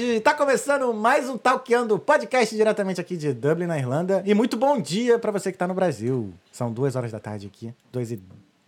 [0.00, 0.20] tarde!
[0.20, 4.22] Tá começando mais um Talkando, podcast diretamente aqui de Dublin, na Irlanda.
[4.24, 6.32] E muito bom dia para você que tá no Brasil.
[6.50, 8.20] São duas horas da tarde aqui, 2 e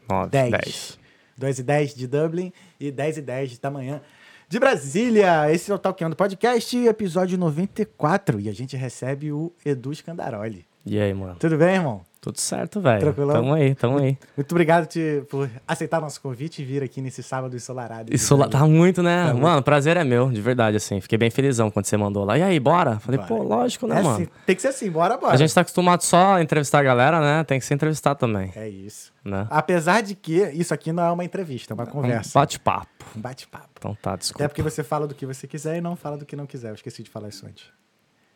[0.08, 0.50] 9, 10.
[0.50, 0.98] 10.
[1.38, 4.02] 2 e 10 de Dublin e 10 e 10 da manhã
[4.46, 5.50] de Brasília.
[5.50, 8.38] Esse é o Talkando Podcast, episódio 94.
[8.38, 10.66] E a gente recebe o Edu Scandaroli.
[10.84, 11.36] E aí, mano?
[11.38, 12.02] Tudo bem, irmão?
[12.24, 13.00] Tudo certo, velho.
[13.00, 13.34] Tranquilão?
[13.34, 14.16] Tamo aí, tamo aí.
[14.36, 18.12] Muito obrigado te- por aceitar nosso convite e vir aqui nesse sábado ensolarado.
[18.38, 19.24] Lá tá muito, né?
[19.26, 19.42] Tá muito.
[19.42, 21.00] mano, prazer é meu, de verdade, assim.
[21.00, 22.38] Fiquei bem felizão quando você mandou lá.
[22.38, 23.00] E aí, bora?
[23.00, 23.28] Falei, Bora.
[23.28, 24.14] pô, lógico, né, É mano?
[24.14, 25.34] assim, tem que ser assim, bora, bora.
[25.34, 27.42] A gente tá acostumado só a entrevistar a galera, né?
[27.42, 29.12] Tem que se entrevistar também, É isso.
[29.24, 29.48] né?
[29.50, 32.38] Apesar de que isso aqui não é uma entrevista, é uma Um conversa.
[32.38, 32.86] bate-papo.
[33.16, 33.66] Um bate-papo.
[33.78, 34.48] Então tá, Até desculpa.
[34.48, 36.68] porque você fala do que você quiser e não fala do que não quiser.
[36.70, 37.64] Eu esqueci de falar isso antes.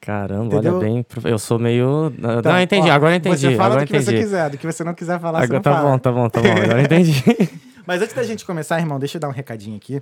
[0.07, 0.77] Caramba, Entendeu?
[0.79, 1.07] olha bem.
[1.25, 2.13] Eu sou meio.
[2.17, 3.37] não, Tá, eu entendi, ó, agora entendi.
[3.39, 4.23] Você fala agora do que você entendi.
[4.23, 5.91] quiser, do que você não quiser falar, você Agora não tá fala.
[5.91, 6.53] bom, tá bom, tá bom.
[6.63, 7.25] Agora entendi.
[7.85, 10.01] Mas antes da gente começar, irmão, deixa eu dar um recadinho aqui.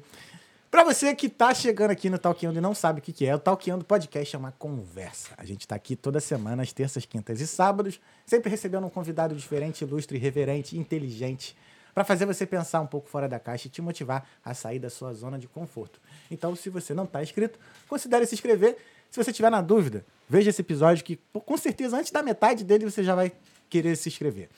[0.71, 3.35] Pra você que tá chegando aqui no Talkeando e não sabe o que, que é,
[3.35, 5.31] o Talkeando Podcast é uma conversa.
[5.39, 9.35] A gente tá aqui toda semana, às terças, quintas e sábados, sempre recebendo um convidado
[9.35, 11.57] diferente, ilustre, irreverente, inteligente,
[11.95, 14.91] pra fazer você pensar um pouco fora da caixa e te motivar a sair da
[14.91, 16.01] sua zona de conforto.
[16.31, 18.77] Então, se você não tá inscrito, considere se inscrever.
[19.15, 22.85] Se você tiver na dúvida, veja esse episódio que, com certeza, antes da metade dele,
[22.85, 23.31] você já vai
[23.71, 24.49] querer se inscrever.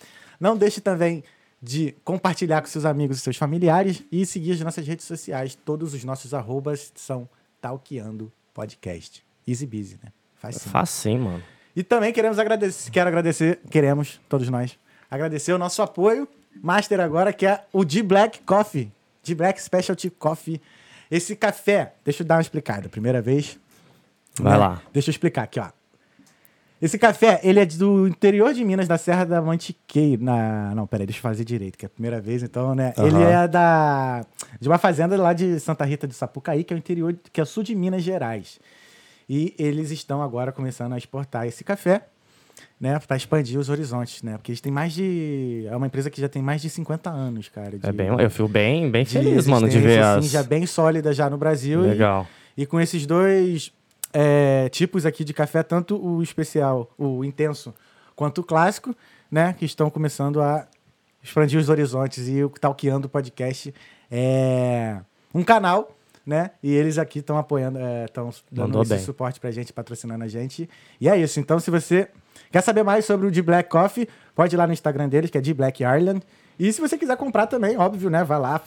[0.41, 1.23] Não deixe também
[1.61, 5.55] de compartilhar com seus amigos e seus familiares e seguir as nossas redes sociais.
[5.55, 7.29] Todos os nossos arrobas são
[7.61, 9.23] Talkeando Podcast.
[9.47, 10.11] Easy busy, né?
[10.37, 10.71] Faz sim.
[10.71, 11.45] Faz sim, mano.
[11.77, 14.79] E também queremos agradecer, quero agradecer, queremos, todos nós,
[15.11, 16.27] agradecer o nosso apoio,
[16.63, 18.91] master agora, que é o D Black Coffee.
[19.23, 20.63] D Black Specialty Coffee.
[21.11, 22.89] Esse café, deixa eu dar uma explicada.
[22.89, 23.59] Primeira vez.
[24.41, 24.59] Vai né?
[24.59, 24.83] lá.
[24.93, 25.69] Deixa eu explicar aqui, ó.
[26.81, 30.23] Esse café, ele é do interior de Minas, da Serra da Mantiqueira.
[30.23, 30.75] Na...
[30.75, 32.93] Não, peraí, deixa eu fazer direito, que é a primeira vez, então, né?
[32.99, 33.07] Aham.
[33.07, 34.27] Ele é da...
[34.61, 37.45] de uma fazenda lá de Santa Rita de Sapucaí, que é o interior, que é
[37.47, 38.61] sul de Minas Gerais.
[39.29, 42.03] E eles estão agora começando a exportar esse café,
[42.79, 42.99] né?
[42.99, 44.37] Para expandir os horizontes, né?
[44.37, 45.67] Porque eles têm mais de...
[45.71, 47.79] É uma empresa que já tem mais de 50 anos, cara.
[47.79, 50.19] de- É bem, eu fico bem, bem feliz, mano, de ver existência, as.
[50.19, 51.87] assim, já bem sólida já no Brasil.
[51.87, 52.27] e- Legal.
[52.55, 53.73] e com esses dois
[54.19, 57.75] é, tipos aqui de café, tanto o especial, o intenso,
[58.15, 58.97] quanto o clássico,
[59.31, 59.53] né?
[59.53, 60.67] Que estão começando a
[61.23, 62.27] expandir os horizontes.
[62.27, 63.75] E o Talkeando Podcast
[64.11, 64.99] é
[65.35, 65.95] um canal,
[66.25, 66.53] né?
[66.63, 69.05] E eles aqui estão apoiando, estão dando Mandou esse bem.
[69.05, 70.67] suporte pra gente, patrocinando a gente.
[70.99, 71.39] E é isso.
[71.39, 72.09] Então, se você
[72.51, 75.37] quer saber mais sobre o D Black Coffee, pode ir lá no Instagram deles, que
[75.37, 76.23] é D Black Ireland.
[76.59, 78.25] E se você quiser comprar também, óbvio, né?
[78.25, 78.63] Vai lá,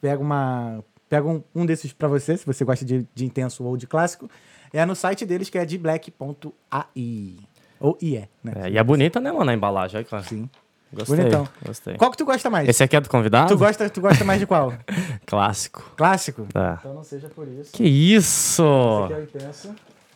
[0.00, 0.78] pega uma.
[1.08, 4.30] Pega um, um desses pra você, se você gosta de, de intenso ou de clássico.
[4.72, 7.36] É no site deles que é dblack.ai.
[7.80, 8.52] Ou IE, né?
[8.56, 9.96] É, e é bonita, né, mano, a embalagem.
[9.98, 10.22] Olha, cara.
[10.22, 10.48] Sim.
[10.92, 11.16] Gostei.
[11.16, 11.48] Bonitão.
[11.64, 11.96] Gostei.
[11.96, 12.68] Qual que tu gosta mais?
[12.68, 13.48] Esse aqui é do convidado?
[13.48, 14.72] Tu gosta, tu gosta mais de qual?
[15.26, 15.82] Clássico.
[15.96, 16.46] Clássico?
[16.54, 16.74] É.
[16.78, 17.72] Então não seja por isso.
[17.72, 18.62] Que isso!
[18.62, 19.74] Esse aqui é o intenso.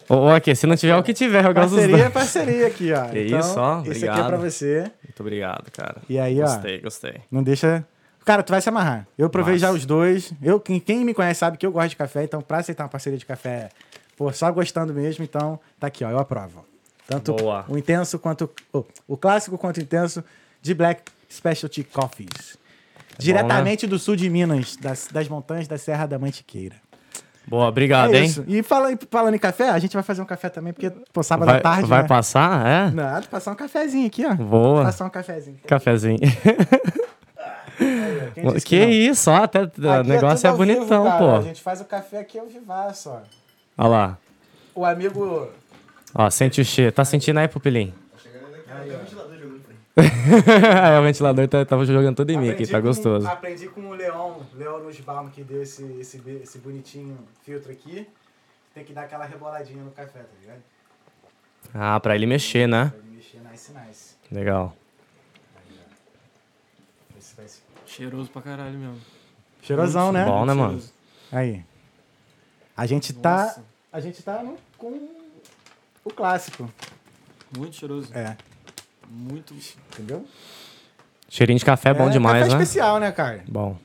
[0.08, 2.12] Ô, ô, aqui, se não tiver o que tiver, eu gosto dos Parceria é dois.
[2.12, 3.08] parceria aqui, ó.
[3.10, 3.80] Que então, isso, ó.
[3.82, 4.40] Esse aqui é pra Obrigado.
[4.42, 4.92] você.
[5.02, 5.96] Muito obrigado, cara.
[6.08, 6.44] E aí, ó.
[6.44, 7.14] Gostei, gostei.
[7.30, 7.84] Não deixa.
[8.24, 9.08] Cara, tu vai se amarrar.
[9.16, 9.66] Eu provei Massa.
[9.66, 10.32] já os dois.
[10.42, 12.90] Eu, quem, quem me conhece sabe que eu gosto de café, então pra aceitar uma
[12.90, 13.70] parceria de café,
[14.16, 16.64] pô, só gostando mesmo, então tá aqui, ó, eu aprovo.
[17.06, 17.64] Tanto Boa.
[17.68, 20.24] o intenso quanto o, o clássico quanto o intenso
[20.60, 22.58] de Black Specialty Coffees.
[23.18, 26.76] Diretamente do sul de Minas, das, das montanhas da Serra da Mantiqueira.
[27.46, 28.34] Boa, obrigado, é hein?
[28.48, 31.46] E falando, falando em café, a gente vai fazer um café também, porque, pô, sábado
[31.46, 31.88] Vai, à tarde.
[31.88, 32.08] vai né?
[32.08, 32.66] passar?
[32.66, 32.90] É?
[32.90, 34.34] Nada, passar um cafezinho aqui, ó.
[34.34, 34.82] Boa.
[34.82, 35.58] Passar um cafezinho.
[35.64, 36.18] Cafezinho.
[38.52, 38.90] Disse que não?
[38.90, 41.18] isso, ó, até, o Aqui negócio é vivo, bonitão, cara.
[41.18, 41.36] pô.
[41.36, 43.20] A gente faz o café aqui ao vivaço, ó.
[43.78, 44.18] Olha lá.
[44.74, 45.50] O amigo.
[46.14, 46.92] Ó, sente o cheiro.
[46.92, 47.94] Tá sentindo aí, pupilinho?
[49.96, 53.26] é, o ventilador tá, tava jogando tudo em mim aqui, tá com- gostoso.
[53.26, 58.06] Aprendi com o Leon, Leon Nussbaum, que deu esse, esse, esse bonitinho filtro aqui.
[58.74, 60.58] Tem que dar aquela reboladinha no café, tá ligado?
[61.72, 62.90] Ah, pra ele mexer, né?
[62.94, 64.14] Pra ele mexer nice, nice.
[64.30, 64.76] Legal.
[67.86, 69.00] Cheiroso pra caralho mesmo.
[69.62, 70.24] Cheirosão, né?
[70.26, 70.72] Bom, né, mano?
[70.72, 70.92] Cheiroso.
[71.32, 71.64] Aí.
[72.76, 73.44] A gente tá.
[73.44, 73.64] Nossa.
[73.92, 75.08] A gente tá no- com
[76.04, 76.70] o clássico.
[77.56, 78.12] Muito cheiroso.
[78.14, 78.36] É.
[79.08, 79.54] Muito.
[79.92, 80.26] Entendeu?
[81.28, 82.62] Cheirinho de café é bom demais, café né?
[82.62, 83.44] especial, né, cara?
[83.48, 83.76] Bom.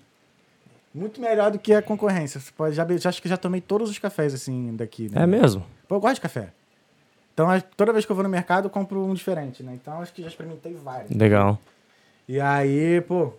[0.93, 2.39] Muito melhor do que a concorrência.
[2.39, 5.09] Você pode, já, já acho que já tomei todos os cafés assim daqui.
[5.09, 5.23] né?
[5.23, 5.65] É mesmo?
[5.87, 6.51] Pô, eu gosto de café.
[7.33, 7.47] Então,
[7.77, 9.73] toda vez que eu vou no mercado, eu compro um diferente, né?
[9.73, 11.09] Então, acho que já experimentei vários.
[11.11, 11.57] Legal.
[12.27, 13.31] E aí, pô.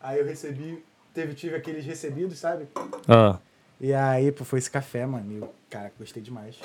[0.00, 0.82] Aí eu recebi.
[1.12, 2.66] Teve, tive aqueles recebidos, sabe?
[3.06, 3.38] Ah,
[3.80, 5.32] E aí, pô, foi esse café, mano.
[5.32, 6.56] E eu, cara, gostei demais.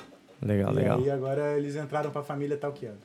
[0.42, 1.00] legal, e legal.
[1.00, 3.00] aí, agora eles entraram pra família talqueando.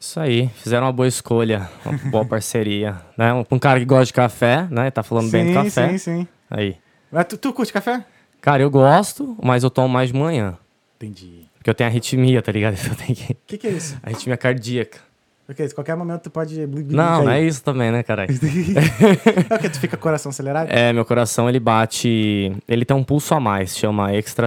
[0.00, 3.32] Isso aí, fizeram uma boa escolha, uma boa parceria, né?
[3.32, 4.90] Um, um cara que gosta de café, né?
[4.90, 5.90] Tá falando bem do café.
[5.90, 6.28] sim, sim.
[6.50, 6.76] Aí.
[7.10, 8.04] Mas tu, tu curte café?
[8.40, 10.58] Cara, eu gosto, mas eu tomo mais de manhã.
[10.96, 11.46] Entendi.
[11.54, 12.76] Porque eu tenho arritmia, tá ligado?
[12.86, 13.32] Eu tenho que...
[13.32, 13.98] O que, que é isso?
[14.04, 14.98] Arritmia cardíaca.
[15.48, 15.74] O que é isso?
[15.74, 16.66] Qualquer momento tu pode.
[16.66, 17.24] Não, cair.
[17.24, 18.30] não é isso também, né, caralho?
[19.50, 19.68] É o que?
[19.68, 20.70] Tu fica com o coração acelerado?
[20.70, 22.52] É, meu coração ele bate.
[22.66, 24.46] Ele tem um pulso a mais, chama extra,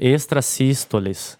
[0.00, 1.38] extrasístoles.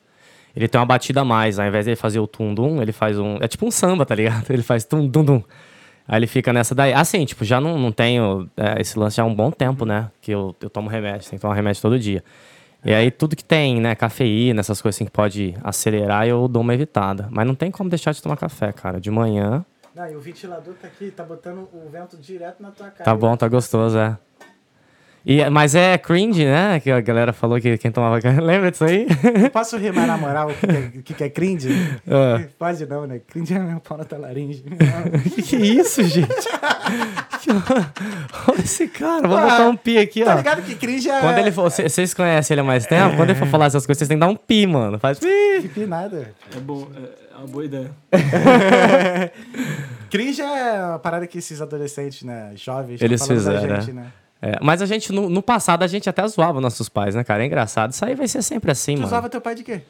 [0.56, 3.18] Ele tem uma batida a mais, ao invés de ele fazer o tum-dum, ele faz
[3.18, 3.36] um.
[3.40, 4.46] É tipo um samba, tá ligado?
[4.50, 5.42] Ele faz tum-dum-dum.
[6.06, 6.92] Aí ele fica nessa daí.
[6.94, 10.10] Assim, tipo, já não, não tenho é, esse lance já há um bom tempo, né?
[10.22, 12.24] Que eu, eu tomo remédio, tenho que tomar remédio todo dia.
[12.88, 16.62] E aí tudo que tem, né, cafeína, essas coisas assim que pode acelerar, eu dou
[16.62, 17.28] uma evitada.
[17.30, 18.98] Mas não tem como deixar de tomar café, cara.
[18.98, 19.62] De manhã,
[19.94, 23.04] Não, e o ventilador tá aqui, tá botando o vento direto na tua cara.
[23.04, 24.16] Tá bom, tá gostoso, é.
[25.26, 26.80] E, mas é cringe, né?
[26.80, 28.18] Que a galera falou que quem tomava.
[28.40, 29.06] Lembra disso aí?
[29.52, 31.68] Posso rimar na moral o que, que é, o que, que é cringe?
[32.10, 32.40] Ah.
[32.58, 33.20] Pode não, né?
[33.26, 34.62] Cringe é meu pau na tua laringe.
[35.34, 36.28] que, que isso, gente?
[36.28, 37.50] Que-
[38.50, 40.36] Olha esse cara, vou Ah, botar um pi aqui, tá ó.
[40.38, 41.20] ligado que cringe é.
[41.20, 43.84] Quando ele for, cê- vocês conhecem ele há mais tempo, quando ele for falar essas
[43.86, 44.98] coisas, vocês têm que dar um pi, mano.
[44.98, 45.68] Faz pi.
[45.74, 46.32] Que nada.
[46.56, 47.90] É bom, é, é uma boa ideia.
[50.10, 52.52] Cringe é uma parada que esses adolescentes, né?
[52.56, 54.06] Jovens, Eles fizeram, gente, né?
[54.40, 57.42] É, mas a gente, no, no passado, a gente até zoava nossos pais, né, cara?
[57.42, 57.92] É engraçado.
[57.92, 59.06] Isso aí vai ser sempre assim, Tu mano.
[59.08, 59.82] usava teu pai de quê?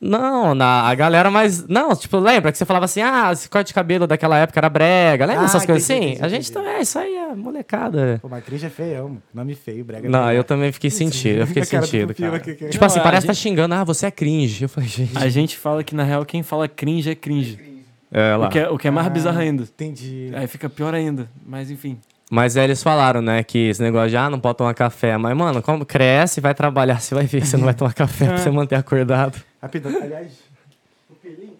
[0.00, 1.66] Não, na, a galera mais.
[1.66, 4.68] Não, tipo, lembra que você falava assim, ah, esse corte de cabelo daquela época era
[4.68, 5.26] brega.
[5.26, 6.10] Lembra Ah, essas coisas assim?
[6.10, 8.20] entendi, a gente também, é, isso aí é molecada.
[8.22, 9.20] Pô, mas cringe é feião.
[9.34, 10.08] Nome feio, brega.
[10.08, 10.38] Não, brega.
[10.38, 11.40] eu também fiquei sentido.
[11.40, 13.74] Eu fiquei A cara sentido, que- Tipo assim, Não, a parece que tá gente- xingando,
[13.74, 14.62] ah, você é cringe.
[14.62, 15.18] Eu falei, gente.
[15.18, 17.58] A gente fala que, na real, quem fala cringe é cringe.
[18.12, 18.46] É, lá.
[18.46, 19.64] O que é, o que é mais Ah, bizarro ainda.
[19.64, 20.30] Entendi.
[20.32, 21.28] Aí fica pior ainda.
[21.44, 21.98] Mas enfim.
[22.30, 25.16] Mas aí eles falaram, né, que esse negócio de, ah, não pode tomar café.
[25.16, 28.26] Mas, mano, como cresce, vai trabalhar, você vai ver que você não vai tomar café
[28.26, 29.42] pra você manter acordado.
[29.62, 29.90] Rapidão.
[30.02, 30.32] Aliás,
[31.10, 31.56] o pelinho.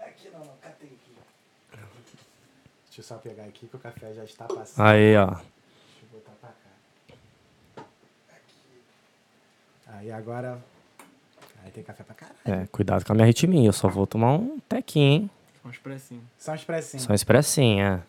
[0.00, 1.12] Aqui não, não, catei aqui.
[2.86, 4.84] Deixa eu só pegar aqui que o café já está passando.
[4.84, 5.26] Aí, ó.
[5.26, 5.42] Deixa
[6.02, 7.84] eu botar pra cá.
[8.30, 9.98] Aqui.
[9.98, 10.58] Aí agora.
[11.64, 12.62] Aí tem café pra caralho.
[12.62, 13.68] É, cuidado com a minha arritmia.
[13.68, 15.30] Eu só vou tomar um tequinho, hein?
[15.64, 16.22] Um expressinho.
[16.36, 17.02] Só um expressinho.
[17.02, 18.00] Só um expressinho, é.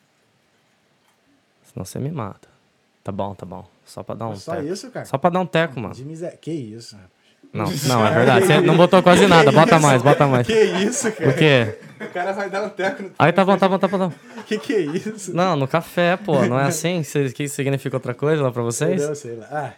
[1.77, 2.47] Senão você me mata.
[3.03, 3.63] Tá bom, tá bom.
[3.85, 4.67] Só pra dar um Só teco.
[4.67, 5.05] isso, cara?
[5.05, 5.93] Só pra dar um teco, mano.
[5.93, 6.35] De miséria.
[6.37, 7.11] Que isso, rapaz.
[7.87, 8.45] Não, não, é verdade.
[8.47, 9.51] Você não botou quase nada.
[9.51, 10.45] Bota mais, bota mais.
[10.47, 11.31] Que isso, cara?
[11.31, 11.77] Por quê?
[12.01, 13.11] O cara vai dar um teco no.
[13.17, 13.97] Aí tá bom, tá bom, tá bom.
[13.99, 14.13] Tá bom.
[14.45, 15.33] Que que é isso?
[15.35, 16.43] Não, no café, pô.
[16.45, 17.03] Não é assim?
[17.03, 18.93] Cê- Que significa outra coisa lá pra vocês?
[18.97, 19.15] Entendeu?
[19.15, 19.47] Sei lá.
[19.51, 19.73] Ah.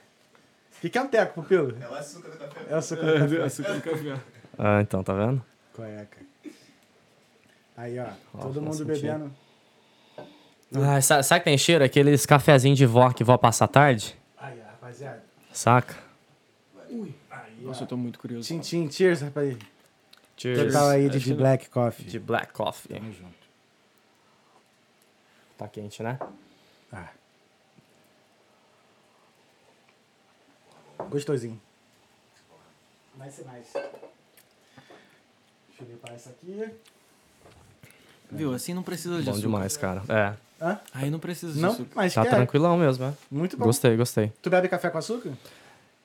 [0.77, 1.75] O que, que é um teco, pupilo?
[1.81, 2.59] É o açúcar do café.
[2.69, 3.43] É o açúcar do café.
[3.43, 4.15] Açúcar do café.
[4.57, 5.43] Ah, então, tá vendo?
[5.75, 6.25] Qual é, cara?
[7.77, 8.05] Aí, ó.
[8.31, 8.93] todo faz mundo sentido.
[9.01, 9.31] bebendo.
[10.75, 11.83] Ah, sabe, sabe que tem cheiro?
[11.83, 14.15] Aqueles cafezinhos de vó que vó passa à tarde?
[14.37, 15.23] Aí, rapaziada.
[15.51, 15.95] Saca?
[16.87, 17.15] Aí,
[17.61, 18.47] Nossa, eu tô muito curioso.
[18.47, 19.57] Tchim, tchim, cheers, rapaz.
[20.35, 20.73] Que Cheers.
[20.73, 21.37] tal aí de, de não.
[21.37, 22.05] black coffee?
[22.05, 22.95] De black coffee.
[22.95, 23.39] Tamo junto.
[25.57, 26.17] Tá quente, né?
[26.93, 27.09] Ah.
[31.09, 31.59] Gostosinho.
[33.15, 33.67] Mais e mais.
[33.73, 33.89] Deixa
[35.83, 36.69] eu limpar isso aqui.
[38.31, 38.53] Viu?
[38.53, 40.01] Assim não precisa de Bom demais, cara.
[40.09, 40.33] É.
[40.61, 40.77] Hã?
[40.93, 42.29] Aí não precisa de Não, mas Tá quer.
[42.29, 43.13] tranquilão mesmo, é.
[43.31, 43.65] Muito bom.
[43.65, 44.31] Gostei, gostei.
[44.41, 45.31] Tu bebe café com açúcar?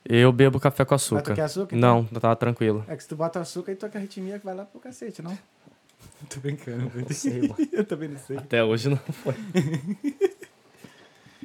[0.05, 1.23] Eu bebo café com Mas açúcar.
[1.23, 1.77] tu quer açúcar?
[1.77, 2.09] então?
[2.11, 2.85] Não, tá tranquilo.
[2.89, 5.37] É que se tu bota açúcar, aí tua arritmia vai lá pro cacete, não?
[6.29, 6.91] Tô brincando.
[7.13, 7.57] sei, mano.
[7.73, 8.37] eu também não sei.
[8.37, 9.35] Até hoje não foi.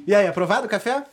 [0.06, 1.04] E aí, aprovado o café?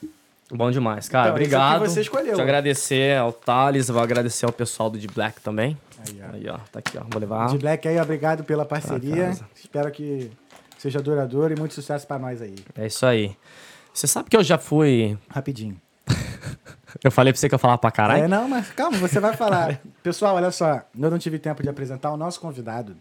[0.51, 1.29] Bom demais, cara.
[1.29, 1.79] Então, esse aqui Obrigado.
[1.89, 2.25] você escolheu.
[2.27, 5.77] Deixa eu agradecer ao Thales, vou agradecer ao pessoal do de Black também.
[5.99, 6.33] Aí, ó.
[6.33, 7.03] Aí, ó, tá aqui, ó.
[7.09, 7.47] Vou levar.
[7.49, 9.31] De Black aí, obrigado pela parceria.
[9.55, 10.31] Espero que
[10.77, 12.55] seja duradouro e muito sucesso pra nós aí.
[12.75, 13.35] É isso aí.
[13.93, 15.17] Você sabe que eu já fui.
[15.29, 15.79] Rapidinho.
[17.03, 18.23] Eu falei pra você que eu falava pra caralho?
[18.23, 19.79] É, não, mas calma, você vai falar.
[20.01, 22.95] Pessoal, olha só, eu não tive tempo de apresentar o nosso convidado.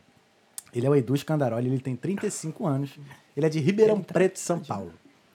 [0.75, 2.91] Ele é o Edu Scandaroli, ele tem 35 anos.
[3.37, 4.93] Ele é de Ribeirão Preto, São Paulo.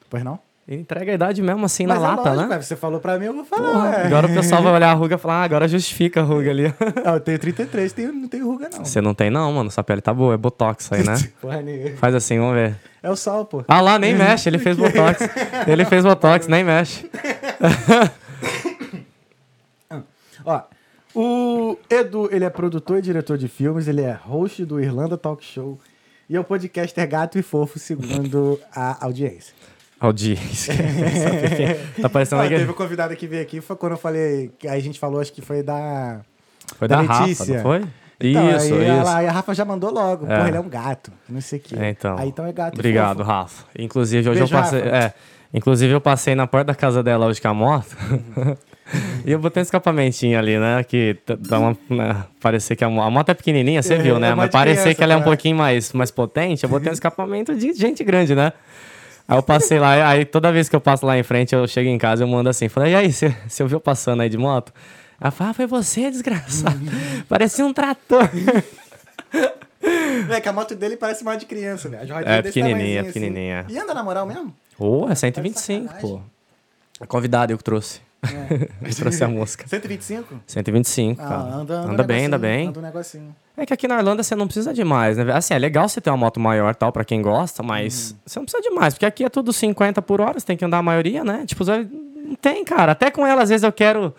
[0.10, 0.38] Pois não?
[0.74, 2.62] Entrega a idade mesmo assim Mas na é lata, lógico, né?
[2.62, 3.72] Você falou pra mim, eu vou falar.
[3.74, 6.50] Porra, agora o pessoal vai olhar a ruga e falar, ah, agora justifica a ruga
[6.50, 6.74] ali.
[7.04, 8.86] Não, eu tenho 33, tenho, não tenho ruga, não.
[8.86, 9.70] Você não tem não, mano.
[9.70, 11.16] Sua pele tá boa, é botox aí, né?
[11.42, 11.62] Porra.
[11.98, 12.78] Faz assim, vamos ver.
[13.04, 13.66] É o sol, pô.
[13.68, 15.20] Ah lá, nem mexe, ele fez botox.
[15.68, 17.10] Ele fez botox, nem mexe.
[20.46, 20.62] Ó,
[21.14, 25.44] o Edu, ele é produtor e diretor de filmes, ele é host do Irlanda Talk
[25.44, 25.78] Show
[26.30, 29.54] e é o podcaster gato e fofo, segundo a audiência.
[30.02, 30.74] Audiência.
[32.02, 32.60] tá parecendo aquele...
[32.60, 35.32] teve um convidado que veio aqui, foi quando eu falei, aí a gente falou, acho
[35.32, 36.22] que foi da...
[36.78, 37.56] Foi da, da Rafa, Letícia.
[37.56, 37.84] não foi?
[38.24, 38.82] Então, isso, aí, isso.
[38.82, 40.36] ela- aí a Rafa já mandou logo, É.
[40.36, 41.76] porra, ele é um gato, não sei o quê.
[41.80, 42.18] É, então.
[42.18, 43.30] Aí então é gato Obrigado, fofo.
[43.30, 43.66] Rafa.
[43.78, 44.80] Inclusive, hoje Beijo, eu passei.
[44.82, 44.96] Rafa.
[44.96, 45.14] É,
[45.54, 47.98] inclusive, eu passei na porta da casa dela hoje com a moto.
[49.26, 50.84] e eu botei um escapamentinho ali, né?
[50.84, 51.78] Que dá uma.
[51.90, 54.30] Né, parecer que a, a moto é pequenininha, você É, viu, é né?
[54.30, 55.26] uma Mas parecer que ela é um né?
[55.26, 56.64] pouquinho mais, mais potente.
[56.64, 58.54] Eu botei um escapamento de gente grande, né?
[59.28, 61.88] Aí eu passei lá, aí toda vez que eu passo lá em frente, eu chego
[61.90, 64.74] em casa, eu mando assim, falei, e aí, você, você ouviu passando aí de moto?
[65.20, 66.80] Ela fala, ah, foi você, desgraçado.
[67.30, 68.30] Parecia um trator.
[70.30, 72.14] É que a moto dele parece mais de criança, velho.
[72.14, 73.08] Rodinhas É, desse pequenininha, assim.
[73.14, 73.66] pequenininha.
[73.70, 74.54] E anda na moral mesmo?
[74.78, 76.22] Ô, é 125, pô.
[77.00, 78.00] É Convidado eu que trouxe.
[78.82, 79.68] Eu trouxe a mosca.
[79.68, 80.42] 125?
[80.46, 81.40] 125, Ah, cara.
[81.42, 82.68] anda, anda, anda um bem, anda bem.
[82.68, 83.36] Anda um negocinho.
[83.58, 85.32] É que aqui na Irlanda você não precisa de mais, né?
[85.34, 87.66] Assim, é legal você ter uma moto maior tal, pra quem gosta, Hum.
[87.68, 90.56] mas você não precisa de mais, porque aqui é tudo 50 por hora, você tem
[90.58, 91.44] que andar a maioria, né?
[91.46, 92.92] Tipo, não tem, cara.
[92.94, 94.14] Até com ela, às vezes eu quero,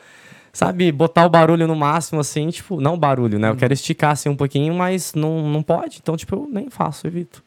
[0.52, 3.48] sabe, botar o barulho no máximo, assim, tipo, não barulho, né?
[3.50, 7.06] Eu quero esticar assim um pouquinho, mas não, não pode, então, tipo, eu nem faço,
[7.06, 7.42] evito.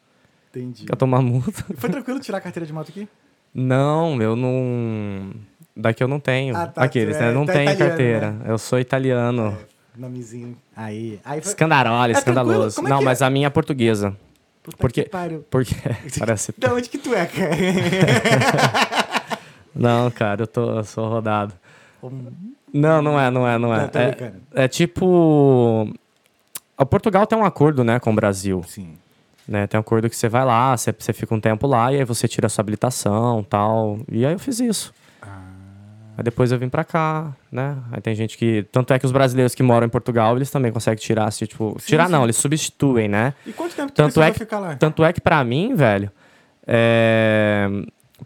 [0.50, 0.86] Entendi.
[0.86, 1.66] Quer tomar multa?
[1.76, 3.08] Foi tranquilo tirar a carteira de moto aqui?
[3.54, 5.32] Não, eu não.
[5.76, 6.56] Daqui eu não tenho.
[6.56, 7.30] Ah, tá, Aqueles, né?
[7.30, 8.32] é- Não é tenho italiano, carteira.
[8.32, 8.46] né?
[8.48, 9.58] Eu sou italiano.
[9.96, 10.56] Nomezinho.
[10.76, 11.20] Aí.
[11.26, 11.50] Aí foi.
[11.52, 12.80] Escandarola, É escandaloso.
[12.80, 13.06] É não, que é?
[13.06, 14.16] mas a minha é portuguesa.
[14.64, 15.46] Puta porque- que pariu.
[15.50, 15.76] Porque.
[16.18, 16.54] Parece.
[16.58, 17.52] Da onde que tu é, cara?
[19.76, 21.54] Não, cara, eu, tô, eu sou rodado.
[22.74, 23.90] Não, não é, não é, não é.
[23.94, 25.90] É, é tipo.
[26.78, 28.64] O Portugal tem um acordo, né, com o Brasil.
[28.68, 28.94] Sim.
[29.48, 29.68] Né?
[29.68, 32.04] Tem um acordo que você vai lá, você, você fica um tempo lá e aí
[32.06, 34.00] você tira a sua habilitação tal.
[34.12, 34.94] E aí eu fiz isso.
[36.18, 37.78] Aí depois eu vim pra cá, né?
[37.92, 38.66] Aí tem gente que.
[38.72, 41.78] Tanto é que os brasileiros que moram em Portugal, eles também conseguem tirar, assim, tipo.
[41.86, 42.12] tirar sim.
[42.12, 43.34] não, eles substituem, né?
[43.46, 44.76] E quanto tempo tu Tanto é que- ficar lá?
[44.76, 46.10] Tanto é que pra mim, velho,
[46.66, 47.68] é...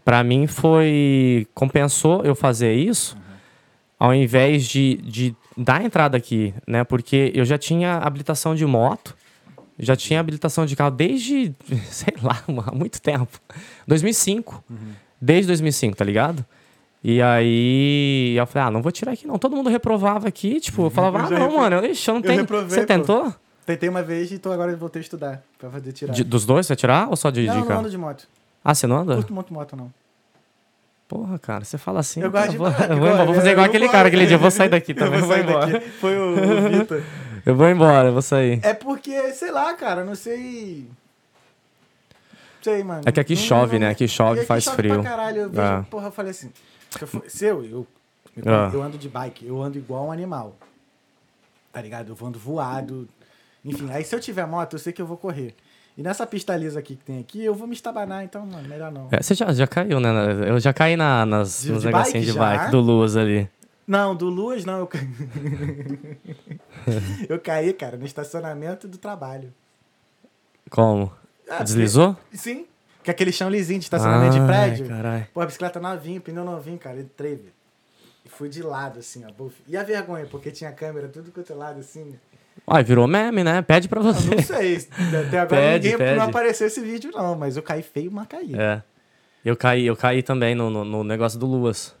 [0.04, 1.46] pra mim foi.
[1.54, 3.16] Compensou eu fazer isso
[3.98, 6.84] ao invés de, de dar entrada aqui, né?
[6.84, 9.14] Porque eu já tinha habilitação de moto,
[9.78, 11.54] já tinha habilitação de carro desde,
[11.90, 13.38] sei lá, há muito tempo.
[13.86, 14.64] 2005.
[15.20, 16.44] Desde 2005, tá ligado?
[17.02, 19.38] E aí eu falei, ah, não vou tirar aqui não.
[19.38, 22.20] Todo mundo reprovava aqui, tipo, eu falava, Eu ah, não, mano, eu, ixi, eu não
[22.20, 22.40] eu tenho.
[22.42, 22.86] reprovei, Você pô.
[22.86, 23.34] tentou?
[23.64, 26.12] Tentei uma vez e tô agora voltei a estudar pra poder tirar.
[26.12, 28.26] De- dos dois, você vai tirar ou só de, não, de não ando de moto.
[28.64, 29.14] Ah, você não anda?
[29.14, 29.90] Curto muito moto, não.
[31.08, 32.20] Porra, cara, você fala assim.
[32.20, 34.36] Eu gosto de vou, eu vou, embora, vou fazer igual aquele cara aquele dia.
[34.36, 35.18] Eu vou sair daqui também.
[35.20, 35.66] Eu vou sair embora.
[35.66, 35.88] daqui.
[35.88, 37.02] Foi o, o Vitor.
[37.46, 38.60] Eu vou embora, eu vou sair.
[38.62, 40.86] É porque, sei lá, cara, não sei.
[42.60, 43.00] Sei, mano.
[43.06, 43.92] É que aqui Não- chove, não- né?
[43.92, 45.00] Aqui chove, e aqui faz chove frio.
[45.00, 45.40] Pra caralho.
[45.42, 45.82] Eu vejo, É.
[45.90, 46.50] porra, eu falei assim.
[47.28, 47.86] Se eu, eu,
[48.46, 48.70] Ah.
[48.72, 50.56] eu ando de bike, eu ando igual um animal.
[51.72, 52.16] Tá ligado?
[52.18, 53.08] Eu ando voado.
[53.64, 55.54] Enfim, aí se eu tiver moto, eu sei que eu vou correr.
[55.96, 58.90] E nessa pista lisa aqui que tem aqui, eu vou me estabanar, então, mano, melhor
[58.90, 59.08] não.
[59.10, 60.08] É, você já, já caiu, né?
[60.48, 62.40] Eu já caí na, nas, De- nos de negocinhos bike de já?
[62.58, 63.48] bike do Luz ali.
[63.86, 64.78] Não, do Luas não.
[64.78, 64.98] Eu, ca...
[67.28, 69.52] eu caí, cara, no estacionamento do trabalho.
[70.70, 71.12] Como?
[71.48, 72.16] Ah, Deslizou?
[72.32, 72.66] Sim.
[73.02, 74.88] Que é aquele chão lisinho de estacionamento de Ai, prédio.
[74.88, 75.26] Caralho.
[75.32, 77.00] Pô, a bicicleta novinha, pneu novinho, cara.
[77.00, 77.52] Entrei, velho.
[78.24, 79.32] E fui de lado, assim, ó.
[79.32, 79.54] buf.
[79.66, 82.14] E a vergonha, porque tinha câmera tudo quanto é lado, assim.
[82.66, 83.62] Ai, virou meme, né?
[83.62, 84.34] Pede pra Eu você.
[84.34, 84.76] não sei.
[85.26, 86.18] Até agora Pede, ninguém pede.
[86.18, 87.34] não apareceu esse vídeo, não.
[87.34, 88.54] Mas eu caí feio, mas caí.
[88.54, 88.82] É.
[89.42, 91.94] Eu caí, eu caí também no, no, no negócio do Luas.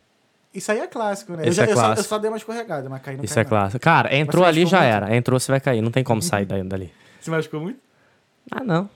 [0.52, 1.48] Isso aí é clássico, né?
[1.48, 2.08] Esse eu, já- é eu só, eu clássico.
[2.08, 3.80] só dei uma escorregada, mas caí não Isso é clássico.
[3.82, 4.92] Cara, entrou ali já muito?
[4.92, 5.16] era.
[5.16, 5.80] Entrou, você vai cair.
[5.80, 6.92] Não tem como sair dali.
[7.20, 7.78] Você machucou muito?
[8.50, 8.88] Ah, não.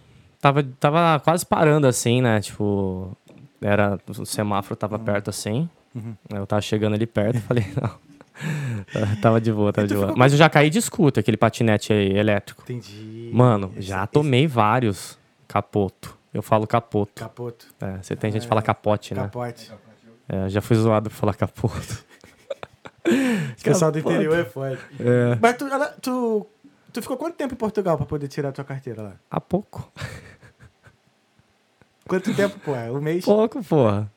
[0.45, 2.39] Tava, tava quase parando assim, né?
[2.39, 3.17] Tipo,
[3.63, 5.71] era, o semáforo tava perto assim.
[5.95, 6.15] Uhum.
[6.29, 7.99] Eu tava chegando ali perto, falei, não.
[9.23, 10.15] tava de boa, tava E tu de boa.
[10.15, 12.63] Mas eu já caí de scooter, aquele patinete aí elétrico.
[12.63, 13.31] Entendi.
[13.33, 16.15] Mano, Esse- já esse tomei vários capoto.
[16.35, 17.13] Eu falo capoto.
[17.15, 17.67] Capoto.
[17.81, 19.23] É, você tem gente que fala capote, né?
[19.23, 19.73] Capote.
[20.29, 22.05] É, já fui zoado por falar capoto.
[23.07, 24.79] O pessoal do interior é foda.
[24.99, 25.39] É.
[25.41, 25.67] Mas tu,
[26.01, 26.47] tu,
[26.95, 29.13] tu ficou quanto tempo em Portugal pra poder tirar a tua carteira lá?
[29.31, 29.91] Há pouco.
[32.07, 32.73] Quanto tempo, pô?
[32.73, 33.25] Um mês?
[33.25, 34.11] Pouco, porra.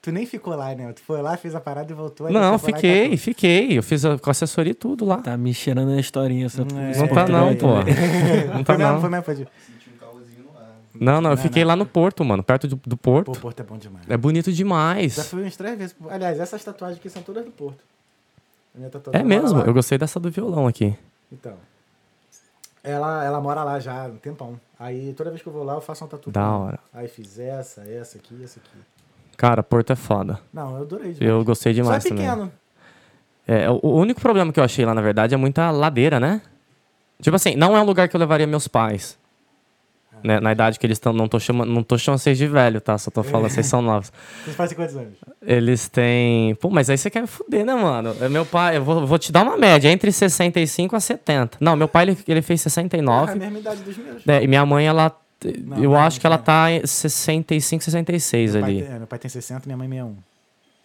[0.00, 0.92] Tu nem ficou lá, né?
[0.92, 2.30] Tu foi lá, fez a parada e voltou.
[2.30, 3.78] Não, fiquei, fiquei.
[3.78, 5.18] Eu fiz a, com assessoria e tudo lá.
[5.18, 6.48] Tá me cheirando a historinha.
[6.48, 7.68] Só É, Não tá não, pô.
[8.54, 9.00] Não tá Foi mesmo, não.
[9.00, 9.48] foi mesmo, pode ir.
[9.66, 10.68] Senti um calorzinho no ar.
[10.94, 11.68] Não, não, eu Não, fiquei não.
[11.68, 13.32] lá no Porto, mano, perto do, do Porto.
[13.32, 14.04] Pô, Porto é bom demais.
[14.08, 15.28] É bonito Já demais.
[15.28, 15.92] fui umas três vezes.
[15.94, 16.08] pô.
[16.10, 17.78] Aliás, essas tatuagens aqui são todas do Porto.
[18.74, 19.66] A minha tatuadora É mora mesmo, lá.
[19.66, 20.94] eu gostei dessa do violão aqui.
[21.32, 21.54] Então.
[22.84, 24.60] Ela, ela mora lá já há um tempão.
[24.78, 26.30] Aí toda vez que eu vou lá, eu faço uma tatu.
[26.30, 26.78] Da hora.
[26.92, 28.78] Aí fiz essa, essa aqui, essa aqui.
[29.38, 30.38] Cara, Porto é foda.
[30.52, 31.30] Não, eu adorei demais.
[31.30, 32.26] Eu gostei demais Só é também.
[32.26, 32.52] pequeno.
[33.48, 36.42] É, o, o único problema que eu achei lá, na verdade, é muita ladeira, né?
[37.20, 39.18] Tipo assim, não é um lugar que eu levaria meus pais.
[40.22, 40.40] Né?
[40.40, 41.12] Na idade que eles estão.
[41.12, 42.96] Não tô chamando, não tô chamando vocês de velho, tá?
[42.96, 44.10] Só tô falando, vocês são novos.
[44.44, 45.14] Vocês fazem quantos anos?
[45.42, 46.54] Eles têm.
[46.56, 48.14] Pô, mas aí você quer me fuder, né, mano?
[48.20, 51.58] É Meu pai, eu vou, vou te dar uma média, entre 65 a 70.
[51.60, 53.34] Não, meu pai ele, ele fez Ah, a 69.
[53.38, 54.24] mesma idade dos meus.
[54.24, 55.14] né, e minha mãe, ela.
[55.62, 58.82] Não, eu não, acho que ela tá em 65, 66 meu, pai ali.
[58.82, 60.16] tem, é, meu pai tem 60 minha mãe 61.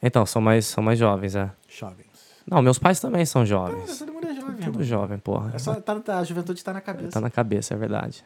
[0.03, 1.49] Então, são mais, são mais jovens, é.
[1.69, 2.08] Jovens.
[2.49, 3.99] Não, meus pais também são jovens.
[3.99, 4.83] todo mundo é jovem, Tudo irmão.
[4.83, 5.51] jovem, porra.
[5.53, 7.09] É só, tá, tá- a juventude tá na cabeça.
[7.11, 8.23] Tá na cabeça, é verdade.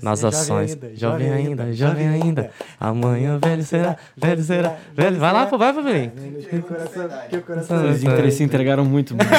[0.00, 0.70] Nas é jovem ações.
[0.72, 2.50] ainda, jovem ainda, jovem ainda.
[2.78, 5.18] Amanhã velho será, velho será, velho.
[5.18, 6.12] Vai lá, pô, vai, Fabinho.
[6.48, 7.84] Que o coração, que o coração.
[8.18, 9.16] Eles se entregaram muito.
[9.16, 9.28] mano.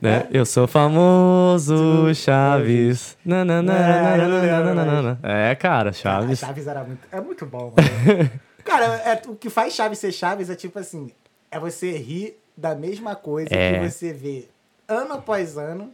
[0.00, 0.26] Né?
[0.30, 3.16] Eu sou famoso, Chaves.
[3.24, 5.18] Nananana.
[5.22, 6.40] É, cara, Chaves.
[6.40, 7.00] Chaves era muito.
[7.10, 8.30] É muito bom, mano.
[8.64, 11.10] Cara, é, o que faz Chaves ser Chaves é tipo assim:
[11.50, 13.78] é você rir da mesma coisa É.
[13.80, 14.46] que você vê
[14.88, 15.90] ano após ano.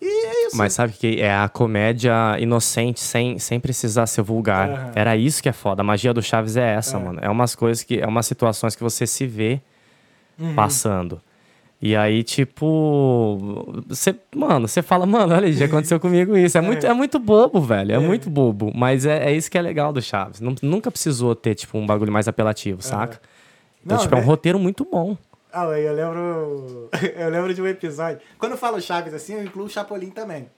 [0.00, 0.56] E é isso.
[0.56, 4.68] Mas sabe que é a comédia inocente, sem, sem precisar ser vulgar.
[4.68, 4.92] Aham.
[4.94, 5.80] Era isso que é foda.
[5.80, 7.00] A magia do Chaves é essa, É.
[7.00, 7.18] mano.
[7.22, 7.98] É umas coisas que.
[8.00, 9.60] É umas situações que você se vê
[10.38, 10.54] Uhum.
[10.54, 11.20] passando.
[11.80, 13.82] E aí, tipo.
[13.86, 16.56] Você, mano, você fala, mano, olha, já aconteceu comigo isso.
[16.56, 17.92] É muito, é muito bobo, velho.
[17.92, 18.72] É, muito bobo.
[18.74, 20.40] Mas é, é isso que é legal do Chaves.
[20.40, 23.20] Nunca precisou ter, tipo, um bagulho mais apelativo, saca?
[23.84, 24.26] Então, Não, tipo, é um né?
[24.26, 25.16] roteiro muito bom.
[25.52, 26.88] Ah, eu lembro.
[27.16, 28.20] Eu lembro de um episódio.
[28.38, 30.48] Quando eu falo Chaves assim, eu incluo o Chapolin também.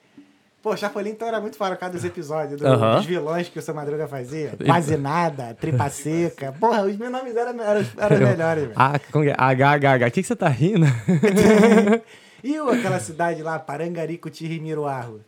[0.69, 3.63] Pô, o Chapolin então era muito fora cada dos episódios, do- dos vilões que o
[3.63, 4.53] seu Madruga fazia.
[4.67, 6.55] Quase nada, tripa seca.
[6.61, 8.75] Porra, os meus nomes eram, eram, eram melhores, velho.
[8.77, 9.35] Ah, como que é?
[9.35, 10.07] HHH.
[10.07, 10.87] O que, que você tá rindo?
[12.45, 15.21] E o, aquela cidade lá, Parangarico Tirimiruarro?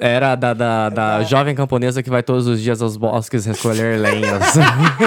[0.00, 4.56] Era da, da, da jovem camponesa que vai todos os dias aos bosques recolher lenhas.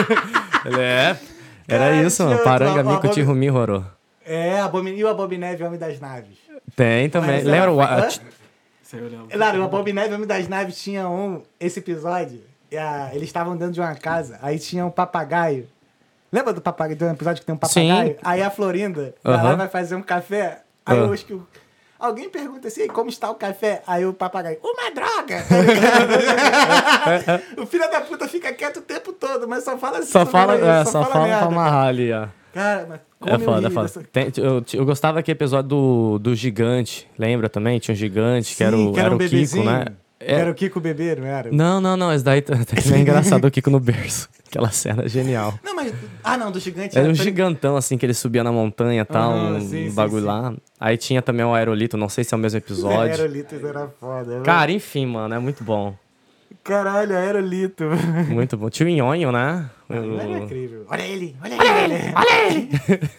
[0.78, 1.16] é.
[1.68, 2.44] Era Cara, isso, mano.
[2.44, 3.82] Paranga, mico, tirumi, rorô.
[4.24, 4.92] É, Abomin...
[4.96, 6.38] e o Abomineve, Homem das Naves?
[6.76, 7.38] Tem também.
[7.38, 7.80] Mas Lembra o...
[9.32, 11.42] Claro, o Abomineve, Homem das Naves tinha um...
[11.60, 15.68] Esse episódio, e a- eles estavam dentro de uma casa, aí tinha um papagaio.
[16.32, 18.14] Lembra do papagaio, do episódio que tem um papagaio?
[18.14, 18.18] Sim.
[18.24, 19.58] Aí a Florinda, vai lá Aham.
[19.58, 21.02] vai fazer um café, aí Ah.
[21.02, 21.34] eu acho que...
[21.34, 21.46] o-
[22.00, 23.84] Alguém pergunta assim, como está o café?
[23.86, 25.38] Aí o papagaio, uma droga!
[27.62, 30.12] o filho da puta fica quieto o tempo todo, mas só fala assim.
[30.12, 31.46] Só fala, é, só fala pra merda.
[31.46, 32.28] amarrar ali, ó.
[32.54, 33.88] Cara, mas como É foda, é foda.
[33.88, 37.08] dessa- Tem- eu, eu gostava daquele episódio do, do gigante.
[37.18, 37.80] Lembra também?
[37.80, 39.86] Tinha um gigante que era o, Sim, que era um o Kiko, né?
[40.20, 41.50] É- Era o Kiko bebê, não era?
[41.52, 42.14] Não, não, não.
[42.14, 44.30] Esse daí tá- tá- é engraçado o Kiko no berço.
[44.48, 45.58] Aquela cena é genial.
[45.64, 45.94] Não, mas.
[46.24, 46.98] Ah, não, do gigante.
[46.98, 49.90] Era um foi- gigantão, assim, que ele subia na montanha e tal, Aham, um sim,
[49.90, 50.28] sim, bagulho sim.
[50.28, 50.54] lá.
[50.80, 53.00] Aí tinha também o aerolito, não sei se é o mesmo episódio.
[53.14, 54.40] Aerolitos era foda.
[54.40, 54.44] né?
[54.44, 55.96] Cara, enfim, mano, é muito bom.
[56.64, 57.86] Caralho, aerolito.
[58.30, 58.70] Muito bom.
[58.70, 59.68] Tinha o Nhonho, né?
[59.98, 60.86] Era O- incrível.
[60.90, 62.14] Olha ele, olha ele.
[62.16, 63.10] Olha ele.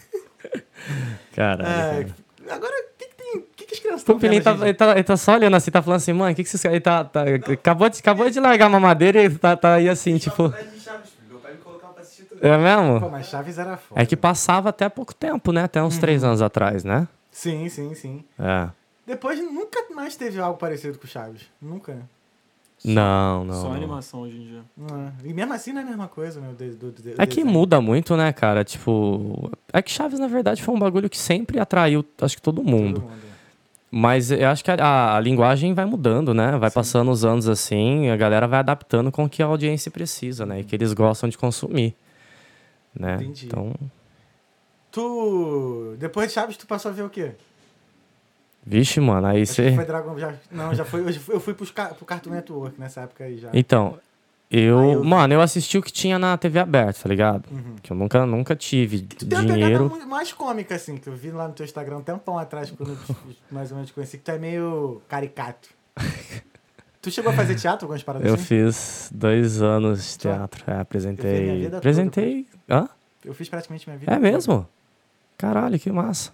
[1.35, 1.63] Caralho.
[1.69, 2.55] É, cara.
[2.57, 3.37] agora, o que, que tem.
[3.39, 5.57] O que, que as crianças O estão Pilinho tá, ele, tá, ele tá só olhando
[5.57, 6.65] assim, tá falando assim, mãe, o que, que vocês.
[6.65, 10.19] Ele tá, tá- acabou, de, acabou de largar uma madeira e tá, tá aí assim,
[10.19, 10.53] tipo.
[12.45, 13.09] É Pô, mesmo?
[13.09, 14.03] mas Chaves era foda.
[14.03, 15.63] É que passava até pouco tempo, né?
[15.63, 17.07] Até uns três anos atrás, né?
[17.31, 18.25] Sim, sim, sim.
[18.37, 18.69] É.
[19.07, 21.43] Depois nunca mais teve algo parecido com Chaves.
[21.61, 21.99] Nunca.
[22.85, 23.55] Não, não.
[23.55, 23.75] Só não.
[23.75, 24.63] animação hoje em dia.
[24.77, 25.13] Não é.
[25.25, 26.77] E mesmo assim não é a mesma coisa, meu Deus.
[26.77, 28.65] Do, do, É que muda muito, né, cara?
[28.65, 29.51] Tipo.
[29.73, 33.05] É que Chaves, na verdade, foi um bagulho que sempre atraiu, acho que todo mundo.
[33.91, 36.57] Mas eu acho que a, a linguagem vai mudando, né?
[36.57, 40.47] Vai passando os anos assim, a galera vai adaptando com o que a audiência precisa,
[40.47, 40.61] né?
[40.61, 41.95] E que eles gostam de consumir.
[42.99, 43.17] Né?
[43.17, 43.47] Entendi.
[43.47, 43.73] Então,
[44.93, 45.97] Tu.
[45.99, 47.33] Depois de Chaves, tu passou a ver o quê?
[48.65, 49.75] Vixe, mano, aí você.
[49.75, 51.01] foi Dragon já, Não, já foi.
[51.01, 53.51] Eu fui, eu fui pros, pro Cartoon Network nessa época aí já.
[53.53, 53.99] Então,
[54.51, 57.45] eu, Aí eu- Mano, eu assisti o que tinha na TV aberta, tá ligado?
[57.83, 59.07] Que eu nunca, nunca tive Uhum.
[59.07, 59.89] Tu tem uma dinheiro.
[59.89, 62.71] pegada mu- mais cômica, assim, que eu vi lá no teu Instagram um tempão atrás,
[62.71, 62.97] quando
[63.51, 65.69] mais ou menos te conheci, que tu é meio caricato.
[67.01, 68.45] tu chegou a fazer teatro, algumas paradas Eu assim?
[68.45, 70.65] fiz dois anos de teatro.
[70.67, 71.67] É, apresentei.
[71.67, 72.47] Apresentei.
[72.69, 72.89] Hã?
[73.25, 74.13] Eu fiz praticamente minha vida.
[74.13, 74.69] É mesmo?
[75.39, 76.31] Caralho, que massa.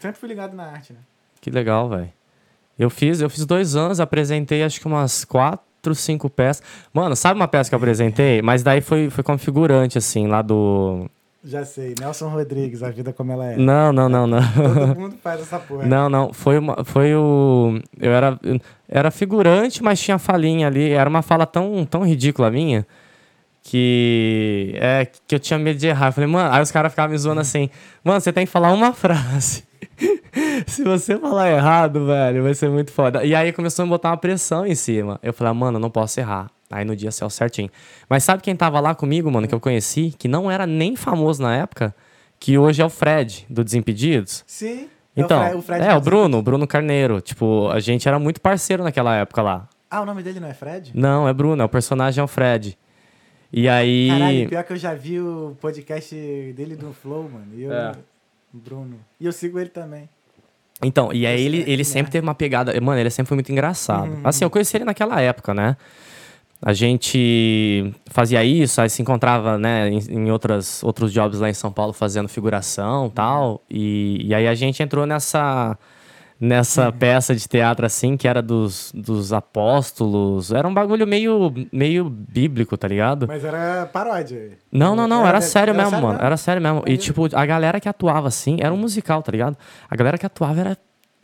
[0.00, 0.98] Sempre fui ligado na arte, né?
[1.42, 2.08] Que legal, velho.
[2.78, 6.62] Eu fiz, eu fiz dois anos, apresentei acho que umas quatro, cinco peças.
[6.94, 8.40] Mano, sabe uma peça que eu apresentei?
[8.40, 11.10] Mas daí foi, foi como figurante, assim, lá do.
[11.44, 13.56] Já sei, Nelson Rodrigues, a vida como ela é.
[13.56, 14.40] Não, não, não, não.
[14.54, 15.84] Todo mundo faz essa porra.
[15.84, 16.32] Não, não.
[16.32, 17.80] Foi, uma, foi o.
[17.98, 18.38] Eu era,
[18.88, 20.90] era figurante, mas tinha falinha ali.
[20.90, 22.86] Era uma fala tão, tão ridícula minha
[23.64, 24.74] que.
[24.76, 26.08] É, que eu tinha medo de errar.
[26.08, 26.54] Eu falei, mano.
[26.54, 27.68] Aí os caras ficavam me zoando assim:
[28.04, 29.64] Mano, você tem que falar uma frase.
[30.66, 33.24] Se você falar errado, velho, vai ser muito foda.
[33.24, 35.18] E aí começou a me botar uma pressão em cima.
[35.22, 36.50] Eu falei, ah, mano, eu não posso errar.
[36.70, 37.68] Aí no dia saiu certinho.
[38.08, 41.42] Mas sabe quem tava lá comigo, mano, que eu conheci, que não era nem famoso
[41.42, 41.94] na época,
[42.40, 44.42] que hoje é o Fred, do Desimpedidos?
[44.46, 44.88] Sim.
[45.14, 46.00] Então, é o, Fre- o Fred é, o.
[46.00, 47.20] Bruno, o Bruno Carneiro.
[47.20, 49.68] Tipo, a gente era muito parceiro naquela época lá.
[49.90, 50.90] Ah, o nome dele não é Fred?
[50.94, 52.78] Não, é Bruno, é o personagem é o Fred.
[53.52, 54.08] E aí.
[54.08, 56.14] Caralho, pior que eu já vi o podcast
[56.56, 57.48] dele do Flow, mano.
[57.54, 57.92] E eu, É.
[58.50, 58.98] Bruno.
[59.20, 60.08] E eu sigo ele também.
[60.82, 62.78] Então, e aí ele, ele sempre que teve uma pegada.
[62.80, 64.10] Mano, ele sempre foi muito engraçado.
[64.10, 64.20] Uhum.
[64.24, 65.76] Assim, eu conheci ele naquela época, né?
[66.64, 71.54] A gente fazia isso, aí se encontrava, né, em, em outras, outros jobs lá em
[71.54, 73.60] São Paulo fazendo figuração tal.
[73.68, 75.76] E, e aí a gente entrou nessa,
[76.44, 80.50] nessa peça de teatro, assim, que era dos, dos apóstolos.
[80.52, 83.28] Era um bagulho meio, meio bíblico, tá ligado?
[83.28, 84.58] Mas era paródia.
[84.72, 86.14] Não, não, não, Era- era, sério era mesmo, sério mano.
[86.14, 86.26] mesmo?
[86.26, 86.82] Era sério mesmo.
[86.84, 89.56] E, tipo, a galera que atuava assim, era um musical, tá ligado?
[89.88, 90.78] A galera que atuava era.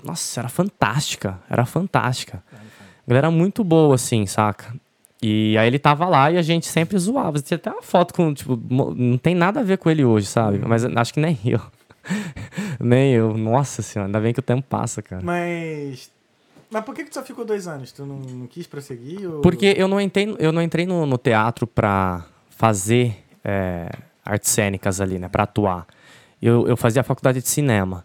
[0.05, 1.41] Nossa, era fantástica.
[1.51, 2.41] Era fantástica.
[2.55, 4.73] A galera muito boa, assim, saca?
[5.21, 7.41] E aí ele tava lá e a gente sempre zoava.
[7.41, 10.61] Tinha até uma foto com, tipo, não tem nada a ver com ele hoje, sabe?
[10.65, 11.61] Mas acho que nem eu.
[12.81, 13.37] nem eu.
[13.37, 15.23] Nossa senhora, ainda bem que o tempo passa, cara.
[15.25, 16.11] Mas.
[16.71, 17.93] Mas por que, que tu só ficou dois anos?
[17.93, 19.27] Tu não, não quis prosseguir?
[19.31, 19.41] Ou...
[19.41, 23.89] Porque eu não entrei, eu não entrei no, no teatro pra fazer é,
[24.25, 25.29] artes cênicas ali, né?
[25.29, 25.87] Pra atuar.
[26.43, 28.05] Eu, eu fazia a faculdade de cinema,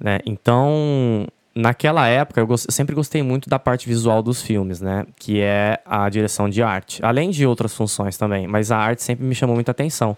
[0.00, 0.18] né?
[0.26, 5.06] Então, naquela época, eu, gos- eu sempre gostei muito da parte visual dos filmes, né?
[5.16, 7.04] Que é a direção de arte.
[7.04, 10.16] Além de outras funções também, mas a arte sempre me chamou muita atenção.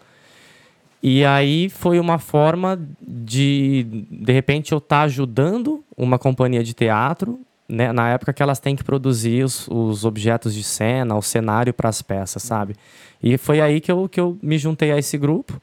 [1.07, 7.39] E aí foi uma forma de, de repente, eu estar ajudando uma companhia de teatro,
[7.69, 7.93] né?
[7.93, 11.91] Na época que elas têm que produzir os, os objetos de cena, o cenário para
[11.91, 12.75] as peças, sabe?
[13.23, 15.61] E foi aí que eu, que eu me juntei a esse grupo.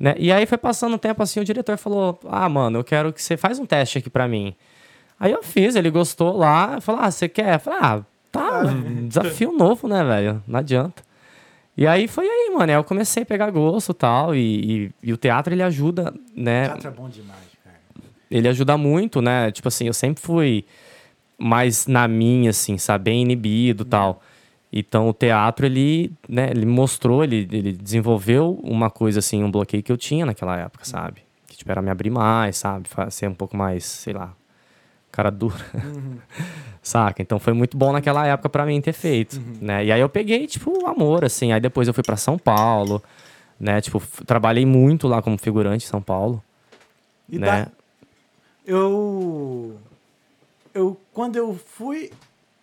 [0.00, 0.16] Né?
[0.18, 3.22] E aí foi passando um tempo assim, o diretor falou: Ah, mano, eu quero que
[3.22, 4.52] você faz um teste aqui pra mim.
[5.20, 7.54] Aí eu fiz, ele gostou lá, falou: Ah, você quer?
[7.54, 8.02] Eu falei: Ah,
[8.32, 8.62] tá,
[9.06, 10.42] desafio novo, né, velho?
[10.44, 11.05] Não adianta.
[11.76, 12.72] E aí foi aí, mano.
[12.72, 16.64] Aí eu comecei a pegar gosto tal, e, e, e o teatro ele ajuda, né?
[16.64, 17.76] Teatro é bom demais, cara.
[18.30, 19.50] ele ajuda muito, né?
[19.50, 20.64] Tipo assim, eu sempre fui
[21.38, 23.04] mais na minha, assim, sabe?
[23.04, 24.22] Bem inibido e tal.
[24.72, 29.82] Então, o teatro, ele, né, ele mostrou, ele, ele desenvolveu uma coisa, assim, um bloqueio
[29.82, 31.22] que eu tinha naquela época, sabe?
[31.46, 32.88] Que, tipo, era me abrir mais, sabe?
[33.10, 34.34] Ser um pouco mais, sei lá,
[35.12, 35.54] cara dura.
[36.86, 37.20] Saca?
[37.20, 39.84] Então, foi muito bom naquela época pra mim ter feito, né?
[39.86, 41.50] E aí eu peguei, tipo, amor, assim.
[41.50, 43.02] Aí depois eu fui pra São Paulo,
[43.58, 43.80] né?
[43.80, 46.40] Tipo, trabalhei muito lá como figurante em São Paulo,
[47.28, 47.64] E né?
[47.64, 47.72] da-
[48.64, 49.76] eu.
[50.72, 52.12] Eu, quando eu fui.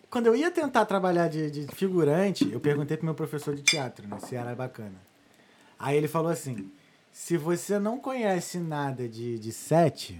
[0.09, 4.07] Quando eu ia tentar trabalhar de, de figurante, eu perguntei pro meu professor de teatro,
[4.07, 4.19] né?
[4.19, 4.95] Se era bacana.
[5.77, 6.71] Aí ele falou assim:
[7.12, 10.17] se você não conhece nada de, de sete,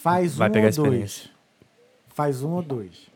[0.00, 1.28] faz Vai um pegar ou dois.
[2.18, 3.06] Faz um ou dois.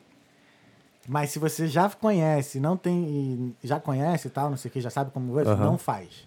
[1.08, 3.52] Mas se você já conhece, não tem.
[3.64, 5.64] Já conhece e tal, não sei o que, já sabe como é, Aham.
[5.64, 6.24] não faz.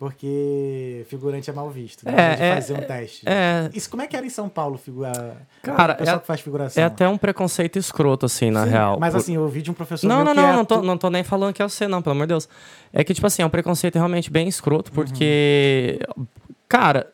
[0.00, 2.04] Porque figurante é mal visto.
[2.04, 2.12] Né?
[2.32, 3.22] É, de é, fazer um teste.
[3.24, 3.70] é.
[3.72, 5.36] Isso como é que era em São Paulo, figura...
[5.62, 6.82] Cara, o pessoal é- que faz figuração?
[6.82, 8.98] É até um preconceito escroto, assim, na Sim, real.
[8.98, 11.08] Mas assim, eu ouvi de um professor Não, não, não, é não tô, não tô
[11.08, 12.48] nem falando que é você, não, pelo amor de Deus.
[12.92, 14.96] É que, tipo assim, é um preconceito realmente bem escroto, Uhum.
[14.96, 16.00] porque.
[16.68, 17.06] Cara,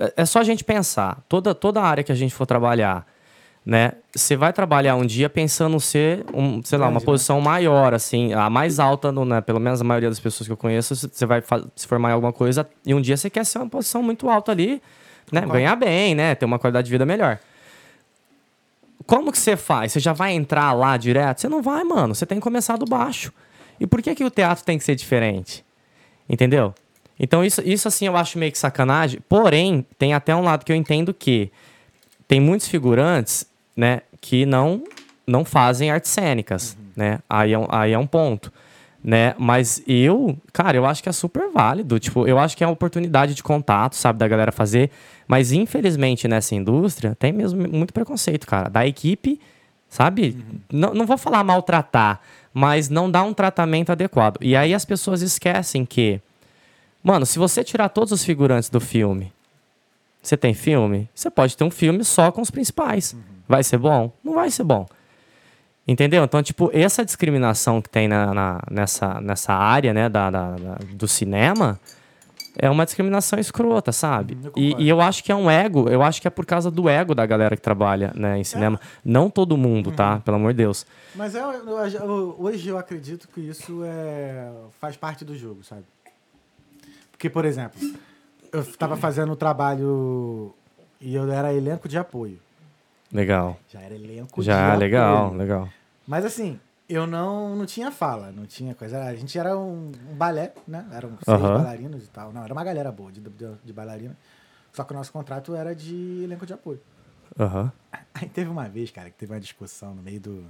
[0.00, 1.22] é- é só a gente pensar.
[1.28, 3.06] Toda, toda área que a gente for trabalhar,
[3.64, 3.92] né?
[4.14, 7.06] Você vai trabalhar um dia pensando ser, um, sei lá, uma né?
[7.06, 9.40] posição maior, assim, a mais alta, no, né?
[9.40, 11.42] Pelo menos a maioria das pessoas que eu conheço, você vai
[11.74, 14.52] se formar em alguma coisa e um dia você quer ser uma posição muito alta
[14.52, 14.82] ali,
[15.32, 15.40] né?
[15.40, 15.52] Concordo.
[15.52, 16.34] Ganhar bem, né?
[16.34, 17.38] Ter uma qualidade de vida melhor.
[19.06, 19.92] Como que você faz?
[19.92, 21.40] Você já vai entrar lá direto?
[21.40, 22.14] Você não vai, mano.
[22.14, 23.32] Você tem que começar do baixo.
[23.80, 25.64] E por que, que o teatro tem que ser diferente?
[26.28, 26.74] Entendeu?
[27.18, 29.20] Então, isso, isso assim eu acho meio que sacanagem.
[29.28, 31.50] Porém, tem até um lado que eu entendo que
[32.26, 34.82] tem muitos figurantes, né, que não
[35.26, 37.18] não fazem artes cênicas, né?
[37.28, 38.52] Aí é, um, aí é um ponto,
[39.02, 39.34] né?
[39.38, 41.98] Mas eu, cara, eu acho que é super válido.
[41.98, 44.90] Tipo, eu acho que é uma oportunidade de contato, sabe, da galera fazer.
[45.26, 48.68] Mas infelizmente nessa indústria tem mesmo muito preconceito, cara.
[48.68, 49.40] Da equipe,
[49.88, 50.36] sabe?
[50.70, 52.20] Não, não vou falar maltratar,
[52.52, 54.38] mas não dá um tratamento adequado.
[54.40, 56.20] E aí as pessoas esquecem que,
[57.02, 59.32] mano, se você tirar todos os figurantes do filme,
[60.22, 61.08] você tem filme?
[61.14, 63.14] Você pode ter um filme só com os principais.
[63.48, 64.12] Vai ser bom?
[64.22, 64.86] Não vai ser bom.
[65.86, 66.24] Entendeu?
[66.24, 70.78] Então, tipo, essa discriminação que tem na, na- nessa, nessa área, né, da, da- da-
[70.94, 71.78] do cinema,
[72.56, 74.34] é uma discriminação escrota, sabe?
[74.34, 76.46] Uhum, eu e, e eu acho que é um ego, eu acho que é por
[76.46, 78.80] causa do ego da galera que trabalha né, em cinema.
[79.04, 79.96] Não todo mundo, Uhum.
[79.96, 80.20] tá?
[80.24, 80.86] Pelo amor de Deus.
[81.14, 84.48] Mas eu- eu- hoje eu acredito que isso é,
[84.80, 85.82] faz parte do jogo, sabe?
[87.10, 87.78] Porque, por exemplo,
[88.52, 90.54] eu estava fazendo o trabalho
[91.00, 92.38] e eu era elenco de apoio.
[93.14, 93.56] Legal.
[93.68, 95.68] Já era elenco de Já, legal, legal.
[96.04, 99.04] Mas assim, eu não, não tinha fala, não tinha coisa.
[99.04, 100.84] A gente era um, um balé, né?
[100.92, 102.32] Eram seis bailarinos e tal.
[102.32, 104.16] Não, era uma galera boa de, de, de bailarina.
[104.72, 106.80] Só que o nosso contrato era de elenco de apoio.
[107.38, 107.72] Aham.
[108.12, 110.44] Aí teve uma vez, cara, que teve uma discussão no meio do,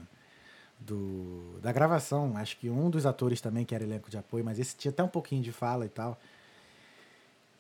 [0.81, 2.35] do da gravação.
[2.37, 5.03] Acho que um dos atores também, que era elenco de apoio, mas esse tinha até
[5.03, 6.18] um pouquinho de fala e tal.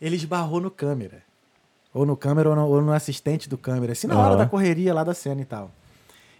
[0.00, 1.22] Ele esbarrou no câmera.
[1.94, 3.92] Ou no câmera ou no, ou no assistente do câmera.
[3.92, 4.36] Assim, na hora Aham.
[4.38, 5.70] da correria lá da cena e tal.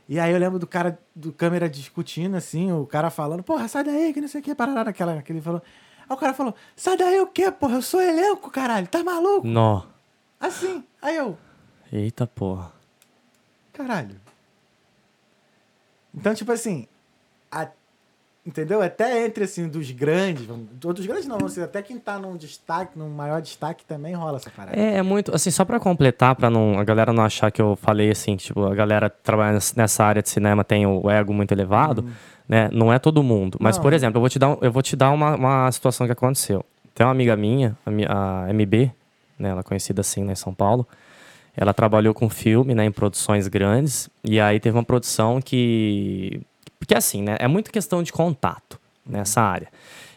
[0.09, 3.85] E aí eu lembro do cara do câmera discutindo, assim, o cara falando, porra, sai
[3.85, 5.63] daí, que não sei o que, parará, naquela que ele falou.
[6.09, 7.77] Aí o cara falou, sai daí o quê, porra?
[7.77, 9.47] Eu sou elenco, caralho, tá maluco?
[9.47, 9.85] Nó.
[10.39, 10.85] Assim.
[11.01, 11.39] Aí eu,
[11.91, 12.73] Eita porra.
[13.73, 14.21] caralho.
[16.15, 16.87] Então, tipo assim,
[17.51, 17.69] a-
[18.47, 18.83] entendeu?
[18.83, 23.09] Até entre, assim, dos grandes, dos grandes não, assim, até quem tá num destaque, num
[23.09, 24.79] maior destaque também rola essa parada.
[24.79, 27.77] É, é muito, assim, só pra completar, pra não, a galera não achar que eu
[27.77, 32.05] falei assim, tipo, a galera trabalhando nessa área de cinema tem o ego muito elevado,
[32.49, 32.69] né?
[32.73, 33.57] Não é todo mundo.
[33.61, 33.83] Mas, Não.
[33.83, 36.65] por exemplo, eu vou te dar, eu vou te dar uma, uma situação que aconteceu.
[36.95, 38.93] Tem uma amiga minha, a, a MB,
[39.39, 39.49] né?
[39.49, 40.87] Ela é conhecida assim, né, em São Paulo.
[41.57, 46.43] Ela trabalhou com filme, né, em produções grandes, e aí teve uma produção que...
[46.85, 49.69] Porque assim, né, é muito questão de contato nessa área.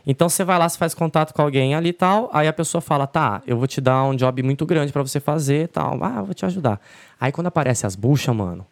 [0.06, 2.82] Então você vai lá, você faz contato com alguém ali e tal, aí a pessoa
[2.82, 5.98] fala, tá, eu vou te dar um job muito grande pra você fazer e tal,
[6.04, 6.82] ah, eu vou te ajudar.
[7.20, 8.66] Aí quando aparece as buchas, mano,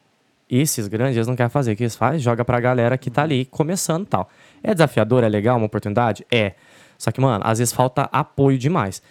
[0.49, 1.71] esses grandes, eles não querem fazer.
[1.71, 2.19] O que eles fazem?
[2.19, 4.29] Joga pra galera que tá ali começando e tal.
[4.61, 6.25] É desafiador, é legal, uma oportunidade?
[6.29, 6.53] É.
[6.97, 9.01] Só que, mano, às vezes falta apoio demais.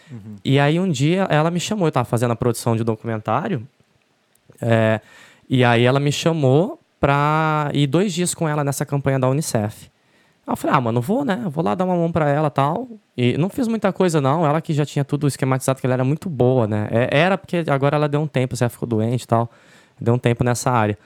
[0.44, 3.66] E aí um dia ela me chamou, eu tava fazendo a produção de documentário,
[4.60, 5.00] é,
[5.48, 9.90] e aí ela me chamou pra ir dois dias com ela nessa campanha da Unicef.
[10.46, 11.44] Aí eu falei, ah, mano, vou, né?
[11.50, 12.88] Vou lá dar uma mão pra ela tal.
[13.14, 14.46] E não fiz muita coisa, não.
[14.46, 16.88] Ela que já tinha tudo esquematizado, que ela era muito boa, né?
[16.90, 19.50] É- Era porque agora ela deu um tempo, você ficou doente e tal.
[20.00, 20.96] Deu um tempo nessa área.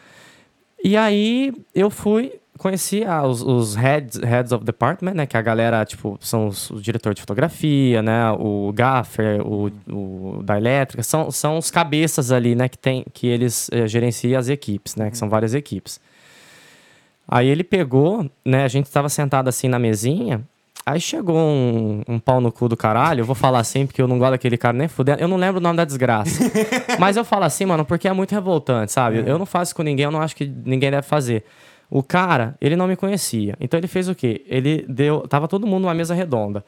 [0.85, 5.27] E aí eu fui, conheci ah, os, os heads, heads of department, né?
[5.27, 8.31] Que a galera, tipo, são os, o diretor de fotografia, né?
[8.33, 12.69] O gaffer, o, o da elétrica, são, são os cabeças ali, né?
[12.69, 15.11] Que, tem, que eles eh, gerenciam as equipes, né?
[15.11, 16.01] Que são várias equipes.
[17.27, 18.65] Aí ele pegou, né?
[18.65, 20.43] A gente estava sentado assim na mesinha.
[20.85, 23.21] Aí chegou um, um pau no cu do caralho.
[23.21, 25.21] Eu vou falar assim porque eu não gosto daquele cara nem fudendo.
[25.21, 26.51] Eu não lembro o nome da desgraça.
[26.99, 29.23] Mas eu falo assim, mano, porque é muito revoltante, sabe?
[29.27, 31.45] Eu não faço com ninguém, eu não acho que ninguém deve fazer.
[31.91, 33.55] O cara, ele não me conhecia.
[33.61, 34.45] Então ele fez o quê?
[34.47, 35.27] Ele deu.
[35.27, 36.65] Tava todo mundo numa mesa redonda.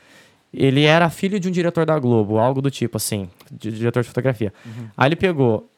[0.52, 4.08] Ele era filho de um diretor da Globo, algo do tipo assim, de diretor de
[4.08, 4.52] fotografia.
[4.96, 5.70] Aí ele pegou,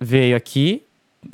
[0.00, 0.82] veio aqui,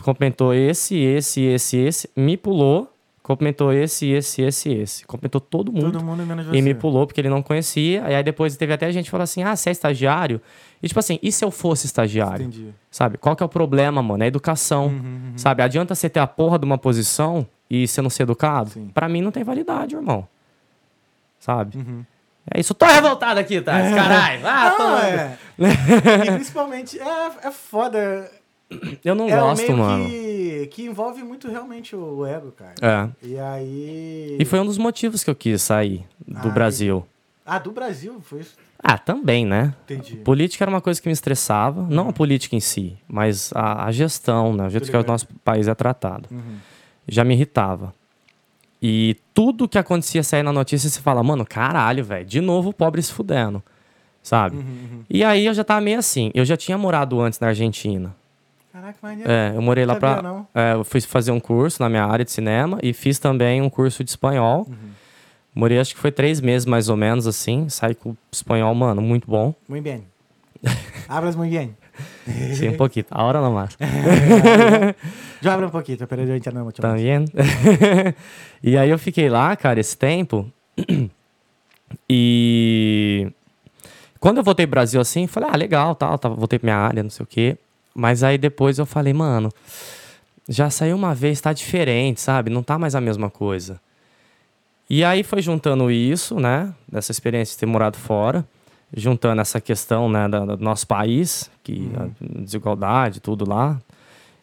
[0.03, 5.07] cumprimentou esse, esse, esse, esse, me pulou, cumprimentou esse, esse, esse, esse.
[5.07, 5.93] Cumprimentou todo mundo.
[5.93, 6.57] Todo mundo menos você.
[6.57, 8.05] E me pulou porque ele não conhecia.
[8.09, 10.41] E aí depois teve até gente que falou assim: ah, você é estagiário?
[10.83, 12.47] E tipo assim, e se eu fosse estagiário?
[12.47, 12.75] Entendi.
[12.91, 13.19] Sabe?
[13.19, 14.23] Qual que é o problema, mano?
[14.23, 14.87] É a educação.
[14.87, 15.63] Uhum, Sabe?
[15.63, 18.71] Adianta você ter a porra de uma posição e você não ser educado?
[18.71, 18.91] Sim.
[18.93, 20.27] Pra mim não tem validade, irmão.
[21.39, 21.77] Sabe?
[21.79, 22.05] Uhum.
[22.53, 22.75] É isso.
[22.75, 23.73] Tô revoltado aqui, tá?
[23.95, 24.47] Caralho.
[24.47, 24.83] Ah, tô...
[24.83, 25.39] Não, é.
[26.27, 28.31] e principalmente, é, é foda.
[29.05, 30.09] Eu não é um gosto, meio mano.
[30.09, 32.75] Que, que envolve muito realmente o ego, cara.
[32.81, 33.27] É.
[33.27, 34.37] E aí.
[34.39, 37.07] E foi um dos motivos que eu quis sair do Ah, Brasil.
[37.45, 38.21] Ah, do Brasil?
[38.21, 38.55] Foi isso?
[38.83, 39.75] Ah, também, né?
[39.85, 40.17] Entendi.
[40.17, 43.93] Política era uma coisa que me estressava, não a política em si, mas a, a
[43.93, 44.67] gestão, né?
[44.67, 46.29] o jeito que o nosso país é tratado.
[46.31, 46.57] Uhum.
[47.07, 47.93] Já me irritava.
[48.81, 52.73] E tudo que acontecia sair na notícia, você fala, mano, caralho, velho, de novo o
[52.73, 53.63] pobre se fudendo,
[54.23, 54.57] sabe?
[54.57, 58.17] Uhum, E aí eu já tava meio assim, eu já tinha morado antes na Argentina.
[58.73, 59.31] Caraca, maneiro.
[59.31, 60.23] É, eu morei lá Sabia, pra.
[60.23, 60.47] não.
[60.55, 63.69] É, eu fui fazer um curso na minha área de cinema e fiz também um
[63.69, 64.67] curso de espanhol.
[64.69, 64.91] Uhum.
[65.55, 67.69] Morei acho que foi três meses mais ou menos assim.
[67.69, 69.53] Saí com espanhol, mano, muito bom.
[69.69, 70.03] Muy bien.
[71.09, 71.75] Hablas muy bien.
[72.55, 73.07] Sim, um pouquinho.
[73.11, 73.77] A hora não mais.
[75.43, 76.93] Yo hablo un poquito, pero yo entiendo mucho más.
[76.93, 77.25] Também.
[78.63, 80.51] e aí eu fiquei lá, cara, esse tempo.
[82.09, 83.31] e
[84.19, 87.03] quando eu voltei pro Brasil assim, falei, ah, legal, tal, tava, voltei pra minha área,
[87.03, 87.59] não sei o quê.
[87.95, 89.51] Mas aí depois eu falei, mano,
[90.49, 92.51] já saiu uma vez, tá diferente, sabe?
[92.51, 93.81] Não tá mais a mesma coisa.
[94.89, 96.73] E aí foi juntando isso, né?
[96.91, 98.45] Dessa experiência de ter morado fora,
[98.97, 102.09] juntando essa questão, né, da- do nosso país, que a
[102.41, 103.79] desigualdade, tudo lá.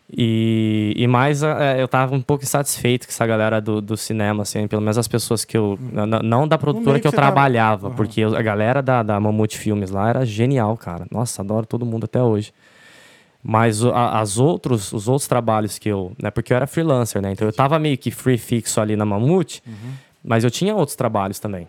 [0.10, 4.44] E, e mais, é, eu tava um pouco insatisfeito com essa galera do, do cinema,
[4.44, 5.78] assim, pelo menos as pessoas que eu.
[5.82, 7.96] n- Não da produtora meio que eu que você tava- trabalhava, Uhum.
[7.96, 11.06] porque eu- a galera da, da Mamute Filmes lá era genial, cara.
[11.12, 12.54] Nossa, adoro todo mundo até hoje.
[13.50, 16.12] Mas a- as outros, os outros trabalhos que eu.
[16.22, 17.32] Né, porque eu era freelancer, né?
[17.32, 19.64] Então eu tava meio que free fixo ali na Mamute,
[20.22, 21.66] mas eu tinha outros trabalhos também.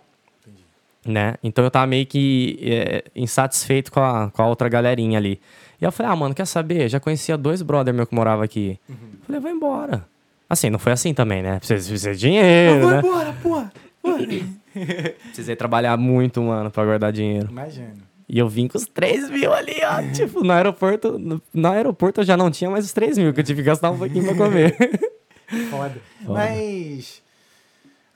[1.07, 1.37] Né?
[1.43, 5.41] Então eu tava meio que é, insatisfeito com a, com a outra galerinha ali.
[5.81, 6.89] E eu falei, ah, mano, quer saber?
[6.89, 8.77] Já conhecia dois brother meu que morava aqui.
[9.25, 10.05] Falei, vou embora.
[10.51, 11.59] Assim, não foi assim também, né?
[11.61, 12.99] Precisa, precisa de dinheiro, Vou né?
[12.99, 13.73] embora, porra.
[15.27, 17.49] Precisei trabalhar muito, mano, pra guardar dinheiro.
[17.51, 18.08] Imagina.
[18.29, 20.03] E eu vim com os 3 mil ali, ó.
[20.13, 21.19] tipo, no aeroporto.
[21.19, 23.67] No, no aeroporto eu já não tinha mais os 3 mil, que eu tive que
[23.67, 24.77] gastar um pouquinho pra comer.
[25.71, 25.97] Foda.
[26.21, 27.23] Mas.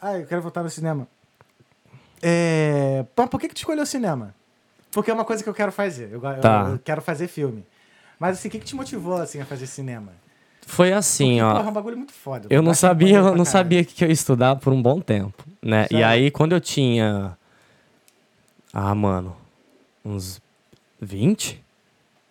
[0.00, 1.06] Ah, eu quero voltar no cinema.
[2.20, 3.04] É...
[3.16, 4.34] Pô, por que, que tu escolheu o cinema?
[4.90, 6.10] Porque é uma coisa que eu quero fazer.
[6.12, 6.68] Eu, Tá.
[6.72, 7.64] eu quero fazer filme.
[8.18, 10.12] Mas assim, o que, que te motivou assim, a fazer cinema?
[10.66, 11.52] Foi assim, Porque, ó.
[11.54, 12.46] porra, é um bagulho muito foda.
[12.50, 15.86] Eu não sabia, eu não sabia que eu ia estudar por um bom tempo, né?
[15.86, 16.06] E Sério?
[16.06, 17.36] aí, quando eu tinha.
[18.72, 19.34] Ah, mano.
[20.04, 20.40] Uns
[21.00, 21.62] 20?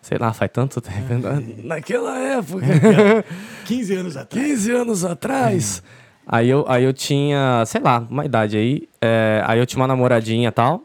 [0.00, 1.14] Sei lá, faz tanto tempo.
[1.22, 2.66] Na- Naquela época.
[3.66, 4.46] 15 anos atrás.
[4.46, 5.82] 15 anos atrás.
[6.26, 8.88] Aí eu, aí eu tinha, sei lá, uma idade aí.
[9.00, 10.82] é, aí eu tinha uma namoradinha e tal.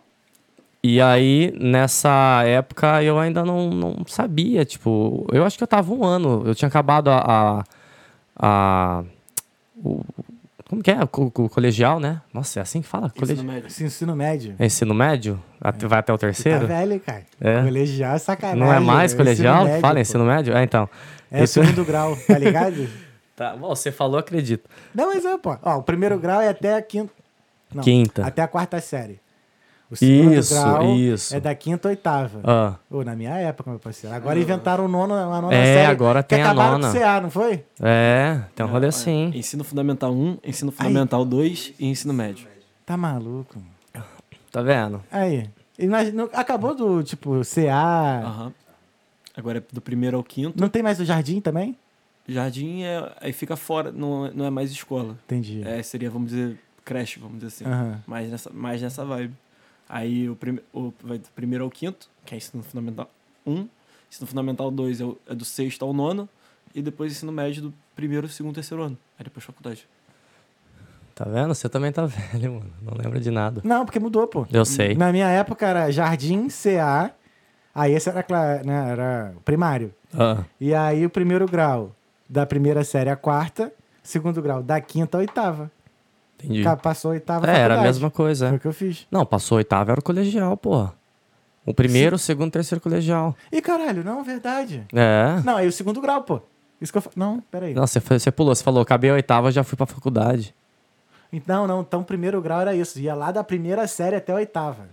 [0.84, 5.28] E aí, nessa época, eu ainda não, não sabia, tipo...
[5.34, 6.44] Eu acho que eu tava um ano.
[6.46, 7.18] Eu tinha acabado a...
[7.26, 7.64] a,
[8.40, 9.04] a-
[9.84, 10.02] o,
[10.70, 11.02] como que é?
[11.02, 12.22] O, co- o colegial, né?
[12.34, 13.08] Nossa, é assim que fala?
[13.08, 13.44] Ensino Colegi...
[13.46, 13.68] médio.
[13.68, 14.56] Esse ensino médio.
[14.60, 15.42] É ensino médio?
[15.62, 16.68] Até- Vai até o Tá terceiro?
[16.68, 17.24] velho, cara.
[17.40, 17.64] É.
[17.64, 18.60] Colegial é sacanagem.
[18.64, 19.64] não é mais ensino colegial?
[19.66, 20.00] médio, Fala pô.
[20.02, 20.56] ensino médio?
[20.58, 20.90] É, então.
[21.32, 22.88] É o Isso- segundo grau, tá ligado?
[23.38, 24.68] Tá, bom, você falou, acredito.
[24.96, 25.56] Não, mas é, pô.
[25.62, 27.14] Ó, o primeiro grau é até a quinta.
[27.72, 28.26] Não, Quinta.
[28.26, 29.20] Até a quarta série.
[29.90, 31.34] O segundo Isso, grau isso.
[31.36, 32.42] é da quinta a oitava.
[32.44, 32.76] Ah.
[33.06, 34.14] Na minha época, meu parceiro.
[34.14, 35.86] Agora inventaram o nono, a nona É, série.
[35.92, 36.92] agora que tem a acabaram nona.
[36.92, 37.64] com o CA, não foi?
[37.82, 39.32] É, tem um rolê Olha, assim.
[39.34, 42.48] Ensino Fundamental 1, Ensino Fundamental 2 e Ensino Médio.
[42.86, 43.56] Tá maluco.
[44.52, 45.02] Tá vendo?
[45.12, 45.50] Aí.
[45.80, 48.22] E não- acabou do, tipo, CA.
[48.26, 48.54] Aham.
[49.38, 50.60] Agora é do primeiro ao quinto.
[50.60, 51.78] Não tem mais o jardim também?
[52.28, 55.16] Jardim é, aí fica fora, não, não é mais escola.
[55.26, 55.62] Entendi.
[55.66, 57.66] É, seria, vamos dizer, creche, vamos dizer assim.
[57.66, 58.02] Aham.
[58.06, 59.34] Mais, nessa, mais nessa vibe.
[59.90, 63.10] Aí o, prime, o vai do primeiro ao quinto, que é ensino fundamental
[63.46, 63.68] 1.
[64.10, 66.28] Ensino fundamental 2 é, o- é do sexto ao nono.
[66.76, 68.98] E depois ensino médio do primeiro, segundo, terceiro ano.
[69.18, 69.88] Aí depois faculdade.
[71.16, 71.54] Tá vendo?
[71.56, 72.74] Você também tá velho, mano.
[72.82, 73.62] Não lembra de nada.
[73.64, 74.46] Não, porque mudou, pô.
[74.52, 74.94] Eu sei.
[74.96, 77.12] Na minha época era jardim, CA.
[77.74, 78.24] Aí esse era,
[78.64, 79.94] né, era o primário.
[80.14, 81.96] Ah, E aí o primeiro grau
[82.30, 83.72] da primeira série à quarta,
[84.04, 85.72] segundo grau da quinta à oitava.
[86.40, 86.64] Entendi.
[86.64, 88.48] Ca- Passou a oitava É, era a mesma coisa.
[88.48, 88.58] Foi é.
[88.58, 89.08] o que eu fiz.
[89.12, 90.94] Não, passou oitavo, era o colegial, porra.
[91.66, 93.36] O primeiro, o segundo, o terceiro colegial.
[93.52, 94.86] Ih, caralho, não, verdade.
[94.94, 95.42] É.
[95.44, 96.40] Não, aí o segundo grau, pô.
[96.80, 97.10] Isso que eu fa...
[97.16, 97.74] Não, peraí.
[97.74, 100.54] Não, você, foi- você pulou, você falou, acabei a oitava, já fui pra faculdade.
[101.46, 102.98] Não, não, então o primeiro grau era isso.
[103.00, 104.88] Ia lá da primeira série até a oitava.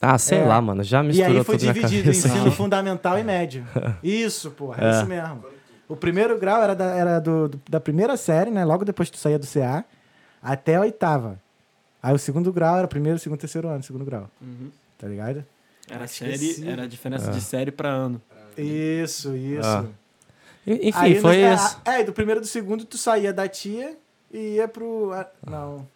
[0.00, 0.44] Ah, sei É.
[0.44, 0.82] lá, mano.
[0.82, 3.66] Já E misturou aí foi tudo na dividido ensino fundamental e médio.
[4.02, 4.90] Isso, porra, é É.
[4.90, 5.44] isso mesmo.
[5.88, 8.64] O primeiro grau era, da, era do, do- da primeira série, né?
[8.64, 9.84] Logo depois que tu saía do CA,
[10.42, 11.40] até a oitava.
[12.02, 14.28] Aí o segundo grau era primeiro, segundo, terceiro ano, segundo grau.
[14.98, 15.44] Tá ligado?
[15.88, 16.54] Era Esqueci.
[16.54, 18.20] série, era a diferença de série pra ano.
[18.58, 19.66] Isso, isso.
[19.68, 19.84] Ah.
[20.66, 21.80] Enfim, Aí, no- foi é, isso.
[21.84, 23.96] É, do primeiro e do segundo tu saía da tia
[24.32, 25.12] e ia pro.
[25.12, 25.86] ah, Não.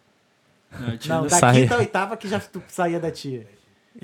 [0.79, 1.63] Não, Não, da Saía.
[1.63, 3.45] quinta a oitava que já tu saía da tia.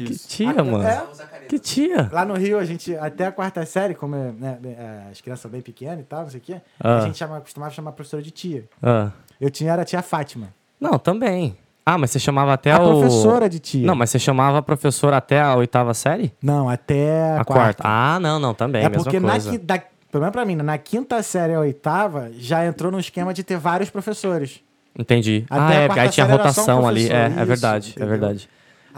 [0.05, 0.27] Que isso.
[0.29, 0.83] tia, Ah, mano.
[0.83, 1.03] é?
[1.49, 2.07] Que tia.
[2.11, 5.41] Lá no Rio, a gente, até a quarta série, como é, né, é, as crianças
[5.41, 6.97] são bem pequenas e tal, não sei o quê, Ah.
[6.99, 8.65] a gente chama, costumava chamar a professora de tia.
[8.81, 9.09] Ah.
[9.41, 10.49] Eu tinha, era a tia Fátima.
[10.79, 11.57] Não, também.
[11.83, 12.99] Ah, mas você chamava até a o...
[12.99, 13.87] professora de tia.
[13.87, 16.31] Não, mas você chamava a professora até a oitava série?
[16.43, 17.81] Não, até a, A quarta.
[17.85, 19.49] Ah, não, não, também, é porque na, coisa.
[19.51, 19.79] qui- da,
[20.11, 23.43] pelo menos pra mim, né, na quinta série a oitava, já entrou no esquema de
[23.43, 24.59] ter vários professores.
[24.99, 25.45] Entendi.
[25.49, 27.09] Até ah, a é, quarta aí tinha só um rotação ali.
[27.09, 28.07] É, é isso, verdade, é entendeu?
[28.09, 28.49] verdade.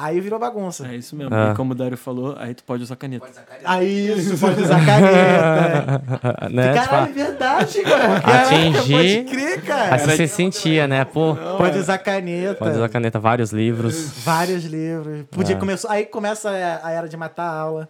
[0.01, 0.87] Aí virou bagunça.
[0.87, 1.33] É isso mesmo.
[1.35, 1.51] Ah.
[1.51, 3.25] E como o Dário falou, aí tu pode usar caneta.
[3.65, 6.49] Aí isso, pode usar caneta.
[6.49, 6.73] né?
[6.79, 8.17] Caralho, é Tipo, verdade, cara.
[8.43, 9.95] Atingir- Pode crer, cara.
[9.95, 11.03] assim você sentia, né?
[11.05, 12.55] Pô, Pode usar caneta.
[12.55, 14.23] pode usar caneta, vários livros.
[14.23, 15.25] Vários livros.
[15.31, 15.59] Podia É.
[15.59, 15.91] começar.
[15.91, 16.49] Aí começa
[16.81, 17.89] a era de matar a aula.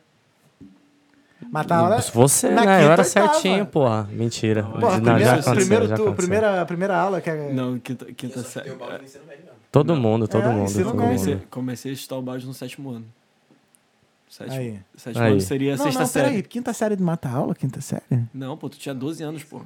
[1.51, 2.01] Matar a aula.
[2.13, 2.77] Você, na né?
[2.77, 4.07] quinta, Eu era certinho, porra.
[4.11, 4.63] Mentira.
[4.63, 7.53] Porra, Não, primeiro, já aconteceu, primeiro já tu- primeira, primeira aula que é.
[7.53, 8.71] Não, quinta, quinta série.
[9.71, 10.71] Todo mundo, todo É, mundo.
[10.73, 10.91] todo.
[10.97, 11.47] Comecei, mundo.
[11.49, 13.05] comecei a estudar o balde no sétimo ano.
[14.27, 14.79] Sétimo, Aí.
[14.95, 15.31] sétimo Aí.
[15.31, 16.25] ano seria a Não, sexta não, série.
[16.27, 16.43] peraí.
[16.43, 17.55] Quinta série de mata aula?
[17.55, 18.03] Quinta série?
[18.33, 19.61] Não, pô, tu tinha 12 anos, pô.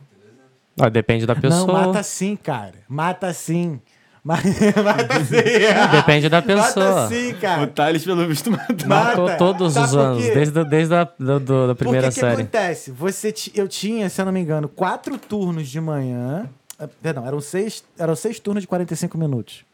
[0.80, 1.68] Ah, depende da pessoa.
[1.68, 2.76] Não, mata sim, cara.
[2.88, 3.80] Mata sim.
[4.24, 4.38] Ma-
[4.84, 5.92] Mata sim.
[5.98, 7.04] Depende da pessoa.
[7.04, 7.68] Mata sim, O cara.
[7.68, 8.88] Thales, pelo visto, matou.
[8.88, 9.38] Matou Mata.
[9.38, 12.42] todos Sabe os anos, desde, desde a do, do- da primeira Porque que série.
[12.42, 12.92] acontece?
[12.92, 16.50] Você eu tinha, se eu não me engano, quatro turnos de manhã.
[16.80, 19.66] Ah, Perdão, eram seis, eram seis turnos de 45 minutos.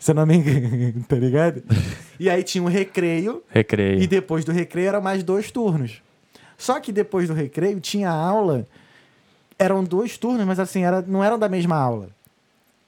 [0.00, 1.62] Se eu não me engano, tá ligado?
[2.18, 4.00] E aí tinha um recreio, Recreio.
[4.02, 6.02] e depois do recreio eram mais dois turnos.
[6.56, 8.66] Só que depois do recreio tinha aula,
[9.58, 12.08] eram dois turnos, mas assim, era, não eram da mesma aula.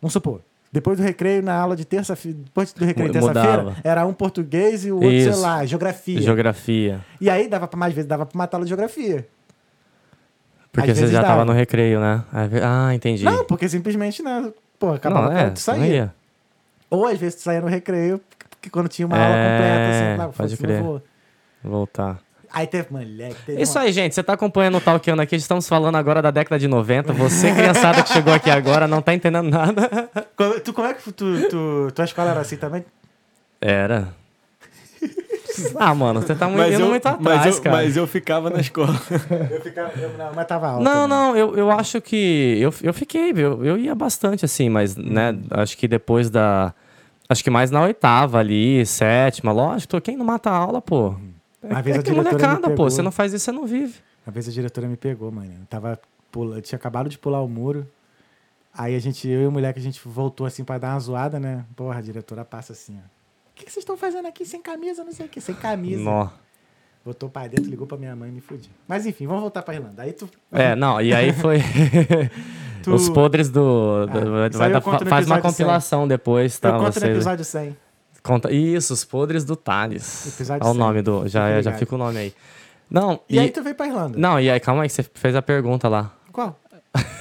[0.01, 0.41] Vamos supor.
[0.73, 4.91] Depois do recreio, na aula de terça-feira, depois do recreio terça-feira, era um português e
[4.91, 5.41] o outro, sei Isso.
[5.43, 6.21] lá, geografia.
[6.23, 7.01] Geografia.
[7.21, 9.29] E aí dava pra mais vezes, dava pra matar aula de geografia.
[10.73, 11.45] Porque Às você já tava dava.
[11.45, 12.25] no recreio, né?
[12.63, 13.23] Ah, entendi.
[13.23, 14.51] Não, porque simplesmente, né?
[14.79, 15.87] Pô, acabava não, é, tu não saía.
[15.87, 16.15] ia.
[16.95, 18.21] Ou às vezes tu saía no recreio,
[18.51, 20.77] porque quando tinha uma É, aula completa, assim, lá, pode foda-se, crer.
[20.81, 21.03] não vou.
[21.65, 22.19] Voltar.
[22.53, 24.15] Aí teve, moleque, teve Isso uma- aí, gente.
[24.15, 25.35] Você tá acompanhando o Talkando aqui.
[25.37, 27.13] Estamos falando agora da década de 90.
[27.15, 29.89] Você, criançada que chegou aqui agora, não tá entendendo nada.
[30.37, 32.85] Como- Tu, como é que tu, tu, tua escola era assim também?
[33.59, 34.09] Era.
[35.77, 37.77] Ah, mano, você tá muito, Mas indo eu, muito mas, atrás, eu, cara.
[37.77, 38.95] mas eu ficava na escola.
[39.51, 40.83] Eu ficava, eu, não, mas tava alto.
[40.83, 41.15] Não, né?
[41.15, 42.57] não, eu, eu acho que.
[42.61, 46.73] Eu, eu fiquei, eu, eu ia bastante assim, mas, né, acho que depois da.
[47.33, 51.17] Acho que mais na oitava ali, sétima, lógico, quem não mata a aula, pô.
[51.63, 52.85] É, vez é a que molecada, pô.
[52.85, 53.95] Você não faz isso, você não vive.
[54.27, 55.51] Uma vez a diretora me pegou, mano.
[55.61, 55.99] Eu tava
[56.31, 56.57] pula...
[56.57, 57.89] eu tinha acabado de pular o muro.
[58.75, 61.41] Aí a gente, eu e o moleque, a gente voltou assim pra dar uma zoada,
[61.41, 61.65] né?
[61.75, 63.07] Porra, a diretora passa assim, ó.
[63.07, 66.03] O que, que vocês estão fazendo aqui sem camisa, não sei o que, sem camisa?
[66.03, 66.29] Nó.
[67.05, 68.71] Botou pra dentro, ligou pra minha mãe e me fudiu.
[68.87, 70.03] Mas enfim, vamos voltar pra Irlanda.
[70.03, 70.29] Aí tu.
[70.51, 71.59] É, não, e aí foi.
[72.83, 74.07] Tu- Os podres do.
[74.07, 76.69] do- vai isso aí eu dar- no faz uma compilação depois, tá?
[76.71, 77.77] eu conto no vocês- episódio 100.
[78.23, 78.53] Conta...
[78.53, 80.27] Isso, os podres do Thales.
[80.35, 80.81] Episódio Olha o 100.
[80.87, 81.27] nome do.
[81.29, 82.35] Já, Fica já fica o nome aí.
[82.91, 83.39] Não, E, e.
[83.39, 84.19] aí tu veio pra Irlanda?
[84.19, 86.13] Não, e aí, calma aí, você fez a pergunta lá.
[86.33, 86.59] Qual?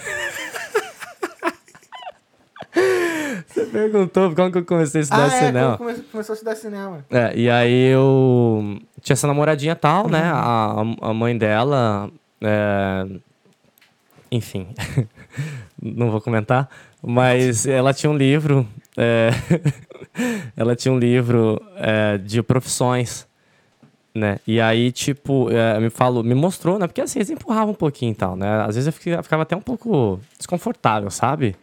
[3.47, 5.77] Você perguntou como que eu comecei a estudar ah, é, cinema.
[5.77, 7.05] quando come- começou a estudar cinema.
[7.09, 10.21] É, e aí eu tinha essa namoradinha tal, né?
[10.33, 12.09] A, a mãe dela.
[12.41, 13.05] é,
[14.31, 14.67] Enfim,
[15.81, 16.69] não vou comentar.
[17.01, 18.67] Mas ela tinha um livro.
[18.97, 19.31] é,
[20.55, 23.27] ela tinha um livro é, de profissões.
[24.13, 24.39] Né?
[24.45, 26.85] E aí, tipo, é, me falou, me mostrou, né?
[26.85, 28.61] Porque assim, eles empurravam um pouquinho e tal, né?
[28.67, 31.55] Às vezes eu ficava até um pouco desconfortável, sabe?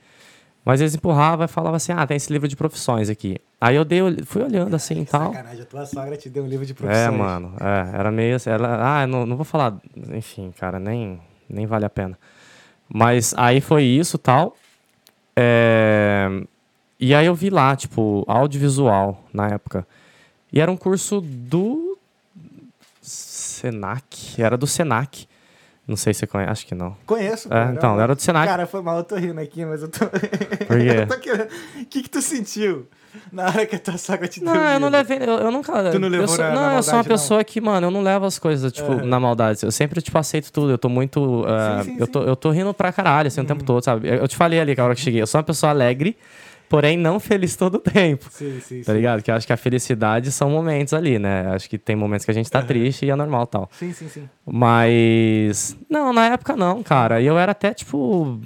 [0.69, 3.39] Mas eles empurravam e falavam assim: ah, tem esse livro de profissões aqui.
[3.59, 5.33] Aí eu dei, fui olhando assim e tal.
[5.33, 7.07] Sacanagem, a tua sogra te deu um livro de profissões.
[7.07, 9.79] É, mano, é, era meio assim, ela, ah, não, não vou falar,
[10.13, 12.19] enfim, cara, nem, nem vale a pena.
[12.89, 14.57] Mas aí foi isso tal.
[15.37, 16.29] É,
[16.99, 19.87] e aí eu vi lá, tipo, audiovisual na época.
[20.53, 21.99] E era um curso do
[23.01, 25.29] Senac, era do Senac.
[25.87, 26.97] Não sei se você conhece, acho que não.
[27.07, 28.47] Conheço, É, então, era do Senac.
[28.47, 30.07] Cara, foi mal, eu tô rindo aqui, mas eu tô.
[30.07, 31.39] Por quê?
[31.81, 32.87] O que, que tu sentiu
[33.33, 35.19] na hora que a tua sogra te deu Não, eu não levei.
[35.19, 35.91] Eu, eu nunca.
[35.91, 37.09] Tu não levou eu sou, na- Não, na eu sou uma não?
[37.09, 39.05] pessoa que, mano, eu não levo as coisas, tipo, Aham.
[39.05, 39.61] na maldade.
[39.65, 40.71] Eu sempre, tipo, aceito tudo.
[40.73, 41.45] Eu tô muito.
[41.47, 44.09] eh, Sim, sim, eu, tô, eu tô rindo pra caralho, assim, o tempo todo, sabe?
[44.09, 45.21] Eu eu te falei ali, que a hora que cheguei.
[45.23, 46.17] Eu sou uma pessoa alegre,
[46.69, 48.27] porém não feliz todo o tempo.
[48.31, 48.99] Sim, sim, Tá sim.
[48.99, 49.23] ligado?
[49.23, 51.47] Que eu acho que a felicidade são momentos ali, né?
[51.55, 53.69] Acho que tem momentos que a gente tá triste e é normal tal.
[53.73, 54.29] Sim, sim, sim.
[54.47, 55.77] Mas.
[55.89, 57.21] Não, na época não, cara.
[57.21, 58.41] E eu era até, tipo.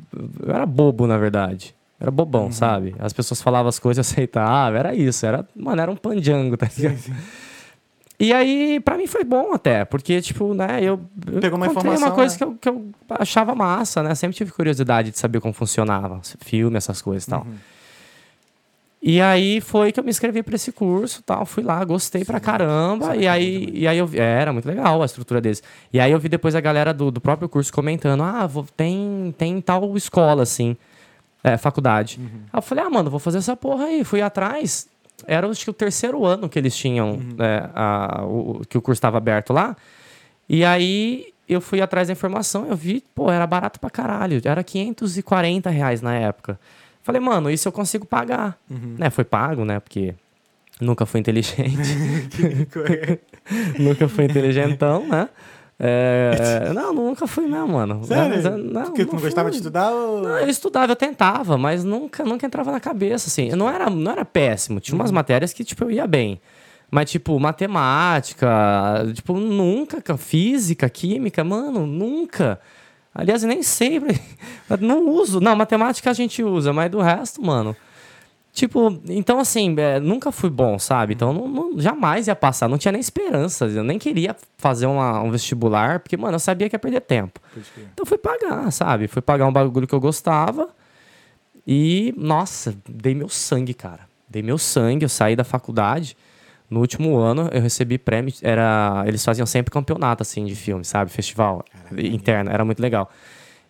[0.47, 1.75] Eu era bobo, na verdade.
[2.03, 2.53] Era bobão, Uhum.
[2.53, 2.97] sabe?
[2.99, 4.77] As pessoas falavam as coisas, eu aceitava.
[4.77, 5.25] Era isso.
[5.25, 6.99] Era, mano, era um panjango, tá ligado?
[6.99, 7.15] sim.
[8.19, 11.01] E aí, pra mim foi bom até, porque, tipo, né, eu.
[11.33, 12.39] eu Pegou uma informação, uma coisa né?
[12.39, 14.15] que, eu, que eu achava massa, né?
[14.15, 17.41] Sempre tive curiosidade de saber como funcionava, filme, essas coisas e tal.
[17.43, 17.55] Uhum.
[19.05, 21.45] E aí foi que eu me inscrevi pra esse curso tal.
[21.45, 23.17] Fui lá, gostei pra caramba.
[23.17, 24.21] E aí, e aí eu vi.
[24.21, 25.61] é, era muito legal a estrutura deles.
[25.93, 29.35] E aí eu vi depois a galera do, do próprio curso comentando: ah, vou, tem,
[29.37, 30.77] tem tal escola, assim.
[31.45, 32.21] É, faculdade.
[32.53, 34.05] Aí eu falei, ah, mano, vou fazer essa porra aí.
[34.05, 34.87] Fui atrás.
[35.27, 38.99] Era acho que o terceiro ano que eles tinham, é, a- o, que o curso
[38.99, 39.77] estava aberto lá.
[40.49, 44.41] E aí eu fui atrás da informação, eu vi, pô, era barato pra caralho.
[44.45, 46.59] Era 540 reais na época.
[47.03, 48.57] Falei, mano, isso eu consigo pagar.
[48.99, 49.81] Né, foi pago, né?
[49.81, 50.15] Porque
[50.81, 51.77] nunca fui inteligente.
[53.79, 55.29] nunca fui inteligentão, né?
[55.79, 58.05] É, não, nunca fui mesmo, mano.
[58.05, 58.59] Sério?
[58.59, 59.61] Não, Porque tu não gostava de fui.
[59.61, 60.23] estudar ou...
[60.23, 63.49] Não, eu estudava, eu tentava, mas nunca, nunca entrava na cabeça, assim.
[63.49, 64.79] Eu não era, não era péssimo.
[64.81, 66.41] Tinha umas matérias que, tipo, eu ia bem.
[66.91, 68.49] Mas, tipo, matemática,
[69.15, 70.01] tipo, nunca.
[70.01, 72.61] ca- Física, química, mano, nunca.
[73.15, 74.01] Aliás, eu nem sei.
[74.81, 75.41] Não uso.
[75.41, 77.75] Não, matemática a gente usa, mas do resto, mano.
[78.53, 81.15] Tipo, então assim, é, nunca fui bom, sabe?
[81.15, 83.65] Então não, não- jamais ia passar, não tinha nem esperança.
[83.65, 87.41] Eu nem queria fazer uma- um vestibular, porque, mano, eu sabia que ia perder tempo.
[87.95, 89.09] Então fui pagar, sabe?
[89.09, 90.69] Fui pagar um bagulho que eu gostava.
[91.67, 94.01] E, nossa, dei meu sangue, cara.
[94.29, 96.17] Dei meu sangue, eu saí da faculdade.
[96.69, 98.33] No último ano eu recebi prêmio.
[98.43, 101.11] Era, eles faziam sempre campeonato assim de filme, sabe?
[101.11, 101.65] Festival
[101.97, 103.11] interno, era muito legal.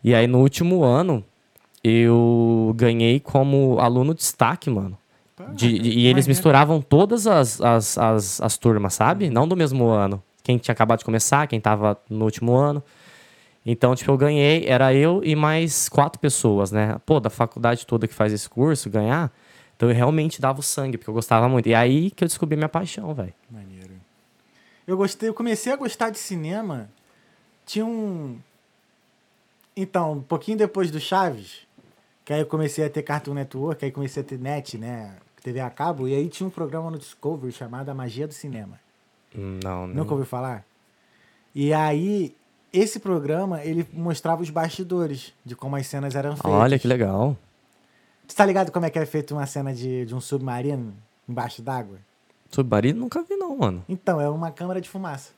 [0.02, 1.24] E aí no último ano
[1.84, 4.96] eu ganhei como aluno destaque, mano.
[5.54, 9.28] De- de- e eles misturavam todas as, as, as, as turmas, sabe?
[9.28, 10.22] Não do mesmo ano.
[10.44, 12.82] Quem tinha acabado de começar, quem tava no último ano.
[13.64, 16.96] Então, tipo, eu ganhei, era eu e mais quatro pessoas, né?
[17.06, 19.32] Pô, da faculdade toda que faz esse curso, ganhar.
[19.76, 21.68] Então eu realmente dava o sangue, porque eu gostava muito.
[21.68, 23.32] E aí que eu descobri minha paixão, velho.
[23.50, 23.92] Maneiro.
[24.86, 26.88] Eu gostei, eu comecei a gostar de cinema.
[27.66, 28.36] Tinha um.
[29.76, 31.60] Então, um pouquinho depois do Chaves,
[32.24, 35.16] que aí eu comecei a ter Cartoon Network, aí comecei a ter net, né?
[35.42, 38.78] TV a cabo, e aí tinha um programa no Discovery chamado A Magia do Cinema.
[39.34, 39.88] Não, não.
[39.88, 40.64] Nunca ouviu falar?
[41.54, 42.34] E aí,
[42.72, 46.50] esse programa, ele mostrava os bastidores de como as cenas eram feitas.
[46.50, 47.36] Olha que legal.
[48.26, 50.94] Tu tá ligado como é que é feita uma cena de, de um submarino
[51.28, 51.98] embaixo d'água?
[52.50, 53.84] Submarino nunca vi, não, mano.
[53.88, 55.32] Então, é uma câmara de fumaça.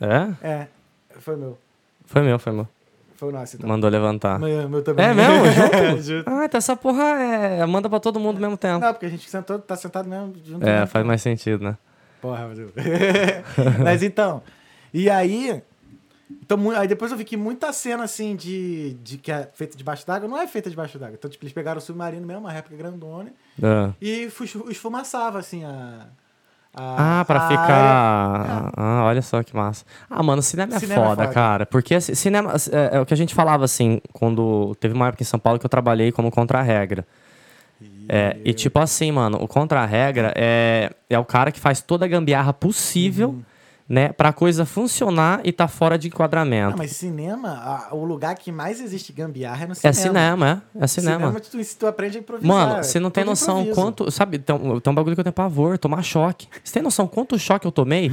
[0.00, 0.46] É?
[0.46, 0.68] É,
[1.18, 1.58] foi meu.
[2.04, 2.68] Foi meu, foi meu.
[3.22, 3.68] Foi o então.
[3.68, 4.36] Mandou levantar.
[4.40, 5.06] Meu, meu também.
[5.06, 5.46] É mesmo?
[5.46, 6.02] Junto?
[6.02, 6.28] Junto.
[6.28, 7.64] Ah, então essa porra é.
[7.66, 8.80] Manda pra todo mundo ao mesmo tempo.
[8.84, 10.66] Não, porque a gente sentou, tá sentado mesmo junto.
[10.66, 10.86] É, mesmo.
[10.88, 11.78] faz mais sentido, né?
[12.20, 12.72] Porra, Deus.
[13.84, 14.42] Mas então,
[14.92, 15.62] e aí.
[16.42, 20.04] Então, aí depois eu vi que muita cena assim de, de que é feita debaixo
[20.06, 21.14] d'água não é feita debaixo d'água.
[21.16, 23.90] Então, tipo, eles pegaram o submarino mesmo, uma réplica grandona, Ah.
[24.00, 26.06] e fu- esfumaçava assim a.
[26.74, 27.58] a Ah, pra a área.
[27.58, 28.72] ficar.
[28.76, 29.84] Ah, olha só que massa.
[30.08, 31.34] Ah, mano, cinema é Cinema é foda, foda.
[31.34, 31.66] cara.
[31.66, 32.52] Porque cinema.
[32.72, 34.74] É, é o que a gente falava assim, quando.
[34.80, 37.06] Teve uma época em São Paulo que eu trabalhei como contra-regra.
[38.08, 42.08] É, e tipo assim, mano, o contra-regra é, é o cara que faz toda a
[42.08, 43.42] gambiarra possível, Uhum.
[43.88, 46.78] Né, pra coisa funcionar e tá fora de Ah, enquadramento.
[46.78, 49.94] mas cinema, a- o lugar que mais existe gambiarra é no É cinema.
[50.00, 50.84] cinema, é.
[50.84, 51.40] É cinema.
[51.40, 52.48] tu, se tu aprende a improvisar.
[52.68, 53.74] Mano, você não tem noção improviso.
[53.80, 54.10] quanto.
[54.10, 56.48] Sabe, tem um, tem um bagulho que eu tenho pavor, tomar choque.
[56.64, 58.10] Você tem noção quanto choque eu tomei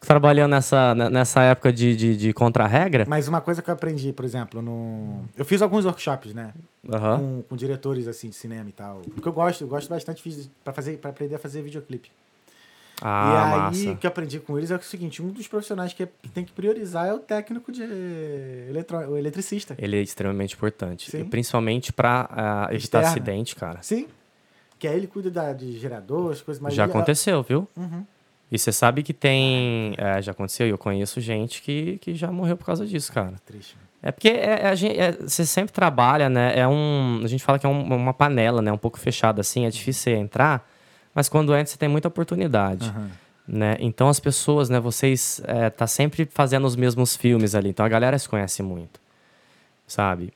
[0.00, 3.04] trabalhando nessa, ne- nessa época de, de, de contra-regra?
[3.08, 5.24] Mas uma coisa que eu aprendi, por exemplo, no.
[5.36, 6.52] Eu fiz alguns workshops, né?
[6.90, 7.18] Aham.
[7.18, 9.02] com, com diretores assim de cinema e tal.
[9.14, 10.22] Porque eu gosto, eu gosto bastante
[10.64, 12.10] para fazer para aprender a fazer videoclipe.
[13.02, 13.90] Ah, e aí massa.
[13.92, 16.28] o que eu aprendi com eles é o seguinte, um dos profissionais que, é- que
[16.28, 17.82] tem que priorizar é o técnico de
[18.68, 19.74] eletro, o eletricista.
[19.78, 21.10] Ele é extremamente importante.
[21.10, 21.24] Sim.
[21.24, 23.78] Principalmente pra ah, evitar acidente, cara.
[23.82, 24.06] Sim.
[24.78, 27.68] Que aí ele cuida da, de gerador, as coisas mais já aconteceu, viu?
[27.76, 28.04] Uhum.
[28.50, 29.94] E você sabe que tem.
[29.96, 33.34] é, já aconteceu, e eu conheço gente que, que já morreu por causa disso, cara.
[33.46, 33.76] Triste.
[34.02, 36.58] É porque é, é a gente, é- você sempre trabalha, né?
[36.58, 38.72] É um, a gente fala que é um- uma panela, né?
[38.72, 40.66] Um pouco fechada assim, é difícil você entrar,
[41.14, 43.10] mas quando entra você tem muita oportunidade, Aham.
[43.46, 43.76] né?
[43.80, 44.78] Então as pessoas, né?
[44.80, 49.00] Vocês é, tá sempre fazendo os mesmos filmes ali, então a galera se conhece muito,
[49.86, 50.32] sabe?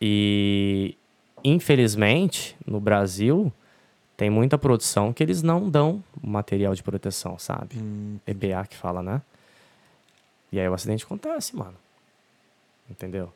[0.00, 0.96] E
[1.42, 3.52] infelizmente no Brasil
[4.16, 7.76] tem muita produção que eles não dão material de proteção, sabe?
[7.78, 9.20] Hum, EBA que fala, né?
[10.52, 11.74] E aí o acidente acontece, mano.
[12.88, 13.32] Entendeu?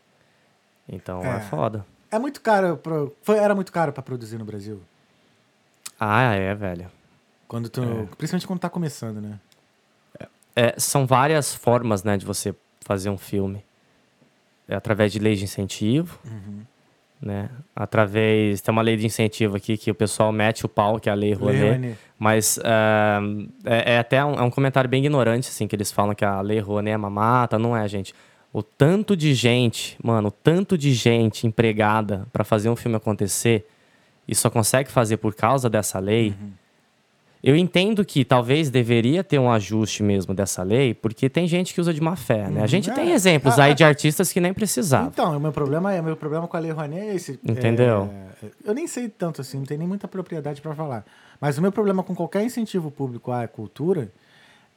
[0.88, 1.40] Então é, É.
[1.40, 1.84] foda.
[2.10, 4.80] É muito caro, pro, foi, era muito caro para produzir no Brasil.
[5.98, 6.86] Ah, é, velho.
[7.46, 7.80] Quando tu,
[8.16, 9.38] principalmente quando tá começando, né?
[10.54, 13.64] É, são várias formas, né, de você fazer um filme.
[14.68, 16.18] É através de lei de incentivo,
[17.20, 17.48] né?
[17.74, 18.60] Através...
[18.60, 21.14] Tem uma lei de incentivo aqui que o pessoal mete o pau, que é a
[21.14, 21.78] Lei Rouanet.
[21.78, 21.96] Lei.
[22.18, 23.20] Mas ah,
[23.64, 26.40] é, é até um, é um comentário bem ignorante, assim, que eles falam que a
[26.40, 27.58] Lei Rouanet é mamata.
[27.58, 28.14] Não é, gente.
[28.52, 33.66] O tanto de gente, mano, o tanto de gente empregada pra fazer um filme acontecer
[34.28, 36.34] e só consegue fazer por causa dessa lei.
[37.42, 41.80] Eu entendo que talvez deveria ter um ajuste mesmo dessa lei, porque tem gente que
[41.80, 42.62] usa de má fé, né?
[42.62, 42.92] A gente É.
[42.92, 45.08] tem exemplos Ah, aí ah, de artistas que nem precisavam.
[45.08, 47.38] Então, o meu problema, é- o meu problema com a Lei Rouanet é esse.
[47.44, 48.10] Entendeu?
[48.42, 51.04] É, eu nem sei tanto assim, não tem nem muita propriedade para falar.
[51.40, 54.10] Mas o meu problema com qualquer incentivo público à cultura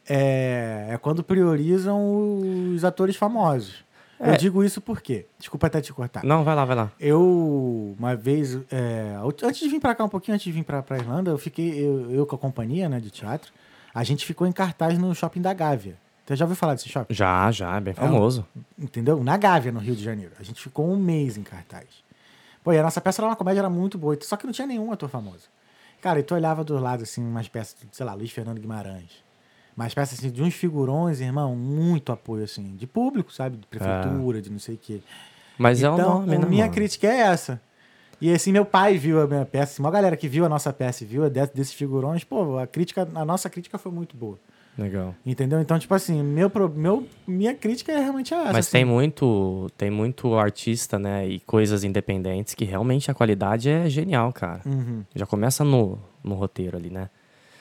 [0.08, 2.42] é, é quando priorizam
[2.76, 3.84] os atores famosos.
[4.24, 4.38] Eu É.
[4.38, 6.24] digo isso porque, desculpa até te cortar.
[6.24, 6.92] Não, vai lá, vai lá.
[7.00, 10.84] Eu, uma vez, é, antes de vir pra cá, um pouquinho antes de vir pra,
[10.84, 13.52] pra Irlanda, eu fiquei, eu, eu com a companhia né, de teatro,
[13.94, 15.98] a gente ficou em cartaz no shopping da Gávea.
[16.26, 17.14] Você já ouviu falar desse shopping?
[17.14, 18.46] Já, já, é bem famoso.
[18.78, 19.24] entendeu?
[19.24, 20.32] Na Gávea, no Rio de Janeiro.
[20.40, 21.88] A gente ficou um mês em cartaz.
[22.64, 24.68] Pô, e a nossa peça era uma comédia, era muito boa, só que não tinha
[24.68, 25.50] nenhum ator famoso.
[26.00, 29.24] Cara, e tu olhava do lado, assim, umas peças, sei lá, Luiz Fernando Guimarães.
[29.82, 33.58] Umas peças, assim, de uns figurões, irmão, muito apoio, assim, de público, sabe?
[33.58, 35.02] De prefeitura, de não sei o quê.
[35.58, 36.74] Mas é o então, nome, né, a minha mano?
[36.74, 37.60] crítica é essa.
[38.22, 40.72] E assim, meu pai viu a minha peça, assim, uma galera que viu a nossa
[40.72, 44.38] peça e viu desses figurões, pô, a crítica, a nossa crítica foi muito boa.
[44.78, 45.16] Legal.
[45.26, 45.60] Entendeu?
[45.60, 48.54] Então, tipo assim, meu, meu, minha crítica é realmente essa.
[48.54, 48.78] Mas assim.
[48.78, 54.32] tem muito, tem muito artista, né, e coisas independentes que realmente a qualidade é genial,
[54.32, 54.62] cara.
[54.64, 55.04] Uhum.
[55.16, 57.10] Já começa no, no roteiro ali, né?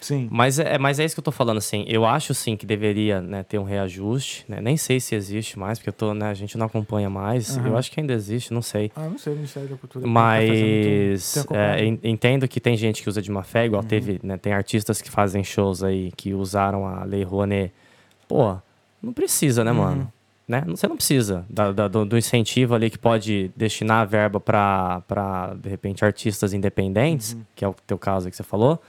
[0.01, 0.29] Sim.
[0.31, 1.85] Mas é, mas é isso que eu tô falando, assim.
[1.87, 4.45] Eu acho, sim, que deveria né, ter um reajuste.
[4.49, 4.59] Né?
[4.61, 7.57] Nem sei se existe mais, porque eu tô, né, a gente não acompanha mais.
[7.59, 7.69] Aham.
[7.69, 8.91] Eu acho que ainda existe, não sei.
[8.97, 10.03] Ah, não sei, o Ministério da Cultura.
[10.03, 13.67] tá muito- Mas tem é, entendo que tem gente que usa de má fé, Uhum.
[13.67, 17.73] igual teve, né, tem artistas que fazem shows aí que usaram a Lei Rouanet.
[18.27, 18.57] Pô,
[19.03, 19.65] não precisa, Uhum.
[19.67, 20.13] né, mano?
[20.49, 20.65] Né?
[20.69, 25.55] Você não precisa da- da- do, do incentivo ali que pode destinar a verba para,
[25.63, 27.43] de repente, artistas independentes, Uhum.
[27.55, 28.81] que é o teu caso que você falou,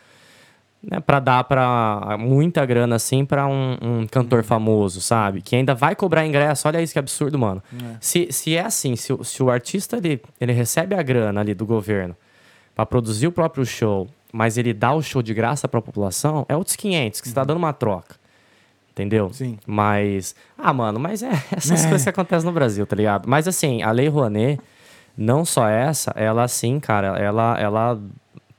[0.83, 4.43] né, para dar para muita grana assim para um, um cantor Uhum.
[4.45, 5.41] famoso, sabe?
[5.41, 6.67] Que ainda vai cobrar ingresso.
[6.67, 7.61] Olha isso que absurdo, mano.
[7.73, 7.95] É.
[7.99, 11.53] Se, se é assim, se, o- se o artista ele, ele recebe a grana ali
[11.53, 12.15] do governo
[12.75, 16.45] para produzir o próprio show, mas ele dá o show de graça para a população,
[16.49, 18.15] é outros 500 que você tá dando uma troca.
[18.91, 19.25] Entendeu?
[19.27, 19.33] Uhum.
[19.33, 19.57] Sim.
[19.65, 20.35] Mas.
[20.57, 21.89] Ah, mano, mas é essas É.
[21.89, 23.27] coisas que acontecem no Brasil, tá ligado?
[23.27, 24.59] Mas assim, a Lei Rouanet,
[25.17, 27.99] não só essa, ela assim, cara, ela, ela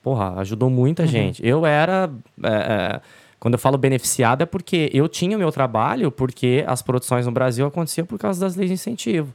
[0.03, 0.75] porra, ajudou Uhum.
[0.75, 1.47] muita gente.
[1.47, 2.11] Eu era.
[2.43, 3.01] é, é,
[3.39, 7.33] Quando eu falo beneficiado é porque eu tinha o meu trabalho porque as produções no
[7.33, 9.33] Brasil aconteciam por causa das leis de incentivo.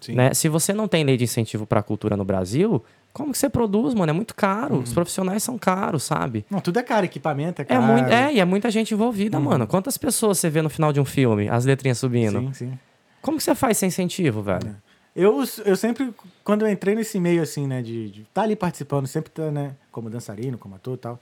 [0.00, 0.14] Sim.
[0.14, 0.32] Né?
[0.34, 2.82] Se você não tem lei de incentivo para a cultura no Brasil,
[3.12, 4.10] como que você produz, mano?
[4.10, 4.76] É muito caro.
[4.76, 4.82] Uhum.
[4.82, 6.44] Os profissionais são caros, sabe?
[6.48, 7.82] Não, tudo é caro, equipamento é É, caro.
[7.82, 9.66] muito, é, e é muita gente envolvida, mano.
[9.66, 12.38] Quantas pessoas você vê no final de um filme, as letrinhas subindo?
[12.40, 12.78] Sim, sim.
[13.20, 14.76] Como que você faz sem incentivo, velho?
[15.20, 19.06] Eu, eu sempre, quando eu entrei nesse meio, assim, né, de estar tá ali participando,
[19.06, 21.20] sempre tá, né, como dançarino, como ator e tal,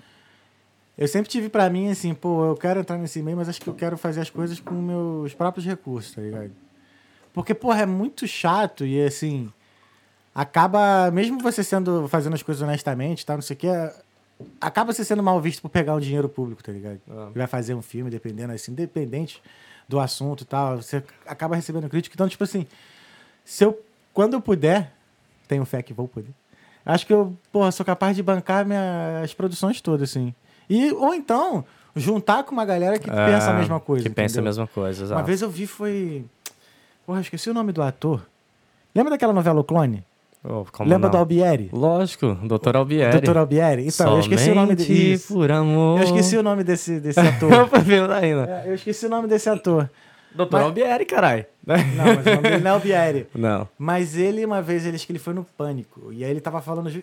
[0.97, 3.67] eu sempre tive pra mim, assim, pô, eu quero entrar nesse meio, mas acho que
[3.67, 6.53] eu quero fazer as coisas com meus próprios recursos, tá ligado?
[7.35, 9.53] Porque, porra, é muito chato e, assim,
[10.33, 13.67] acaba, mesmo você sendo, fazendo as coisas honestamente, tá, não sei o que,
[14.61, 17.01] acaba você sendo mal visto por pegar um dinheiro público, tá ligado?
[17.11, 17.31] Ah.
[17.35, 19.43] Vai fazer um filme, dependendo, assim, independente
[19.89, 22.15] do assunto e tal, você acaba recebendo crítica.
[22.15, 22.65] Então, tipo assim,
[23.49, 23.83] se eu,
[24.19, 24.91] quando eu puder,
[25.47, 26.33] tenho fé que vou poder,
[26.85, 30.35] acho que eu, porra, sou capaz de bancar minhas produções todas, assim.
[30.69, 31.65] E, ou então,
[31.95, 34.09] juntar com uma galera que pensa a É, mesma coisa.
[34.09, 35.21] Que pensa a mesma coisa, exato.
[35.21, 36.25] Uma vez eu vi, foi.
[37.07, 38.27] Porra, esqueci o nome do ator.
[38.93, 40.03] Lembra daquela novela O Clone?
[40.45, 41.11] Oh, Lembra não?
[41.11, 41.71] do Albieri?
[41.73, 43.13] Lógico, Doutor Albieri.
[43.13, 43.87] Doutor Albieri?
[43.87, 45.19] Então, eu esqueci o nome Somente dele.
[45.29, 45.99] por amor.
[46.01, 47.53] Eu esqueci o nome desse, desse ator.
[48.13, 48.63] ainda.
[48.65, 49.89] É, eu esqueci o nome desse ator.
[50.35, 51.47] Doutor Mas- Albieri, caralho.
[51.67, 53.27] Não, mas o nome dele não é Albieri.
[53.35, 53.69] Não.
[53.79, 56.13] Mas ele, uma vez, ele, acho que ele foi no Pânico.
[56.13, 57.03] E aí ele tava falando ju-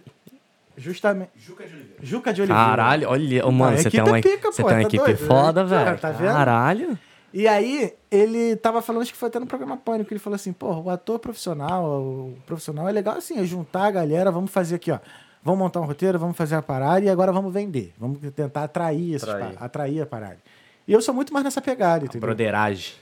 [0.77, 1.29] justamente...
[1.37, 1.99] Juca de Oliveira.
[2.01, 2.65] Juca de Oliveira.
[2.65, 4.87] Caralho, olha, mano, a você equipe tem uma, é pica, você pô, tem uma tá
[4.87, 5.17] equipe doido?
[5.27, 5.97] foda, Tá, velho.
[5.99, 6.33] tá vendo?
[6.33, 6.99] Caralho.
[7.33, 10.53] E aí, ele tava falando, acho que foi até no programa Pânico, ele falou assim,
[10.53, 14.75] pô, o ator profissional, o profissional é legal assim, é juntar a galera, vamos fazer
[14.75, 14.99] aqui, ó.
[15.43, 17.93] Vamos montar um roteiro, vamos fazer a parada e agora vamos vender.
[17.99, 19.53] Vamos tentar atrair, esses Atrair.
[19.59, 20.37] atrair a parada.
[20.87, 22.21] E eu sou muito mais nessa pegada, entendeu?
[22.21, 22.93] Broderagem,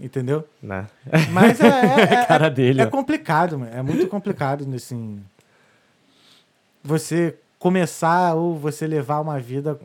[0.00, 0.46] Entendeu?
[0.62, 0.86] né?
[1.30, 3.70] Mas é, é, é- Cara dele, é complicado, mano.
[3.74, 5.20] É muito complicado, assim.
[6.82, 9.78] Você começar ou você levar uma vida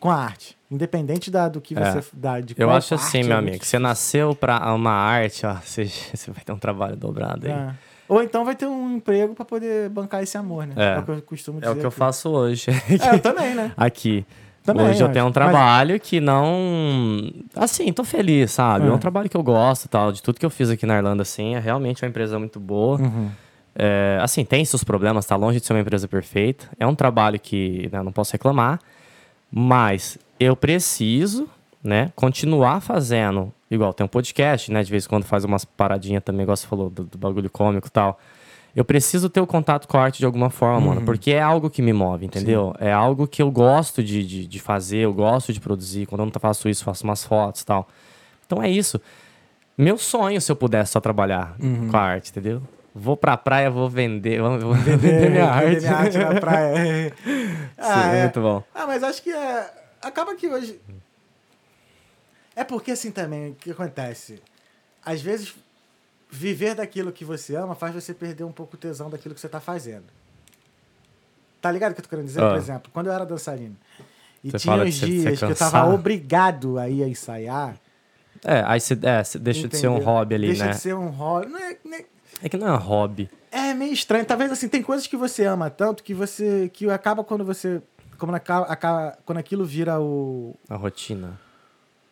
[0.00, 0.56] com a arte.
[0.70, 1.90] Independente da, do que É.
[2.00, 2.08] você.
[2.14, 5.44] Da, de Eu acho arte, assim, é meu muito amigo, você nasceu pra uma arte,
[5.44, 7.52] ó, você, você vai ter um trabalho dobrado aí.
[7.52, 7.74] É.
[8.08, 10.74] Ou então vai ter um emprego pra poder bancar esse amor, né?
[10.76, 10.98] É.
[10.98, 11.72] o que eu costumo É dizer.
[11.72, 11.96] o que eu aqui.
[11.98, 12.70] faço hoje.
[12.70, 13.72] É, eu também, né?
[13.76, 14.24] Aqui.
[14.64, 15.12] Também, Hoje eu acho.
[15.12, 17.32] tenho um Mas- trabalho que não.
[17.56, 18.86] Assim, tô feliz, sabe?
[18.86, 18.88] É.
[18.88, 18.92] É.
[18.92, 20.12] um trabalho que eu gosto tal.
[20.12, 23.00] De tudo que eu fiz aqui na Irlanda, assim, é realmente uma empresa muito boa.
[23.00, 23.28] Uhum.
[23.74, 26.66] É, assim, tem seus problemas, tá longe de ser uma empresa perfeita.
[26.78, 28.78] É um trabalho que né, não posso reclamar,
[29.50, 31.48] mas eu preciso,
[31.82, 33.52] né, continuar fazendo.
[33.70, 36.66] Igual, tem um podcast, né, de vez em quando faz umas paradinhas também, igual você
[36.66, 38.18] falou, do, do bagulho cômico e tal.
[38.74, 41.68] Eu preciso ter o contato com a arte de alguma forma, mano, porque é algo
[41.68, 42.74] que me move, entendeu?
[42.78, 46.06] É algo que eu gosto de, de, de fazer, eu gosto de produzir.
[46.06, 47.86] Quando eu não faço isso, faço umas fotos e tal.
[48.46, 49.00] Então é isso.
[49.76, 51.56] Meu sonho, se eu pudesse só trabalhar
[51.90, 52.62] com a arte, entendeu?
[52.94, 55.66] Vou pra praia, vou vender, vou, vender minha arte.
[55.66, 57.14] Vender minha arte na praia.
[57.78, 58.22] ah, Sim, é.
[58.22, 58.62] muito bom.
[58.74, 59.70] Ah, mas acho que é...
[60.02, 60.80] acaba que hoje.
[62.54, 64.42] É porque assim também, o que acontece?
[65.04, 65.54] Às vezes,
[66.32, 69.48] viver daquilo que você ama faz você perder um pouco o tesão daquilo que você
[69.48, 70.04] tá fazendo.
[71.60, 72.42] Tá ligado o que eu tô querendo dizer?
[72.42, 72.48] Ah.
[72.48, 73.76] Por exemplo, quando eu era dançarino
[74.42, 77.76] e Você tinha uns dias que eu tava obrigado a ir a ensaiar.
[78.44, 80.12] É, aí você é, deixa de ser um entendeu?
[80.12, 80.70] hobby ali, Deixa né?
[80.72, 81.46] de ser um hobby.
[81.46, 82.04] Não é, não é-
[82.42, 83.30] É que não é um hobby.
[83.52, 84.24] é meio estranho.
[84.24, 86.68] Talvez assim, tem coisas que você ama tanto que você.
[86.72, 87.80] que acaba quando você.
[88.18, 90.56] Como acaba, acaba- quando aquilo vira o.
[90.68, 91.38] A rotina.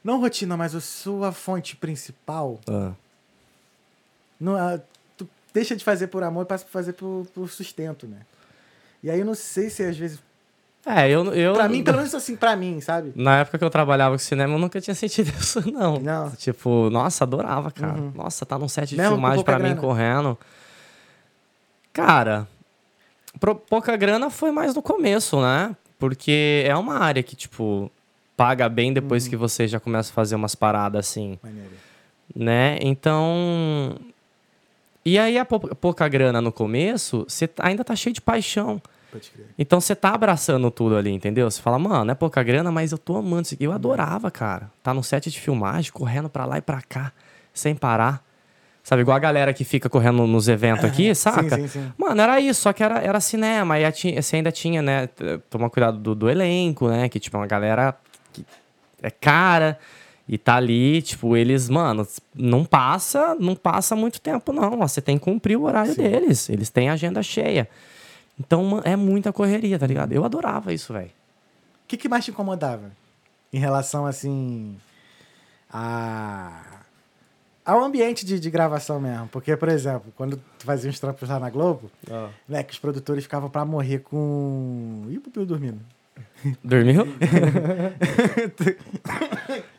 [0.04, 2.60] Não rotina, mas a sua fonte principal.
[2.68, 2.92] Ah.
[4.40, 4.80] Não, a-
[5.16, 8.18] tu deixa de fazer por amor e passa a fazer por, por sustento, né?
[9.02, 10.18] E aí eu não sei se às vezes.
[10.86, 11.24] É, eu.
[11.34, 13.12] eu Pra mim, pelo menos assim, pra mim, sabe?
[13.14, 15.98] Na época que eu trabalhava com cinema, eu nunca tinha sentido isso, não.
[16.00, 16.30] Não.
[16.32, 17.98] Tipo, nossa, adorava, cara.
[18.00, 18.12] Uhum.
[18.14, 19.80] Nossa, tá num set de Mesmo filmagem pra mim grana?
[19.80, 20.38] correndo.
[21.92, 22.46] Cara,
[23.38, 25.74] pro- pouca grana foi mais no começo, né?
[25.98, 27.90] Porque é uma área que, tipo,
[28.36, 29.30] paga bem depois Uhum.
[29.30, 31.38] que você já começa a fazer umas paradas assim.
[31.42, 31.70] Maneiro.
[32.34, 32.78] né?
[32.80, 33.96] Então.
[35.04, 38.80] E aí, a pou- pouca grana no começo, você tá- ainda tá cheio de paixão.
[39.10, 39.46] Pode crer.
[39.58, 41.50] Então você tá abraçando tudo ali, entendeu?
[41.50, 43.64] Você fala, mano, é pouca grana, mas eu tô amando isso aqui.
[43.64, 44.70] Eu adorava, cara.
[44.82, 47.12] Tá no set de filmagem, correndo pra lá e pra cá,
[47.52, 48.22] sem parar.
[48.82, 51.56] Sabe, igual a galera que fica correndo nos eventos aqui, saca?
[51.56, 51.92] sim, sim.
[51.98, 53.78] Mano, era isso, só que era, era cinema.
[53.78, 53.84] E
[54.22, 55.06] você ainda tinha, né?
[55.50, 57.08] Tomar cuidado do, do elenco, né?
[57.08, 57.94] Que, tipo, é uma galera
[58.32, 58.44] que
[59.02, 59.78] é cara
[60.32, 64.78] e tá ali, tipo, eles, mano, não passa, não passa muito tempo, não.
[64.78, 66.02] Você tem que cumprir o horário Sim.
[66.04, 66.48] deles.
[66.48, 67.68] Eles têm agenda cheia.
[68.38, 70.12] Então, é muita correria, tá ligado?
[70.12, 71.08] Eu adorava isso, velho.
[71.08, 72.92] O que, que mais te incomodava?
[73.52, 74.76] Em relação, assim,
[75.68, 76.62] a...
[77.66, 79.26] ao ambiente de, de gravação mesmo.
[79.32, 81.90] Porque, por exemplo, quando tu fazia uns trampos lá na Globo,
[82.48, 85.06] né, que os produtores ficavam pra morrer com...
[85.08, 85.80] E o dormindo?
[86.64, 87.06] Dormiu?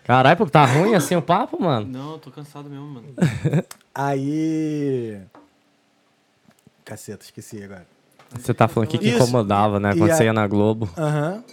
[0.04, 1.88] Caralho, tá ruim assim o papo, mano?
[1.88, 3.08] Não, eu tô cansado mesmo, mano.
[3.94, 5.20] Aí.
[6.86, 7.86] Caceta, esqueci agora.
[8.34, 9.18] Você tá falando que que Isso.
[9.18, 9.92] incomodava, né?
[9.94, 10.90] Quando E você a- ia na Globo.
[10.98, 11.44] Aham.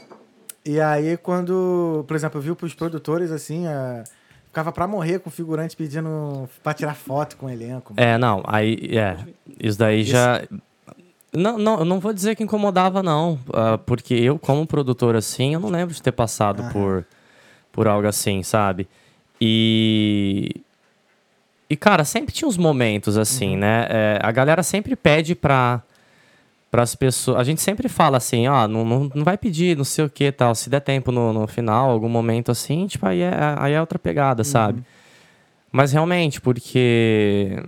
[0.65, 4.05] E aí, quando, por exemplo, eu vi pros produtores, assim, a-
[4.47, 7.95] ficava pra morrer com figurante pedindo pra tirar foto com o elenco.
[7.95, 8.07] mano.
[8.07, 9.17] É, não, aí, é,
[9.59, 10.43] isso daí já...
[11.33, 15.53] Não, não, eu não vou dizer que incomodava, não, ah, porque eu, como produtor, assim,
[15.55, 16.73] eu não lembro de ter passado Aham.
[16.73, 17.07] por,
[17.71, 18.89] por algo assim, sabe?
[19.41, 20.55] E...
[21.71, 23.59] E, cara, sempre tinha uns momentos assim, Uhum.
[23.59, 23.87] né?
[23.91, 25.83] É, a galera sempre pede pra...
[26.71, 29.85] Para as pessoas, a gente sempre fala assim, ó, não, não, não vai pedir, não
[29.85, 30.55] sei o que tal.
[30.55, 33.99] Se der tempo no, no final, algum momento assim, tipo, aí é, aí é outra
[33.99, 34.83] pegada, sabe?
[35.73, 37.63] Mas realmente, porque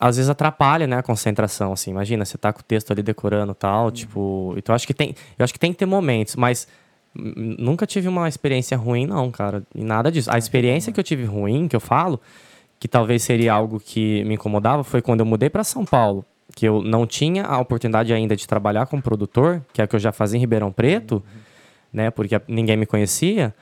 [0.00, 1.90] às vezes atrapalha, né, a concentração, assim.
[1.90, 4.54] Imagina, você tá com o texto ali decorando e tal, tipo...
[4.56, 6.66] Então, eu acho que tem, eu acho que tem que ter momentos, mas
[7.14, 9.62] nunca tive uma experiência ruim, não, cara.
[9.74, 10.30] E nada disso.
[10.32, 12.18] A experiência que eu tive ruim, que eu falo,
[12.78, 16.24] que talvez seria algo que me incomodava, foi quando eu mudei para São Paulo,
[16.56, 19.96] que eu não tinha a oportunidade ainda de trabalhar como produtor, que é o que
[19.96, 21.22] eu já fazia em Ribeirão Preto,
[21.92, 23.54] né, porque ninguém me conhecia.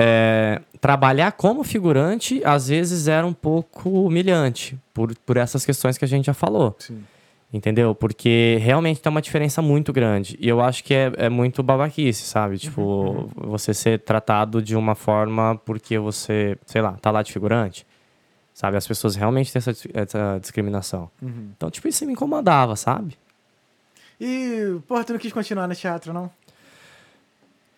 [0.00, 6.04] É, trabalhar como figurante às vezes era um pouco humilhante por, por essas questões que
[6.04, 6.76] a gente já falou.
[6.78, 7.02] Sim.
[7.52, 7.96] Entendeu?
[7.96, 10.38] Porque realmente tem uma diferença muito grande.
[10.38, 12.58] E eu acho que é, é muito babaquice, sabe?
[12.58, 17.84] Tipo, você ser tratado de uma forma porque você, sei lá, tá lá de figurante.
[18.54, 18.76] Sabe?
[18.76, 21.10] As pessoas realmente têm essa, essa discriminação.
[21.20, 21.50] Uhum.
[21.56, 23.18] Então, tipo, isso me incomodava, sabe?
[24.20, 26.30] E, porra, tu não quis continuar no teatro, não?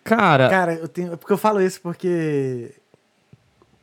[0.03, 1.17] Cara, Cara, eu tenho.
[1.17, 2.73] Porque eu falo isso porque.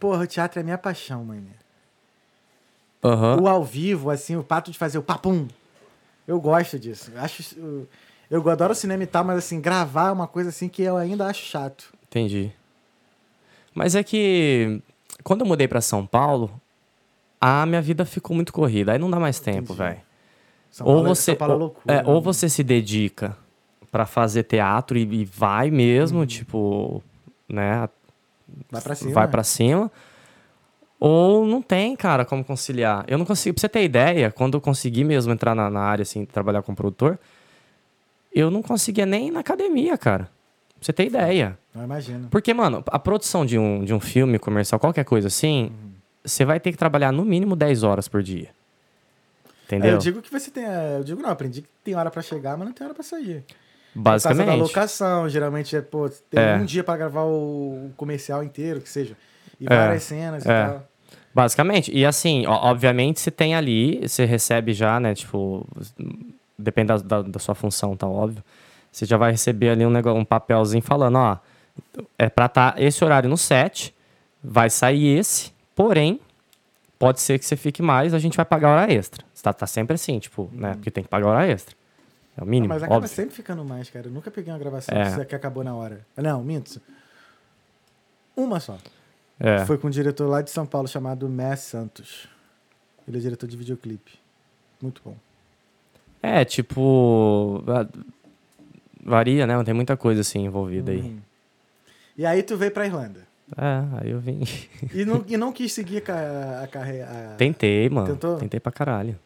[0.01, 1.47] Porra, o teatro é minha paixão, mano.
[3.03, 3.41] aham.
[3.41, 5.47] O ao vivo, assim, o pato de fazer o papum.
[6.27, 7.11] Eu gosto disso.
[7.15, 7.41] Eu Acho.
[7.41, 7.89] isso-
[8.31, 11.27] Eu adoro cinema e tal, mas assim, gravar é uma coisa assim que eu ainda
[11.27, 11.91] acho chato.
[12.09, 12.53] Entendi.
[13.75, 14.83] Mas é que
[15.25, 16.61] quando eu mudei pra São Paulo,
[17.41, 18.93] a minha vida ficou muito corrida.
[18.93, 20.01] Aí não dá mais tempo, velho.
[20.71, 21.95] São Ou Paulo é- você, Paulo é ou, loucura.
[21.95, 22.21] é, ou né?
[22.21, 23.35] você se dedica
[23.99, 25.75] pra fazer teatro e, e vai Uhum.
[25.77, 27.03] mesmo, tipo,
[27.49, 27.89] né,
[28.71, 29.13] Vai pra cima.
[29.13, 29.91] vai pra cima.
[31.01, 33.05] Ou não tem, cara, como conciliar.
[33.09, 33.55] Eu não consigo.
[33.55, 36.77] Pra você ter ideia, quando eu consegui mesmo entrar na, na área, assim, trabalhar como
[36.77, 37.19] produtor,
[38.33, 40.25] eu não conseguia nem ir na academia, cara.
[40.25, 40.31] Pra
[40.81, 41.59] você ter ideia.
[41.75, 42.29] Não imagino.
[42.31, 45.91] Porque, mano, a produção de um, de um filme comercial, qualquer coisa assim, Uhum.
[46.25, 48.49] você vai ter que trabalhar no mínimo 10 horas por dia.
[48.49, 49.91] É, Entendeu?
[49.93, 50.65] eu digo que você tem.
[50.65, 53.03] é, Eu digo não, aprendi que tem hora pra chegar, mas não tem hora pra
[53.05, 53.45] sair.
[53.99, 54.47] Por Basicamente.
[54.47, 56.55] causa da locação, geralmente é, pô, tem É.
[56.57, 59.17] um dia pra gravar o comercial inteiro, que seja.
[59.61, 59.69] E É.
[59.69, 60.67] várias cenas e É.
[60.67, 60.89] tal.
[61.35, 61.91] Basicamente.
[61.93, 65.15] E assim, obviamente, você tem ali, você recebe já, né?
[65.15, 65.67] Tipo,
[66.57, 68.43] depende da, da, da sua função, tá óbvio.
[68.91, 71.37] Você já vai receber ali um, negócio, um papelzinho falando, ó,
[72.19, 73.95] é pra estar esse horário no set,
[74.43, 76.21] vai sair esse, porém,
[76.99, 79.25] pode ser que você fique mais, a gente vai pagar hora extra.
[79.43, 80.73] Tá, tá sempre assim, tipo, né?
[80.75, 81.77] Porque tem que pagar hora extra.
[82.39, 83.09] É o mínimo, mas acaba óbvio.
[83.15, 84.07] sempre ficando mais, cara.
[84.07, 85.25] Eu nunca peguei uma gravação É.
[85.25, 86.07] que- acabou na hora.
[86.17, 86.81] Não, minto.
[88.37, 88.79] Uma só.
[89.41, 89.65] É.
[89.67, 92.29] Foi com um diretor lá de São Paulo chamado Mess Santos.
[93.07, 94.13] Ele é diretor de videoclipe.
[94.81, 95.17] Muito bom.
[96.23, 97.61] É, tipo.
[97.65, 97.89] va-
[99.05, 99.63] Varia, né?
[99.65, 101.01] Tem muita coisa assim envolvida aí.
[101.01, 101.19] Uhum.
[102.17, 103.27] E aí tu veio pra Irlanda.
[103.57, 104.43] É, aí eu vim.
[104.93, 107.35] E não, e não quis seguir ca- a carreira.
[107.39, 108.09] Tentei, mano.
[108.09, 108.37] Tentou?
[108.37, 109.19] Tentei pra caralho.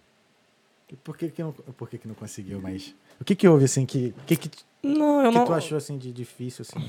[1.02, 2.94] Por que, que não, por que, que não conseguiu, mas.
[3.20, 4.50] O que que houve, assim, que, que, que,
[4.82, 5.44] Não, eu que não.
[5.46, 6.80] tu achou assim de difícil, assim?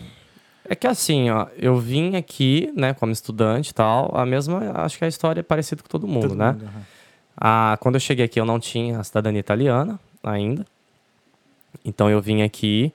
[0.65, 4.97] É que assim, ó, eu vim aqui, né, como estudante e tal, a mesma, acho
[4.97, 6.51] que a história é parecida com todo mundo, Todo né?
[6.53, 6.83] mundo, aham.
[7.35, 10.65] Ah, quando eu cheguei aqui, eu não tinha a cidadania italiana ainda.
[11.83, 12.93] Então eu vim aqui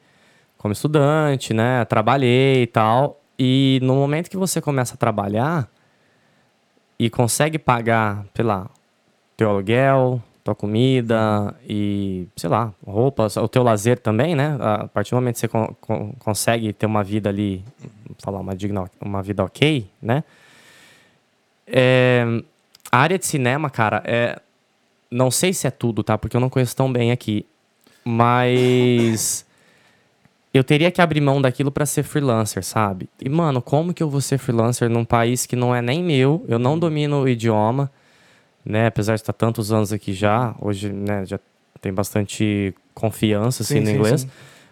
[0.56, 1.84] como estudante, né?
[1.84, 3.20] Trabalhei e tal.
[3.38, 5.68] E no momento que você começa a trabalhar
[6.98, 8.70] e consegue pagar, sei lá,
[9.36, 14.56] teu aluguel, tua comida e, sei lá, roupas, o teu lazer também, né?
[14.58, 17.62] A partir do momento que você con- con- consegue ter uma vida ali,
[18.18, 20.24] falar, uma, digna, uma vida ok, né?
[21.66, 22.24] É,
[22.90, 24.40] a área de cinema, cara, é.
[25.10, 26.18] Não sei se é tudo, tá?
[26.18, 27.44] Porque eu não conheço tão bem aqui.
[28.04, 29.46] Mas.
[30.52, 33.06] Eu teria que abrir mão daquilo pra ser freelancer, sabe?
[33.22, 36.42] E, mano, como que eu vou ser freelancer num país que não é nem meu?
[36.48, 37.92] Eu não domino o idioma,
[38.68, 38.86] né?
[38.86, 40.54] Apesar de estar tantos anos aqui já.
[40.60, 41.40] Hoje, né, já
[41.80, 44.20] tem bastante confiança, assim, Sim, no sim, inglês.
[44.22, 44.30] sim.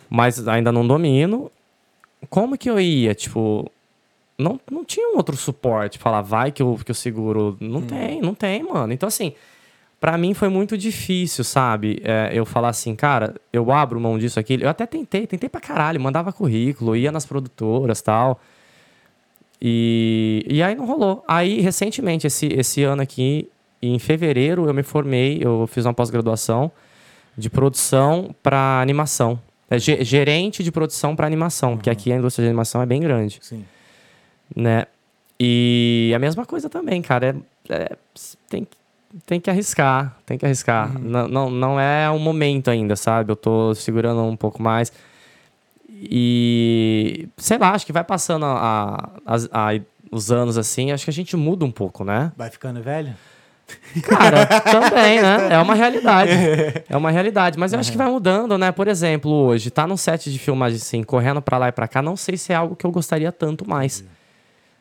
[0.09, 1.51] Mas ainda não domino.
[2.29, 3.71] Como que eu ia, tipo
[4.39, 7.57] não, não tinha um outro suporte, falar, vai que eu, que eu seguro.
[7.59, 8.93] Não tem, não tem, mano.
[8.93, 9.33] Então, assim,
[9.99, 12.01] Pra mim foi muito difícil, sabe?
[12.05, 14.59] É, eu falar assim, cara, eu abro mão disso aqui.
[14.61, 18.39] Eu até tentei, tentei pra caralho, mandava currículo, ia nas produtoras tal.
[19.61, 21.25] E, e aí não rolou.
[21.27, 23.49] Aí, recentemente, esse, esse ano aqui,
[23.83, 26.71] em fevereiro, eu me formei, eu fiz uma pós-graduação
[27.37, 29.39] de produção para animação.
[29.71, 33.01] É, ge- gerente de produção para animação, porque aqui a indústria de animação é bem
[33.01, 33.65] grande, Sim.
[34.55, 34.87] né?
[35.39, 37.37] E a mesma coisa também, cara.
[37.69, 37.97] É, é,
[38.49, 38.77] tem, que-
[39.27, 40.99] tem que arriscar, tem que arriscar.
[40.99, 43.33] Não, não, não é o momento ainda, sabe?
[43.33, 44.93] Eu tô segurando um pouco mais.
[46.19, 51.11] E sei lá, acho que vai passando a, as- a- os anos assim, acho que
[51.11, 52.33] a gente muda um pouco, né?
[52.37, 53.15] Vai ficando velho?
[54.03, 55.49] Cara, também, né?
[55.53, 56.31] É uma realidade.
[56.89, 57.59] É uma realidade.
[57.59, 58.71] Mas eu acho que vai mudando, né?
[58.73, 62.01] Por exemplo, hoje, tá num set de filmagem assim, correndo pra lá e pra cá,
[62.03, 64.05] não sei se é algo que eu gostaria tanto mais.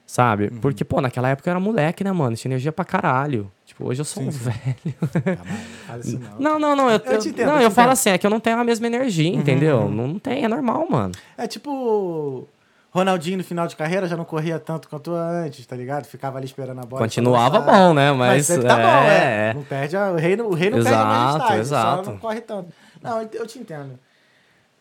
[0.07, 0.49] Sabe?
[0.51, 0.59] Uhum.
[0.59, 2.35] Porque, pô, naquela época eu era moleque, né, mano?
[2.35, 3.51] Tinha energia pra caralho.
[3.65, 4.37] Tipo, hoje eu sou Sim, um sim.
[4.37, 5.39] velho.
[5.99, 6.59] Isso não.
[6.59, 6.89] Não, não.
[6.91, 8.85] Eu, Eu te entendo, não, eu falo assim, é que eu não tenho a mesma
[8.85, 9.89] energia, Uhum, entendeu?
[9.89, 11.11] Não, não tem, é normal, mano.
[11.35, 12.47] É tipo.
[12.95, 16.05] Ronaldinho no final de carreira já não corria tanto quanto antes, tá ligado?
[16.05, 17.01] Ficava ali esperando a bola.
[17.01, 17.71] Continuava lançar.
[17.73, 18.11] bom, né?
[18.13, 19.49] Mas, Mas, tá bom, é.
[19.49, 19.53] é.
[19.53, 22.05] Não perde a, o rei, não- o rei não Exato, perde a majestade, exato.
[22.05, 22.69] só não corre tanto.
[23.01, 23.99] Não, eu, te entendo.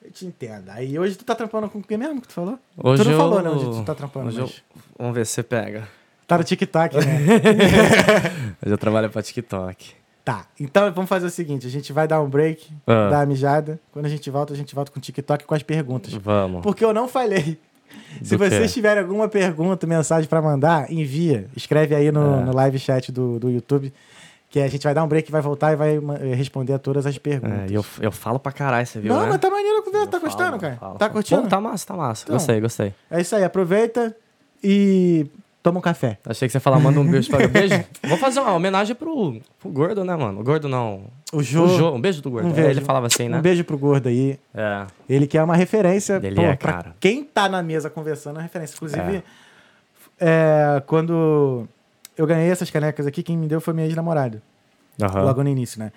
[0.05, 0.71] Eu te entendo.
[0.71, 2.59] Aí hoje tu tá trampando com o que mesmo que tu falou?
[2.77, 3.51] Hoje tu não eu- falou, né?
[3.51, 4.51] Onde tu tá trampando, hoje mas...
[4.77, 5.89] eu- Vamos ver se você pega.
[6.27, 7.03] Tá no TikTok, né?
[8.65, 9.93] Hoje eu trabalho pra TikTok.
[10.25, 10.47] tá.
[10.59, 13.11] Então vamos fazer o seguinte: a gente vai dar um break, Ah.
[13.11, 13.79] dar a mijada.
[13.93, 16.13] Quando a gente volta, a gente volta com o TikTok com as perguntas.
[16.15, 16.63] Vamos.
[16.63, 17.59] Porque eu não falei.
[18.23, 18.49] Se quê?
[18.49, 21.47] vocês tiverem alguma pergunta, mensagem pra mandar, envia.
[21.57, 22.45] Escreve aí no, É.
[22.45, 23.93] no live chat do, do YouTube.
[24.51, 27.05] Que a gente vai dar um break, vai voltar e vai ma- responder a todas
[27.07, 27.73] as perguntas.
[27.73, 29.29] É, eu, eu falo pra caralho, você viu, não, né?
[29.31, 30.07] mas tá maneiro a conversa.
[30.07, 30.77] Tá falo, gostando, cara?
[30.77, 30.95] falo.
[30.97, 31.43] Tá curtindo?
[31.43, 32.23] Pô, tá massa, tá massa.
[32.25, 32.37] Então.
[32.37, 32.95] Gostei, gostei.
[33.11, 33.43] É isso aí.
[33.43, 34.17] Aproveita
[34.63, 35.27] e
[35.65, 36.19] toma um café.
[36.27, 37.75] Achei que você ia falar, manda um beijo pra beijo.
[38.07, 40.41] Vou fazer uma homenagem pro, pro gordo, né, mano?
[40.41, 41.05] O gordo não.
[41.33, 41.65] O Jô.
[41.65, 42.47] O Jô, um beijo do gordo.
[42.47, 42.69] Um É, beijo.
[42.71, 43.39] ele falava assim, né?
[43.39, 44.39] Um beijo pro gordo aí.
[44.55, 44.87] É.
[45.09, 46.21] Ele que é uma referência.
[46.23, 46.95] Ele pô, é, cara.
[47.01, 48.75] Quem tá na mesa conversando é uma referência.
[48.77, 49.25] Inclusive,
[50.21, 51.67] é, quando
[52.17, 54.41] eu ganhei essas canecas aqui, quem me deu foi minha ex-namorada.
[55.03, 55.23] Aham.
[55.23, 55.91] Logo no início, né?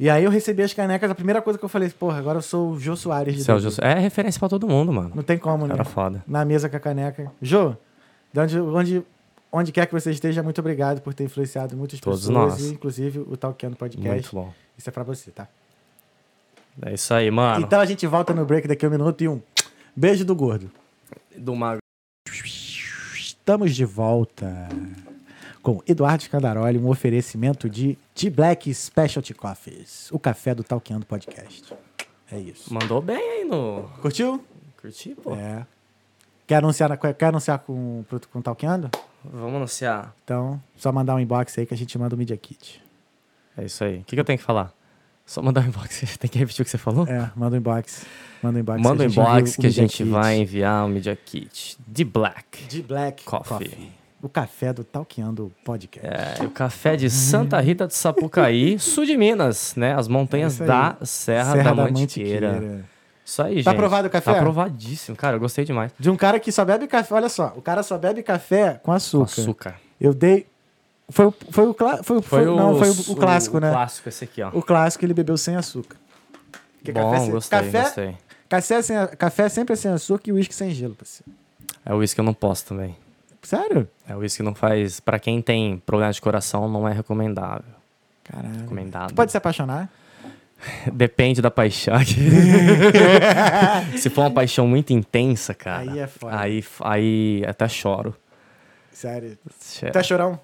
[0.00, 2.42] E aí eu recebi as canecas, a primeira coisa que eu falei, porra, agora eu
[2.42, 3.58] sou o Jô Soares de é.
[3.58, 5.10] Jô- é referência pra todo mundo, mano.
[5.12, 5.72] Não tem como, né?
[5.74, 6.22] Cara foda.
[6.26, 7.32] Na mesa com a caneca.
[7.42, 7.74] Jô,
[8.32, 9.02] de onde, onde,
[9.50, 12.60] onde quer que você esteja, muito obrigado por ter influenciado muitas Todos pessoas, nós.
[12.60, 14.08] e inclusive o Talkando Podcast.
[14.08, 14.52] Muito bom.
[14.76, 15.48] Isso é pra você, tá?
[16.82, 17.64] É isso aí, mano.
[17.64, 19.40] Então a gente volta no break daqui a um minuto e um
[19.96, 20.70] beijo do gordo.
[21.36, 21.78] Do Mago.
[22.28, 24.68] Estamos de volta
[25.62, 31.74] com Eduardo Scandaroli, um oferecimento de T-Black Specialty Coffees, o café do Talkando Podcast.
[32.30, 32.72] É isso.
[32.72, 33.90] Mandou bem aí no.
[34.00, 34.44] Curtiu?
[34.80, 35.34] Curti, pô.
[35.34, 35.66] É.
[36.48, 38.90] Quer anunciar, quer anunciar com, com o Talkando?
[39.22, 40.14] Vamos anunciar.
[40.24, 42.82] Então, só mandar um inbox aí que a gente manda o Media Kit.
[43.54, 43.98] É isso aí.
[43.98, 44.72] O que, que eu tenho que falar?
[45.26, 46.00] Só mandar um inbox.
[46.18, 47.06] Tem que repetir o que você falou?
[47.06, 48.06] É, manda um inbox.
[48.42, 48.80] Manda um inbox.
[48.80, 50.08] Manda um inbox que a gente Kit.
[50.08, 52.64] vai enviar o Media Kit de Black.
[52.66, 53.68] De Black Coffee.
[53.68, 53.92] Coffee.
[54.22, 56.40] O café do Talkando Podcast.
[56.42, 59.94] É, o café de Santa Rita de Sapucaí, sul de Minas, né?
[59.94, 62.84] As montanhas É da Serra, da, Mantiqueira.
[63.28, 63.64] Isso aí, gente.
[63.64, 64.32] Tá aprovado o café?
[64.32, 65.36] Tá aprovadíssimo, cara.
[65.36, 65.92] Eu gostei demais.
[65.98, 67.14] De um cara que só bebe café.
[67.14, 69.24] Olha só, o cara só bebe café com Com açúcar.
[69.24, 69.74] açúcar.
[70.00, 70.46] Eu dei.
[71.10, 72.04] Foi, o- foi o clássico.
[72.04, 73.68] Foi, foi, não, foi o, o clássico, né?
[73.68, 74.48] O clássico, esse aqui, ó.
[74.54, 75.96] O clássico ele bebeu sem açúcar.
[76.78, 78.16] Porque Bom, café, sem- gostei, café, gostei.
[78.48, 81.30] Café, sem, café sempre é sem açúcar e uísque sem gelo, parceiro.
[81.84, 82.96] É o uísque que eu não posso também.
[83.42, 83.86] Sério?
[84.08, 85.00] É o uísque que não faz...
[85.00, 87.64] Pra quem tem problema de coração, não é recomendável.
[88.24, 88.60] Caralho.
[88.60, 89.08] Recomendado.
[89.10, 89.90] Tu pode se apaixonar?
[90.92, 91.94] Depende da paixão.
[93.96, 95.80] Se for uma paixão muito intensa, cara...
[95.90, 96.38] Aí é foda.
[96.38, 98.14] Aí, aí até choro.
[98.92, 99.38] Sério.
[99.60, 100.40] Che- Tu é chorão?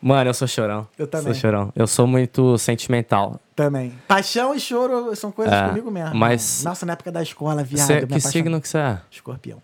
[0.00, 0.86] Mano, eu sou chorão.
[0.96, 1.26] Eu também.
[1.34, 1.72] Sou chorão.
[1.76, 3.38] Eu sou muito sentimental.
[3.54, 3.92] Também.
[4.08, 6.14] Paixão e choro são coisas É, comigo mesmo.
[6.14, 7.86] mas- Nossa, na época da escola, viado.
[7.86, 8.32] Cê- que apaixonei.
[8.32, 8.98] signo que você é?
[9.10, 9.60] Escorpião.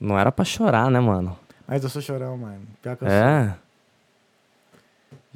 [0.00, 1.38] Não era pra chorar, né, mano?
[1.68, 2.62] Mas eu sou chorão, mano.
[2.82, 3.56] Pior que eu sou.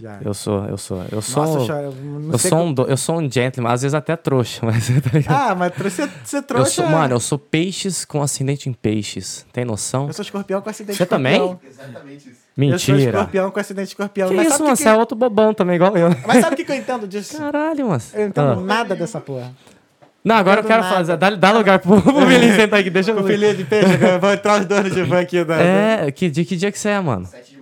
[0.00, 0.18] É, Já.
[0.24, 1.04] eu sou, eu sou.
[1.12, 1.44] Eu sou.
[1.44, 1.94] Nossa, choro.
[2.02, 4.64] Não eu sei sou, como- um, do- eu sou um gentleman, às vezes até trouxa,
[4.66, 5.34] mas tá ligado?
[5.50, 6.70] Ah, mas você, você eu trouxa...
[6.70, 9.44] sou, mano, eu sou peixes com ascendente em peixes.
[9.52, 10.06] Tem noção?
[10.06, 11.58] Eu sou escorpião com acidente Você também?
[11.68, 12.40] Exatamente isso.
[12.56, 13.10] Eu sou Mentira.
[13.10, 14.28] escorpião com acidente escorpião.
[14.28, 14.76] Que mas isso, mano?
[14.76, 16.10] que Você é outro bobão também, igual eu.
[16.26, 17.36] Mas sabe o que, que eu entendo disso?
[17.38, 18.02] Caralho, mano.
[18.12, 18.56] Eu não entendo Ah.
[18.56, 19.52] nada dessa porra.
[20.22, 20.94] Não, agora eu quero nada.
[20.96, 21.16] fazer.
[21.16, 23.32] Dá, dá lugar pro, pro Vinícius sentar aqui, deixa eu O ver.
[23.32, 25.42] filhinho de peixe, agora vou entrar os donos de van aqui.
[25.42, 27.24] Da, É, que, de que dia que você é, mano?
[27.24, 27.59] 7 de.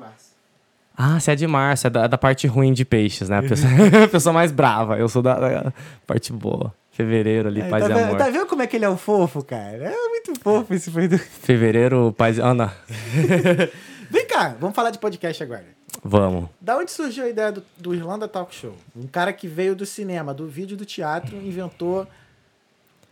[1.00, 3.38] Ah, você é de março, é da, da parte ruim de peixes, né?
[3.38, 3.70] A pessoa,
[4.04, 4.98] a pessoa mais brava.
[4.98, 5.72] Eu sou da, da
[6.04, 6.74] parte boa.
[6.90, 8.18] Fevereiro ali, É, paz tá, e amor.
[8.18, 9.76] tá vendo como é que ele é um fofo, cara?
[9.76, 11.16] É muito fofo esse foi do...
[11.16, 12.40] Fevereiro, paz e...
[12.40, 12.74] Ana.
[14.10, 15.64] Vem cá, vamos falar de podcast agora.
[16.02, 16.48] Vamos.
[16.60, 18.74] Da onde surgiu a ideia do, do Irlanda Talk Show?
[18.96, 22.04] Um cara que veio do cinema, do vídeo do teatro, inventou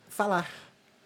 [0.09, 0.51] falar,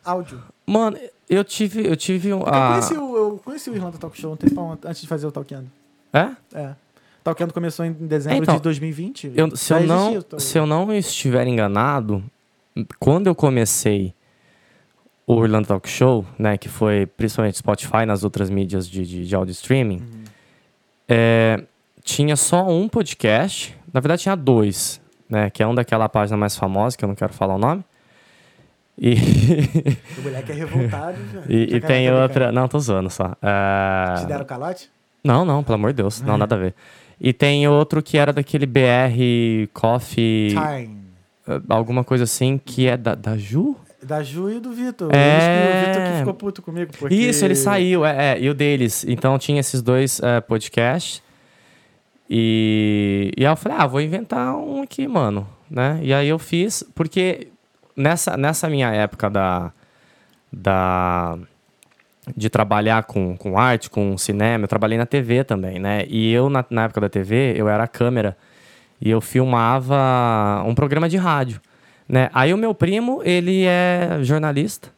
[0.03, 0.43] áudio.
[0.65, 1.87] Mano, eu tive.
[1.87, 2.41] Eu tive um.
[2.41, 5.27] Eu, ah, conheci o, eu conheci o Irlanda Talk Show um tempo antes de fazer
[5.27, 5.71] o Talkando.
[6.13, 6.31] É?
[6.55, 6.75] É.
[7.23, 9.33] Talkando começou em dezembro Então, de 2020.
[9.37, 12.23] Eu- se, eu não, existia o- se eu não estiver enganado,
[12.99, 14.15] quando eu comecei
[15.27, 19.35] o Orlando Talk Show, né, que foi principalmente Spotify nas outras mídias de, de, de
[19.35, 20.25] audio streaming, Uhum.
[21.09, 21.63] é,
[22.03, 23.77] tinha só um podcast.
[23.93, 27.15] Na verdade, tinha dois, né, que é um daquela página mais famosa, que eu não
[27.15, 27.85] quero falar o nome.
[28.99, 29.15] E,
[30.19, 31.17] O moleque é revoltado.
[31.33, 31.41] já.
[31.49, 32.51] e, Já e caiu tem outra.
[32.53, 33.35] Não, tô zoando só.
[33.43, 34.91] É, Te deram calote?
[35.23, 36.21] Não, não, pelo amor de Deus.
[36.23, 36.75] Não, nada a ver.
[37.21, 40.51] E tem outro que era daquele BR Coffee.
[40.51, 40.97] Time.
[41.47, 43.77] eh, alguma coisa assim, que é da, da Ju?
[44.03, 45.11] Da Ju e do Vitor.
[45.15, 45.85] É.
[45.85, 46.93] O Vitor que ficou puto comigo.
[46.99, 47.15] Porque...
[47.15, 49.05] Isso, ele saiu, é, é, e o deles.
[49.07, 51.23] Então tinha esses dois eh, podcasts.
[52.29, 55.47] E, e aí eu falei, ah, vou inventar um aqui, mano.
[55.69, 56.01] Né?
[56.03, 57.49] E aí eu fiz, porque
[57.97, 59.73] nessa, nessa minha época da,
[60.53, 61.39] da,
[62.37, 66.05] de trabalhar com, com arte, com cinema, eu trabalhei na TV também, né?
[66.09, 68.37] E eu, na, na época da TV, eu era a câmera
[69.01, 71.61] e eu filmava um programa de rádio,
[72.09, 72.29] né?
[72.35, 74.91] Aí o meu primo, ele é jornalista,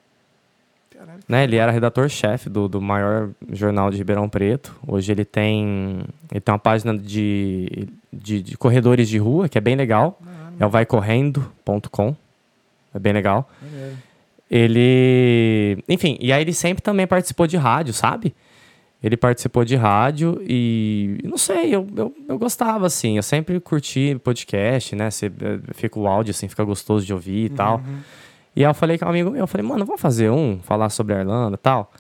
[0.91, 1.20] Caralho.
[1.29, 1.45] né?
[1.45, 4.75] Ele era redator-chefe do, do maior jornal de Ribeirão Preto.
[4.87, 6.01] Hoje ele tem,
[6.31, 10.18] ele tem uma página de, de, de corredores de rua, que é bem legal.
[10.59, 12.16] É o vaicorrendo.com.
[12.95, 13.49] É bem legal.
[14.53, 15.82] Ele.
[15.88, 18.34] Enfim, e aí ele sempre também participou de rádio, sabe?
[19.03, 21.18] Ele participou de rádio e.
[21.24, 23.16] Não sei, eu, eu, eu gostava, assim.
[23.16, 25.11] Eu sempre curti podcast, né?
[25.11, 27.78] Você, eh, fica o áudio, assim, fica gostoso de ouvir e tal.
[27.78, 27.98] Uhum.
[28.55, 30.90] E aí eu falei com um amigo meu, eu falei, mano, vamos fazer um, falar
[30.90, 31.90] sobre a Irlanda e tal.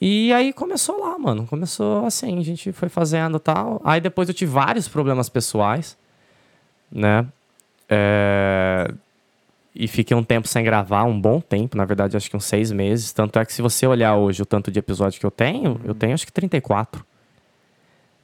[0.00, 1.46] E aí começou lá, mano.
[1.46, 3.78] Começou assim, a gente foi fazendo e tal.
[3.84, 5.98] Aí depois eu tive vários problemas pessoais,
[6.90, 7.26] né?
[7.90, 8.90] É,
[9.80, 12.72] E fiquei um tempo sem gravar, um bom tempo, na verdade, acho que uns seis
[12.72, 13.12] meses.
[13.12, 15.94] Tanto é que se você olhar hoje o tanto de episódio que eu tenho, eu
[15.94, 17.04] tenho acho que 34.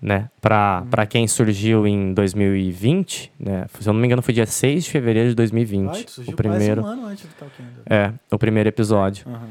[0.03, 0.29] Né?
[0.41, 3.67] Pra, pra quem surgiu em 2020, né?
[3.81, 5.91] Se eu não me engano, foi dia 6 de fevereiro de 2020.
[5.95, 6.83] Ai, tu surgiu o primeiro.
[6.83, 7.71] um ano antes do Talkando.
[7.87, 9.25] É, o primeiro episódio.
[9.27, 9.49] Aham.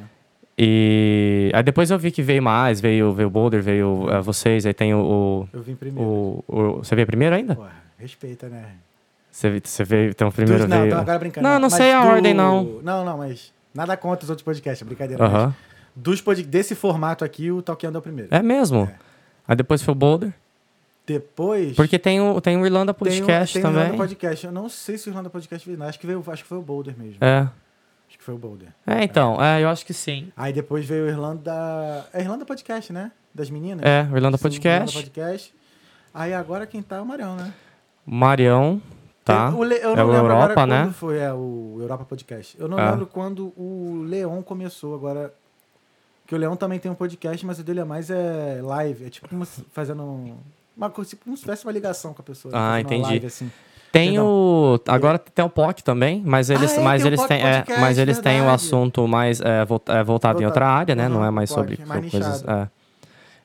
[0.56, 4.66] E aí depois eu vi que veio mais, veio, veio o Boulder, veio eh, vocês,
[4.68, 6.08] aí tem o, Eu vim o, primeiro.
[6.08, 7.56] o, o- Você veio primeiro ainda?
[7.56, 8.66] Porra, respeita, né?
[9.34, 10.92] Você, você veio, então primeiro Dos- não, veio.
[10.94, 11.48] tô agora brincando.
[11.48, 12.64] Não, não Mas sei a do- ordem, não.
[12.84, 15.24] Não, não, mas nada contra os outros podcasts, é brincadeira.
[15.24, 15.56] mas Aham.
[15.96, 16.44] Dos pod...
[16.44, 18.34] Desse formato aqui, o Talkando é o primeiro.
[18.34, 18.84] É mesmo.
[18.84, 18.96] É.
[19.48, 20.32] Aí depois foi o Boulder.
[21.06, 21.76] Depois.
[21.76, 23.82] Porque tem o, tem o Irlanda tem o- Podcast tem o também.
[23.86, 24.46] Irlanda Podcast.
[24.46, 25.88] Eu não sei se o Irlanda Podcast veio, não.
[25.88, 27.18] Acho que, veio, acho que foi o Boulder mesmo.
[27.20, 27.40] É.
[28.08, 28.68] Acho que foi o Boulder.
[28.86, 30.32] É, então, é, eu acho que sim.
[30.38, 31.52] Aí depois veio o Irlanda.
[32.14, 33.12] É Irlanda Podcast, né?
[33.34, 33.82] Das meninas?
[33.84, 34.96] É, o Irlanda Sim, Podcast.
[34.96, 35.54] Irlanda Podcast.
[36.14, 37.52] Aí agora quem tá é o Marião, né?
[38.06, 38.80] Marião,
[39.24, 39.50] tá?
[39.50, 40.84] O Le- Eu É não o lembro Europa, agora né?
[40.84, 42.56] quando foi é, o Europa Podcast.
[42.60, 42.92] Eu não É.
[42.92, 45.34] lembro quando o Leon começou agora.
[46.26, 49.06] Que o Leon também tem um podcast, mas o dele é mais é live.
[49.06, 50.36] É tipo como se- fazendo
[50.76, 52.54] uma coisa, tipo como se tivesse uma ligação com a pessoa.
[52.56, 53.04] Ah, entendi.
[53.10, 53.52] live, assim.
[53.92, 54.80] Tem o.
[54.88, 57.42] Agora tem o POC também, mas eles, Ah, é, mas tem o eles POC têm.
[57.46, 58.56] é, Podcast, mas eles têm o verdade.
[58.56, 60.80] assunto mais é, vol- é, voltado em outra Voltado.
[60.80, 61.08] área, né?
[61.10, 62.44] Não é mais sobre é mais coisas.
[62.48, 62.68] É,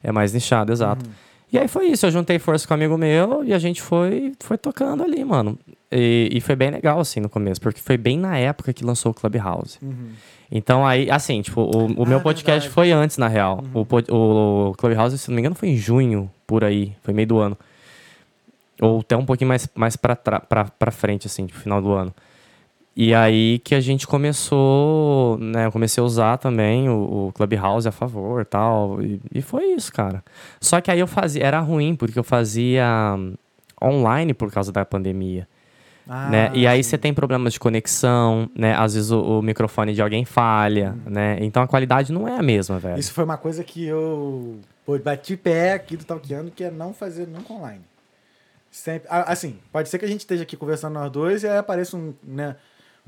[0.05, 1.05] é mais nichado, exato.
[1.05, 1.13] Uhum.
[1.53, 4.33] E aí foi isso, eu juntei força com um amigo meu e a gente foi,
[4.41, 5.59] foi tocando ali, mano.
[5.91, 9.13] E, e foi bem legal, assim, no começo, porque foi bem na época que lançou
[9.13, 9.79] o Clubhouse.
[9.81, 10.11] Uhum.
[10.53, 12.67] Então aí, assim, tipo, o, o meu Ah, podcast verdade.
[12.69, 12.73] Uhum.
[12.73, 13.65] foi antes, na real.
[13.73, 16.93] O, pod- o Clubhouse, se não me engano, foi em junho, por aí.
[17.03, 17.57] Foi meio do ano.
[18.81, 22.15] Ou até um pouquinho mais, mais pra, pra, pra frente, assim, tipo, final do ano.
[23.01, 25.67] E aí que a gente começou, né?
[25.67, 29.01] Eu comecei a usar também o, o Clubhouse a favor tal.
[29.01, 30.21] E, e foi isso, cara.
[30.61, 33.35] Só que aí eu fazia, era ruim, porque eu fazia hum,
[33.81, 35.47] online por causa da pandemia
[36.09, 36.51] Ah, né?
[36.53, 38.75] E aí você tem problemas de conexão, né?
[38.75, 41.39] Às vezes o, o microfone de alguém falha, né?
[41.41, 42.99] Então a qualidade não é a mesma, velho.
[42.99, 46.93] Isso foi uma coisa que eu pô, bati pé aqui do Talkando, que é não
[46.93, 47.85] fazer nunca online.
[48.73, 51.97] Sempre, assim, pode ser que a gente esteja aqui conversando nós dois e aí apareça
[51.97, 52.57] um, né,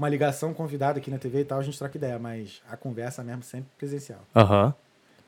[0.01, 3.23] uma ligação convidada aqui na TV e tal, a gente troca ideia, mas a conversa
[3.23, 4.21] mesmo sempre presencial.
[4.35, 4.73] Aham.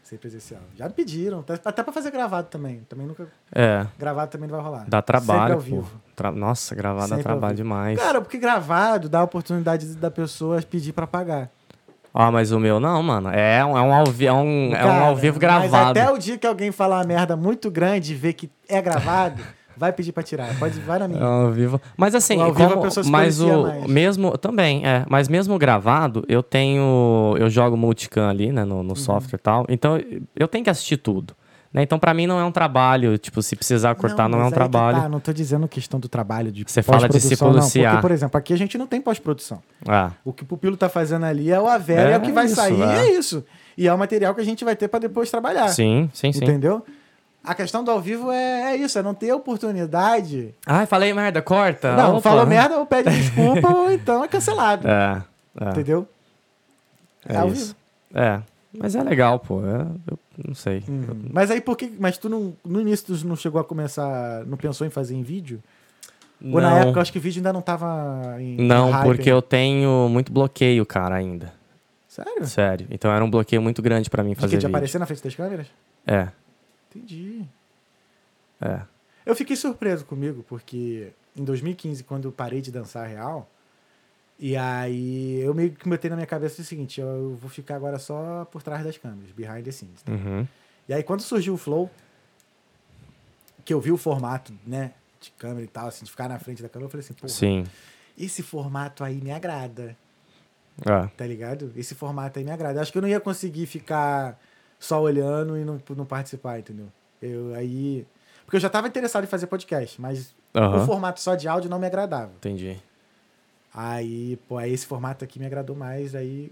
[0.03, 0.63] Sempre presencial.
[0.77, 2.81] Já me pediram, até, pra fazer gravado também.
[2.89, 3.29] Também nunca.
[3.55, 3.87] É.
[3.99, 4.85] Gravado também não vai rolar.
[4.89, 6.01] Dá trabalho, Sempre ao vivo.
[6.17, 7.99] Tra- Nossa, gravar dá Sempre ao trabalho demais.
[8.01, 11.51] Cara, porque gravado dá a oportunidade da pessoa pedir pra pagar.
[12.15, 13.29] Ah, mas o meu não, mano.
[13.31, 15.99] É um, é um, ao, vi- é um, é um Cara, ao vivo Mas gravado.
[16.01, 19.43] até o dia que alguém falar uma merda muito grande e ver que é gravado,
[19.83, 20.57] vai pedir pra tirar.
[20.59, 21.21] Pode, vai na minha.
[21.21, 21.81] É ao vivo.
[21.97, 23.87] Mas assim, O ao vivo a como, pessoa se mas o mais.
[23.87, 28.83] mesmo também, é, mas mesmo gravado, eu tenho, eu jogo multicam ali, né, no, Uhum.
[28.85, 29.67] no software e tal.
[29.69, 29.99] Então
[30.37, 31.35] eu tenho que assistir tudo,
[31.75, 31.83] Né?
[31.83, 33.17] Então, pra mim, não é um trabalho.
[33.17, 35.01] Tipo, se precisar cortar, não, é um que trabalho.
[35.01, 37.93] Tá, não tô dizendo questão do trabalho de Você fala de se pós-produção, não, policiar.
[37.95, 39.59] Porque, por exemplo, aqui a gente não tem pós-produção.
[39.89, 42.31] Ah, O que o Pupilo tá fazendo ali é o Avera, é, É o que
[42.31, 42.99] vai isso, sair, é.
[43.09, 43.43] é isso.
[43.79, 45.69] E é o material que a gente vai ter pra depois trabalhar.
[45.69, 46.45] sim, sim, sim.
[46.45, 46.85] Entendeu?
[47.45, 50.55] A questão do ao vivo é, é isso, é não ter oportunidade.
[50.67, 51.97] Ai, falei merda, corta.
[51.97, 52.21] não, Opa.
[52.31, 54.87] falou merda, ou pede desculpa, ou então é cancelado.
[54.87, 55.23] É,
[55.61, 56.07] é, Entendeu?
[57.29, 57.75] é ao isso.
[58.15, 58.41] É,
[58.79, 59.61] mas é legal, pô.
[59.67, 60.19] é- eu
[60.49, 60.83] não sei.
[60.89, 61.29] Uhum.
[61.33, 61.93] Mas aí por que.
[61.99, 64.45] Mas tu não, no início tu não chegou a começar.
[64.47, 65.63] Não pensou em fazer em vídeo?
[66.45, 66.77] Ou na Não.
[66.79, 68.61] época eu acho que vídeo ainda não tava em.
[68.61, 69.31] em Não, hype porque ainda.
[69.31, 71.53] eu tenho muito bloqueio, cara, ainda.
[72.09, 72.47] Sério?
[72.47, 72.87] Sério.
[72.91, 74.69] Então era um bloqueio muito grande pra mim De, que, fazer de vídeo.
[74.77, 75.67] aparecer na frente das câmeras?
[76.07, 76.29] É,
[76.95, 77.45] Entendi.
[78.61, 78.83] é.
[79.25, 83.49] Eu fiquei surpreso comigo, porque em 2015, quando eu parei de dançar real,
[84.37, 88.01] e aí eu meio que botei na minha cabeça o seguinte: eu vou ficar agora
[88.01, 90.03] só por trás das câmeras, behind the scenes.
[90.09, 90.45] Uhum.
[90.89, 91.89] E aí quando surgiu o Flow,
[93.65, 96.61] que eu vi o formato, né, de câmera e tal, assim, de ficar na frente
[96.61, 97.65] da câmera, eu falei assim, pô, Sim.
[98.19, 99.97] esse formato aí me agrada,
[100.85, 101.07] É.
[101.17, 101.73] tá ligado?
[101.77, 102.81] Esse formato aí me agrada.
[102.81, 104.37] Acho que eu não ia conseguir ficar
[104.83, 106.87] só olhando e não, não participar, entendeu?
[107.21, 108.05] Eu aí.
[108.45, 110.83] Porque eu já tava interessado em fazer podcast, mas Aham.
[110.83, 112.33] o formato só de áudio não me agradava.
[112.37, 112.77] Entendi.
[113.73, 116.15] Aí, pô, aí esse formato aqui me agradou mais.
[116.15, 116.51] Aí,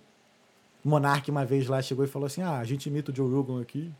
[0.85, 3.61] Monark uma vez lá chegou e falou assim: Ah, a gente imita o Joe Rogan
[3.61, 3.93] aqui.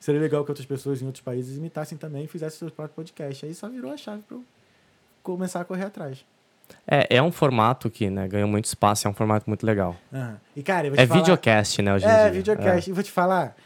[0.00, 3.42] Seria legal que outras pessoas em outros países imitassem também e fizessem seus próprios podcasts.
[3.48, 4.44] Aí só virou a chave pra eu
[5.22, 6.24] começar a correr atrás.
[6.86, 9.96] É, é um formato que, né, ganhou muito espaço, é um formato muito legal.
[10.12, 10.38] Aham.
[10.54, 12.30] E, cara, eu vou te É falar- videocast, né, hoje em É, dia.
[12.32, 12.90] videocast.
[12.90, 13.56] E vou te falar,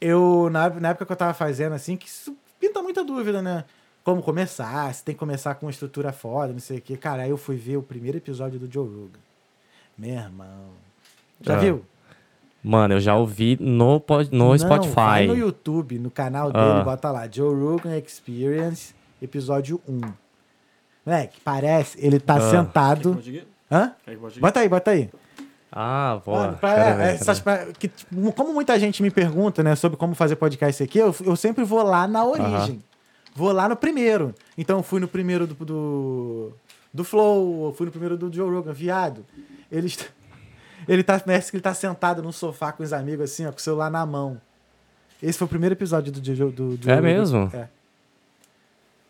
[0.00, 3.64] eu, na, na época que eu tava fazendo, assim, que isso pinta muita dúvida, né?
[4.04, 6.96] Como começar, se tem que começar com uma estrutura foda, não sei o quê.
[6.96, 9.18] Cara, aí eu fui ver o primeiro episódio do Joe Rogan.
[9.96, 10.70] Meu irmão.
[11.40, 11.58] Já Ah.
[11.58, 11.84] viu?
[12.62, 14.94] Mano, eu já ouvi no, no Não, Spotify.
[14.94, 16.82] Vai no YouTube, no canal dele, Ah.
[16.84, 20.00] bota lá, Joe Rogan Experience, episódio 1.
[21.04, 22.38] Moleque, parece, ele tá Ah.
[22.38, 23.10] Quer que sentado...
[23.70, 23.92] Hã?
[24.04, 24.40] Quer que aqui?
[24.40, 25.10] Bota aí, bota aí.
[25.70, 26.20] Ah.
[26.26, 30.14] Mano, pra- é, essas pra- que, tipo, como muita gente me pergunta, né, sobre como
[30.14, 32.82] fazer podcast aqui, eu, eu sempre vou lá na origem.
[33.34, 34.34] Vou lá no primeiro.
[34.56, 36.52] Então, eu fui no primeiro do, do,
[36.92, 39.24] do Flow, eu fui no primeiro do Joe Rogan, viado.
[39.70, 40.06] Ele, está-
[40.88, 43.58] ele tá, parece que ele tá sentado num sofá com os amigos, assim, ó, com
[43.58, 44.40] o celular na mão.
[45.22, 47.02] Esse foi o primeiro episódio do, Joe- do, do Joe É Rogan.
[47.08, 47.50] mesmo?
[47.54, 47.68] É.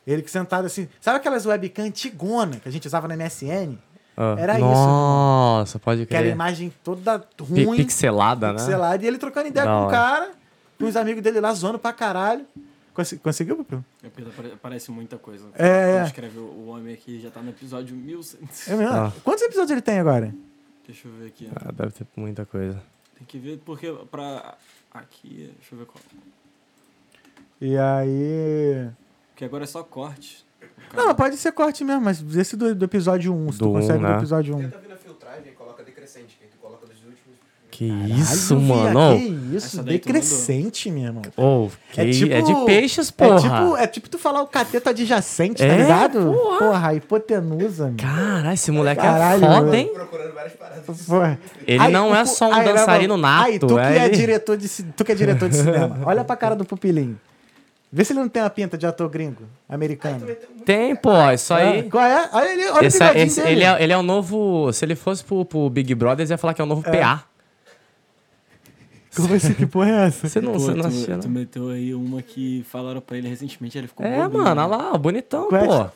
[0.07, 0.89] Ele que sentado assim.
[1.03, 3.77] Sabe aquelas webcam antigona que a gente usava na MSN?
[4.21, 4.65] Ah, era isso.
[4.65, 6.35] Nossa, pode Que era a crer.
[6.35, 7.77] imagem toda ruim.
[7.77, 8.59] Pixelada, né?
[8.59, 10.33] pixelado, e ele trocando ideia Da com o cara,
[10.77, 12.45] com os amigos dele lá, zoando pra caralho.
[12.93, 13.85] Conse- Conseguiu, Pupil?
[14.03, 15.47] É porque apare- Aparece muita coisa.
[15.55, 16.05] É, é.
[16.05, 18.41] Escreve o o homem aqui, já tá no episódio 1100.
[18.67, 18.93] É mesmo?
[18.97, 19.13] Ah.
[19.23, 20.35] Quantos episódios ele tem agora?
[20.85, 21.49] Deixa eu ver aqui.
[21.55, 22.83] Ah, deve ter muita coisa.
[23.17, 24.57] Tem que ver porque pra...
[24.93, 26.03] Aqui, deixa eu ver qual.
[27.61, 28.89] E aí.
[29.31, 30.45] Porque agora é só corte.
[30.95, 33.73] Não, pode ser corte mesmo, mas esse do, do episódio 1, se tu Do um,
[33.75, 34.13] consegue né?
[34.13, 34.59] do episódio 1.
[34.59, 37.19] Tenta vir na filtragem e coloca decrescente, que tu coloca dos últimos.
[37.71, 39.19] Que Caralho, isso, Via, mano.
[39.19, 41.23] Que isso, tu decrescente, meu irmão.
[41.37, 43.41] Oh, que É tipo- é de peixes, É porra.
[43.41, 46.33] tipo, é tipo tu falar o cateta adjacente, tá É, ligado?
[46.33, 46.59] porra.
[46.59, 47.97] Porra, hipotenusa, meu.
[47.97, 49.75] Caralho, esse moleque Caralho, é foda, mano.
[49.75, 49.91] hein?
[49.95, 51.03] Procurando várias paradas.
[51.07, 51.39] Porra.
[51.67, 53.45] Ele Aí, não é só um aí, dançarino nato.
[53.47, 56.01] Aí, tu que é ele- diretor de, tu que é diretor de cinema.
[56.05, 57.19] Olha pra cara do pupilinho.
[57.91, 60.27] Vê se ele não tem uma pinta de ator gringo, americano.
[60.65, 61.81] Tem, pô, isso aí.
[61.87, 62.29] Ah, Qual é?
[62.35, 63.53] Olha ele, olha Esse, o bigodinho esse- dele.
[63.53, 64.71] ele, é, ele é o novo.
[64.75, 67.25] Se ele fosse pro, pro Big Brother, eles ia falar que é o novo PA.
[69.17, 69.55] Como assim?
[69.55, 70.29] Que porra é essa?
[70.29, 73.27] Você não, Pô, você não tu, assistia, tu meteu aí uma que falaram pra ele
[73.29, 74.63] recentemente, ele ficou É, bobinho, mano, né?
[74.77, 75.67] olha lá, bonitão, Qual é?
[75.67, 75.87] pô.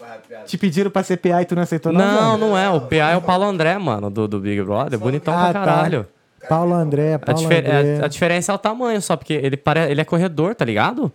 [0.47, 2.01] Te pediram pra ser PA e tu não aceitou, não?
[2.01, 2.47] Não, mano?
[2.49, 2.69] não é.
[2.71, 4.99] O PA é o Paulo André, mano, do, do Big Brother.
[4.99, 5.67] Bonitão Ah, pra tá.
[5.67, 6.07] caralho.
[6.49, 8.01] Paulo André, A, Paulo difer- André.
[8.01, 9.89] a- a diferença é o tamanho só, porque ele, pare...
[9.91, 11.13] ele é corredor, tá ligado?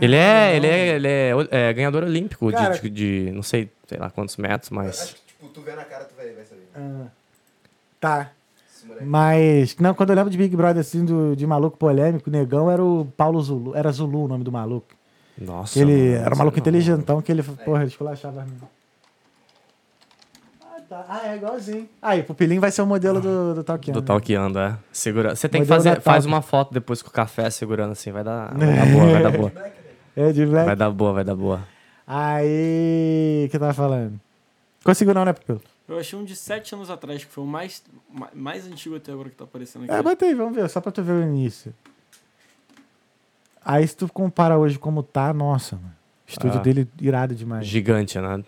[0.00, 3.70] Ele é, ele é, ele é, é ganhador olímpico de- Cara- de, de não sei,
[3.86, 5.10] sei lá quantos metros, Acho mas.
[5.12, 6.62] que, tipo, tu vê na cara, tu vai, vai saber.
[6.76, 7.06] Ah,
[8.00, 8.30] tá.
[9.00, 12.82] Mas, não, quando eu lembro de Big Brother, assim, do, de maluco polêmico, negão era
[12.84, 13.74] o Paulo Zulu.
[13.74, 14.86] Era Zulu o nome do maluco.
[15.38, 15.72] Nossa.
[15.72, 16.60] Que ele mano, era um maluco não.
[16.62, 18.68] inteligentão, que ele, porra, ele esculachava meninas.
[20.62, 21.04] Ah, tá.
[21.08, 21.88] Ah, é igualzinho.
[22.02, 24.00] Aí, Pupilinho vai ser o modelo do, do Talkiano.
[24.00, 24.76] Do talqueando, é.
[24.92, 25.34] Segura.
[25.34, 25.94] Você tem que Modelo fazer.
[25.96, 28.12] da Faz uma foto depois com o café segurando assim.
[28.12, 29.52] Vai dar, vai dar boa, vai dar boa.
[30.20, 30.66] É, de black.
[30.66, 31.66] Vai dar boa, vai dar boa.
[32.06, 34.20] Aí, o que eu tava falando?
[34.84, 35.60] Conseguiu não, né, Pupilo?
[35.88, 37.82] Eu achei um de 7 anos atrás, que foi o mais,
[38.12, 39.92] ma- mais antigo até agora que tá aparecendo aqui.
[39.92, 41.74] É, bota aí, vamos ver, só pra tu ver o início.
[43.64, 45.94] Aí, se tu compara hoje como tá, nossa, mano.
[46.26, 46.62] O estúdio Ah.
[46.62, 47.66] dele irado demais.
[47.66, 48.44] Gigante, né?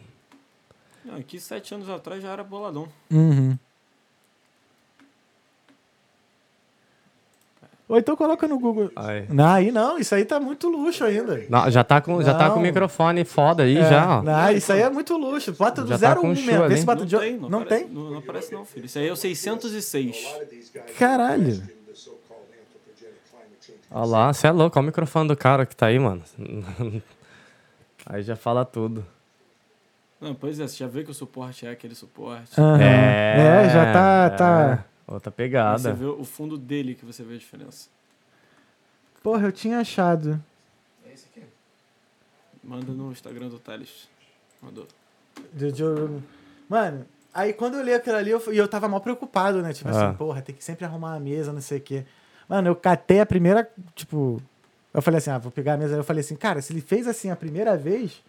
[1.05, 2.89] Não, aqui 7 anos atrás já era boladão.
[3.11, 3.59] Uhum.
[7.93, 8.91] Ou então coloca no Google.
[8.97, 9.27] Aí.
[9.29, 11.45] Não, aí não, isso aí tá muito luxo ainda.
[11.47, 14.23] Não, já tá com, já tá com o microfone foda aí É, já, ó.
[14.23, 15.53] Não, isso aí é muito luxo.
[15.53, 16.69] Bota do Já tá 0 com 1 um mesmo.
[16.69, 17.19] Vê se bota Não de...
[17.19, 17.95] tem, não, não aparece, tem?
[17.95, 18.87] Não, não aparece não, filho.
[18.87, 20.27] Isso aí é o 606.
[20.99, 21.63] Caralho.
[23.91, 26.23] Olha lá, você é louco, olha o microfone do cara que tá aí, mano.
[28.07, 29.07] Aí já fala tudo.
[30.21, 32.59] Não, pois é, você já vê que o suporte é aquele suporte.
[32.59, 32.81] Aham.
[32.83, 34.31] É, já tá.
[34.31, 34.85] tá...
[35.13, 35.93] Outra Você pegada.
[35.93, 37.89] vê o fundo dele que você vê a diferença.
[39.23, 40.43] Porra, eu tinha achado.
[41.07, 41.43] É esse aqui.
[42.65, 44.09] Manda no Instagram do Thales.
[44.61, 44.87] Mandou.
[45.53, 45.83] De- de-
[46.69, 49.73] Mano, aí quando eu li aquilo ali, eu, e eu tava mal preocupado, né?
[49.73, 50.09] Tipo Ah.
[50.09, 52.05] assim, porra, tem que sempre arrumar a mesa, não sei o quê.
[52.49, 54.43] Mano, eu catei a primeira, tipo...
[54.95, 55.95] Eu falei assim, ah, vou pegar a mesa.
[55.95, 58.23] Aí eu falei assim, cara, se ele fez assim a primeira vez...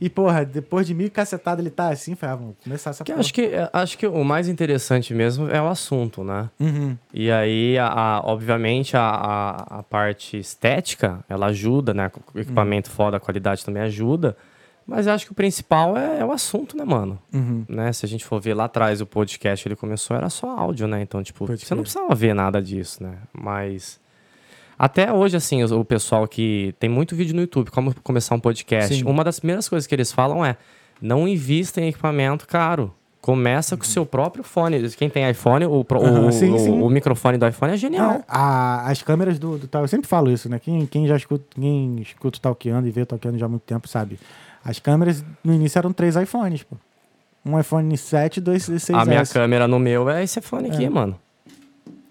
[0.00, 3.12] E, porra, depois de mil cacetadas ele tá assim, falei, ah, vamos começar essa Que
[3.12, 3.20] porra.
[3.20, 6.50] acho, que, acho que o mais interessante mesmo é o assunto, né?
[6.60, 6.96] Uhum.
[7.12, 12.10] E aí, a, a- obviamente, a, a, a parte estética, ela ajuda, né?
[12.34, 14.36] O equipamento foda, a qualidade também ajuda.
[14.86, 17.18] Mas eu acho que o principal é, é o assunto, né, mano?
[17.32, 17.64] Uhum.
[17.66, 17.90] Né?
[17.92, 21.00] Se a gente for ver lá atrás, o podcast, ele começou, era só áudio, né?
[21.00, 23.14] Então, tipo, Pode você não precisava ver nada disso, né?
[23.32, 23.98] Mas...
[24.78, 26.74] Até hoje, assim, o, pessoal que...
[26.78, 28.94] Tem muito vídeo no YouTube, como começar um podcast.
[28.94, 29.04] Sim.
[29.04, 30.56] Uma das primeiras coisas que eles falam é,
[31.00, 32.92] não invista em equipamento caro.
[33.20, 34.86] Começa com o seu próprio fone.
[34.90, 36.70] Quem tem iPhone, o, pro- Aham, o, sim, o- sim.
[36.82, 38.12] o microfone do iPhone é genial.
[38.16, 40.58] É, a- as câmeras do, do tal, eu sempre falo isso, né?
[40.58, 43.62] Quem, quem já escuta, quem escuta o Talkeando e vê o Talkeando já há muito
[43.62, 44.18] tempo sabe.
[44.62, 46.76] As câmeras no início eram três iPhones, pô.
[47.46, 48.94] Um iPhone 7 e dois 6S.
[48.94, 50.90] A minha câmera no meu é esse fone aqui, É.
[50.90, 51.18] mano.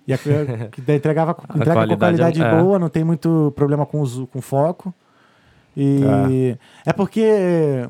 [0.07, 4.03] E a, que entregava, entrega com qualidade qualidade é- boa, não tem muito problema com,
[4.27, 4.93] com foco.
[5.75, 6.93] E é.
[6.93, 7.88] porque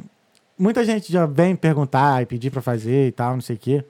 [0.57, 3.85] muita gente já vem perguntar e pedir pra fazer e tal, não sei o quê.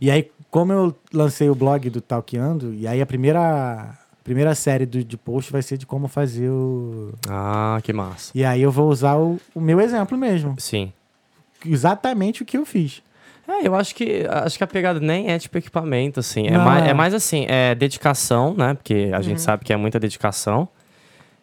[0.00, 4.86] E aí, como eu lancei o blog do Talkeando, e aí a primeira, primeira série
[4.86, 7.12] do, de post vai ser de como fazer o.
[7.28, 8.32] Ah, que massa.
[8.34, 10.56] E aí eu vou usar o, o meu exemplo mesmo.
[10.58, 10.92] Sim.
[11.64, 13.02] Exatamente o que eu fiz.
[13.50, 16.46] É, eu acho que acho que a pegada nem é tipo equipamento, assim.
[16.46, 16.90] É, mais, é.
[16.90, 18.74] é mais assim, é dedicação, né?
[18.74, 19.22] Porque a Uhum.
[19.22, 20.68] gente sabe que é muita dedicação.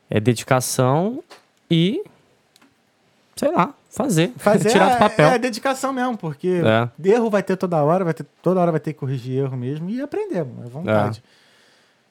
[0.09, 1.23] É dedicação
[1.69, 2.01] e.
[3.35, 4.31] Sei lá, fazer.
[4.37, 5.27] Fazer Tirar é, do papel.
[5.29, 7.09] é dedicação mesmo, porque É.
[7.09, 9.89] erro vai ter toda hora, vai ter, toda hora vai ter que corrigir erro mesmo
[9.89, 11.21] e aprender, é vontade.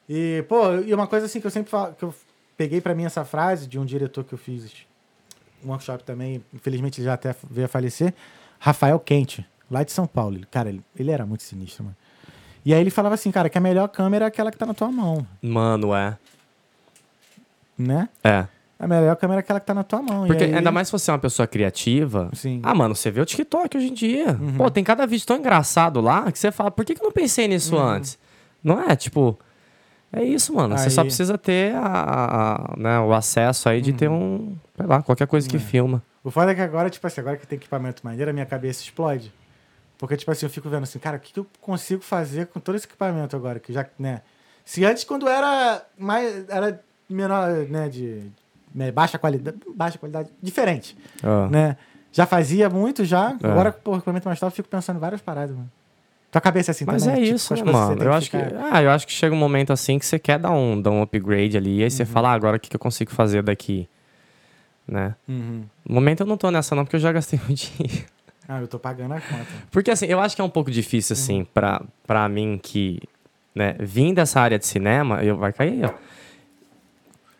[0.08, 2.14] E, pô, e uma coisa assim que eu sempre falo, que eu
[2.56, 4.70] peguei pra mim essa frase de um diretor que eu fiz
[5.64, 8.14] um workshop também, infelizmente ele já até veio a falecer,
[8.60, 10.38] Rafael Quente, lá de São Paulo.
[10.50, 11.96] Cara, ele, ele era muito sinistro, mano.
[12.64, 14.74] E aí ele falava assim, cara, que a melhor câmera é aquela que tá na
[14.74, 16.16] tua mão, Mano, é.
[17.78, 18.08] né?
[18.24, 18.46] É.
[18.78, 20.26] A melhor câmera é aquela que tá na tua mão.
[20.26, 22.28] Porque aí- ainda mais se você é uma pessoa criativa.
[22.34, 22.60] Sim.
[22.62, 24.32] Ah, mano, você vê o TikTok hoje em dia.
[24.38, 24.56] Uhum.
[24.56, 27.12] Pô, tem cada vídeo tão engraçado lá que você fala, por que, que eu não
[27.12, 28.18] pensei nisso antes?
[28.62, 28.94] Não é?
[28.94, 29.38] Tipo,
[30.12, 30.76] é isso, mano.
[30.76, 34.86] Você só Aí- precisa ter a, a- né, o acesso aí de ter um, sei
[34.86, 35.60] lá, qualquer coisa que É.
[35.60, 36.02] filma.
[36.22, 38.82] O foda é que agora, tipo assim, agora que tem equipamento maneiro, a minha cabeça
[38.82, 39.32] explode.
[39.98, 42.60] Porque, tipo assim, eu fico vendo assim, cara, o que, que eu consigo fazer com
[42.60, 43.58] todo esse equipamento agora?
[43.58, 44.20] Que já, né?
[44.64, 46.48] Se antes, quando era mais.
[46.48, 47.88] Era menor, né?
[47.88, 48.22] De.
[48.74, 49.56] né, baixa qualidade.
[49.74, 50.28] Baixa qualidade.
[50.42, 50.96] Diferente.
[51.22, 51.48] Ah.
[51.50, 51.76] Né?
[52.12, 53.36] Já fazia muito já.
[53.42, 53.46] É.
[53.48, 55.70] Agora, pô, equipamento mais top, eu fico pensando em várias paradas, mano.
[56.30, 57.20] Tua cabeça é assim Mas também?
[57.20, 58.02] é Tipo, isso, né, você mano?
[58.02, 60.50] Eu acho que, ah, eu acho que chega um momento assim que você quer dar
[60.50, 62.08] um, dar um upgrade ali, e aí você Uhum.
[62.08, 63.88] fala, ah, agora o que, que eu consigo fazer daqui?
[64.86, 65.14] Né?
[65.28, 65.64] Uhum.
[65.88, 68.04] No momento eu não tô nessa não, porque eu já gastei muito dinheiro.
[68.48, 69.46] Ah, eu tô pagando a conta.
[69.70, 71.46] Porque assim, eu acho que é um pouco difícil, assim, Uhum.
[71.52, 73.00] pra, pra mim que,
[73.54, 75.90] né, vim dessa área de cinema, eu, vai cair, ó.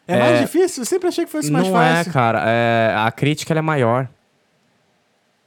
[0.09, 0.83] É, É, mais difícil?
[0.83, 2.11] Eu sempre achei que fosse mais Não fácil.
[2.11, 2.43] é, cara.
[2.47, 4.09] É, a crítica é maior.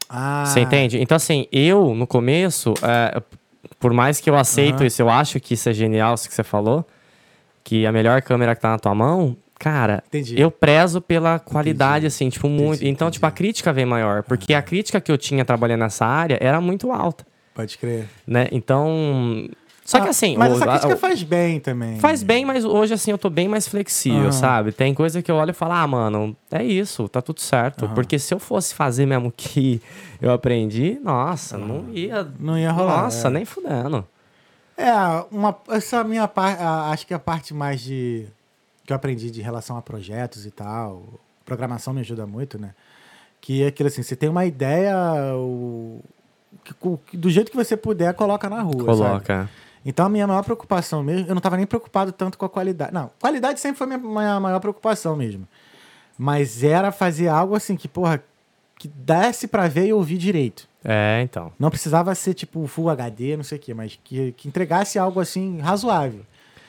[0.09, 0.99] Ah, Você entende?
[0.99, 3.21] Então, assim, eu, no começo, é,
[3.79, 4.85] por mais que eu aceito Aham.
[4.87, 6.85] isso, eu acho que isso é genial, isso que você falou,
[7.63, 10.39] que a melhor câmera que tá na tua mão, cara, Entendi.
[10.39, 12.75] eu prezo pela qualidade, assim, tipo, muito.
[12.77, 13.37] Entendi, então, tipo, a entendi.
[13.37, 17.25] crítica vem maior, porque a crítica que eu tinha trabalhando nessa área era muito alta,
[17.53, 18.07] Pode crer.
[18.25, 18.47] né?
[18.51, 19.47] Então.
[19.83, 20.37] Só que Ah, assim.
[20.37, 21.97] Mas o- essa crítica faz bem também.
[21.99, 24.31] Faz bem, mas hoje, assim, eu tô bem mais flexível, Aham.
[24.31, 24.71] sabe?
[24.71, 27.85] Tem coisa que eu olho e falo, ah, mano, é isso, tá tudo certo.
[27.85, 27.95] Aham.
[27.95, 29.81] Porque se eu fosse fazer mesmo o que
[30.21, 32.27] eu aprendi, nossa, não ia.
[32.39, 33.03] Não ia rolar.
[33.05, 33.31] Nossa, é.
[33.31, 34.05] nem fudendo.
[34.77, 34.91] É,
[35.31, 38.27] uma, essa minha parte, acho que a parte mais de
[38.89, 41.03] que eu aprendi de relação a projetos e tal,
[41.45, 42.73] programação me ajuda muito, né?
[43.39, 44.95] Que é aquilo assim, você tem uma ideia,
[45.35, 46.01] o,
[47.07, 48.73] que- do jeito que você puder, coloca na rua.
[48.73, 48.85] sabe?
[48.85, 49.49] Coloca.
[49.85, 52.91] Então a minha maior preocupação mesmo, eu não estava nem preocupado tanto com a qualidade.
[52.91, 55.47] Não, qualidade sempre foi minha, minha maior preocupação mesmo.
[56.17, 58.23] Mas era fazer algo assim que, porra,
[58.79, 60.67] que desse pra ver e ouvir direito.
[60.83, 61.53] É, então.
[61.59, 65.19] Não precisava ser tipo Full HD, não sei o quê, mas que, que entregasse algo
[65.19, 66.25] assim razoável.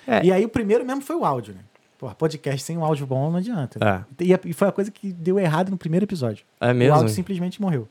[0.07, 0.23] É.
[0.25, 1.61] E aí o primeiro mesmo foi o áudio, né?
[2.01, 3.79] Porra, podcast sem um áudio bom não adianta.
[3.79, 4.05] né?
[4.19, 6.47] E, e foi a coisa que deu errado no primeiro episódio.
[6.59, 6.95] É O mesmo?
[6.95, 7.87] áudio simplesmente morreu.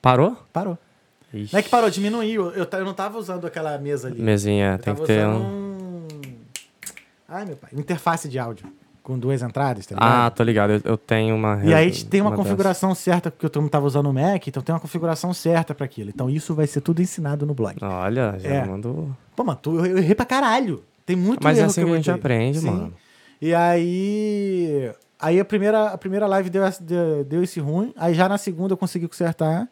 [0.00, 0.38] Parou?
[0.50, 0.78] Parou.
[1.34, 1.52] Ixi.
[1.52, 2.50] Não é que parou, diminuiu.
[2.52, 4.22] Eu, eu não tava usando aquela mesa ali.
[4.22, 5.36] Mesinha, Eu tem que ter um...
[5.36, 6.06] um...
[7.28, 7.68] Ai, meu pai.
[7.74, 8.66] Interface de áudio.
[9.02, 10.10] Com duas entradas, tá ligado?
[10.26, 10.70] Ah, tô ligado.
[10.72, 11.62] Eu, eu tenho uma.
[11.62, 12.44] E aí tem uma, dessas.
[12.44, 15.84] configuração certa, porque eu não tava usando o Mac, então tem uma configuração certa pra
[15.84, 16.08] aquilo.
[16.10, 17.76] Então isso vai ser tudo ensinado no blog.
[17.82, 18.64] Olha, já É.
[18.64, 19.10] mandou.
[19.36, 20.82] Pô, mano, tu, eu, eu errei pra caralho.
[21.06, 22.66] Tem muito Mas é assim que a gente aprende, Sim.
[22.66, 22.94] mano.
[23.40, 24.92] E aí.
[25.18, 27.92] Aí a primeira, a primeira live deu, deu, deu esse ruim.
[27.96, 29.68] Aí já na segunda eu consegui consertar.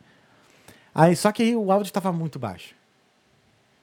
[0.95, 2.75] Aí, só que aí o áudio tava muito baixo.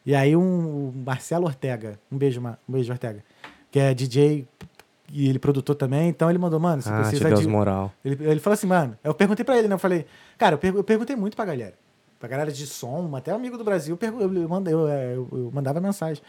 [0.06, 3.24] E aí um, o Marcelo Ortega, um beijo, um beijo, Ortega,
[3.72, 4.48] que é DJ
[5.12, 7.48] e ele produtor também, então ele mandou, mano, você Ah, precisa de.
[7.48, 7.92] moral.
[8.04, 9.74] Ele, ele falou assim, mano, eu perguntei pra ele, né?
[9.76, 10.06] Eu falei,
[10.38, 11.74] cara, eu, per- eu perguntei muito pra galera.
[12.20, 16.22] Pra galera de som, até amigo do Brasil, eu, eu, é, eu- eu mandava mensagem.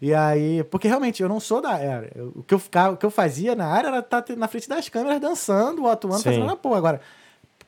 [0.00, 2.10] E aí, porque realmente eu não sou da era.
[2.34, 4.88] O, que eu ficava, o que eu fazia na área era estar na frente das
[4.88, 6.24] câmeras dançando, atuando, Sim.
[6.24, 6.78] fazendo uma porra.
[6.78, 7.00] Agora,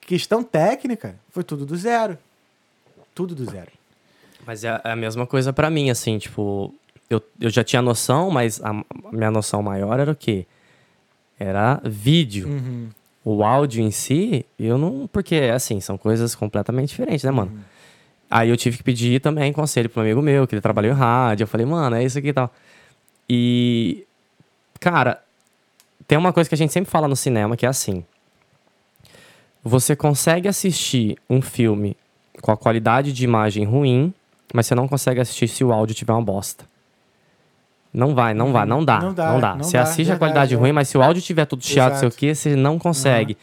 [0.00, 2.18] questão técnica, foi tudo do zero.
[3.14, 3.70] Tudo do zero.
[4.46, 6.74] Mas é é a mesma coisa pra mim, assim, tipo,
[7.08, 10.46] eu, eu já tinha noção, mas a, a minha noção maior era o quê?
[11.38, 12.48] Era vídeo.
[12.48, 12.88] Uhum.
[13.24, 15.06] O áudio em si, eu não.
[15.12, 17.62] Porque, assim, são coisas completamente diferentes, né, mano?
[18.30, 21.44] Aí eu tive que pedir também conselho pro amigo meu, que ele trabalhou em rádio.
[21.44, 22.52] Eu falei, mano, é isso aqui e tal.
[23.28, 24.04] E.
[24.80, 25.22] Cara,
[26.06, 28.04] tem uma coisa que a gente sempre fala no cinema que é assim.
[29.64, 31.96] Você consegue assistir um filme
[32.40, 34.14] com a qualidade de imagem ruim,
[34.54, 36.64] mas você não consegue assistir se o áudio tiver uma bosta.
[37.92, 38.98] Não vai, não vai, não dá.
[39.00, 39.56] Não Não dá, dá.
[39.56, 40.56] não Você dá, assiste a verdade, qualidade é.
[40.56, 43.36] ruim, mas se o áudio tiver tudo chiado, sei o que, você não consegue.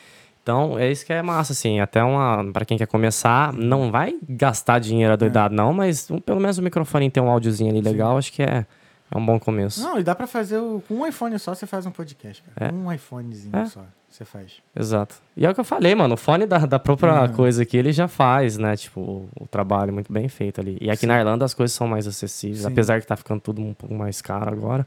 [0.45, 1.79] Então, é isso que é massa, assim.
[1.79, 2.45] Até uma.
[2.53, 6.61] Pra quem quer começar, não vai gastar dinheiro adoidado, não, mas um- pelo menos o
[6.61, 8.63] microfone tem um áudiozinho ali legal, acho que é,
[9.11, 9.81] é um bom começo.
[9.81, 12.71] Não, e dá pra fazer o, com um iPhone só, você faz um podcast, cara.
[12.71, 12.71] É.
[12.71, 13.65] Um iPhonezinho É.
[13.65, 14.61] só, você faz.
[14.75, 15.15] Exato.
[15.35, 16.13] E é o que eu falei, mano.
[16.13, 17.33] O fone da, da própria Uhum.
[17.33, 18.75] coisa aqui, ele já faz, né?
[18.77, 20.77] Tipo, o, o trabalho muito bem feito ali.
[20.79, 22.67] E aqui na Irlanda as coisas são mais acessíveis, Sim.
[22.67, 24.85] apesar que tá ficando tudo um pouco mais caro agora.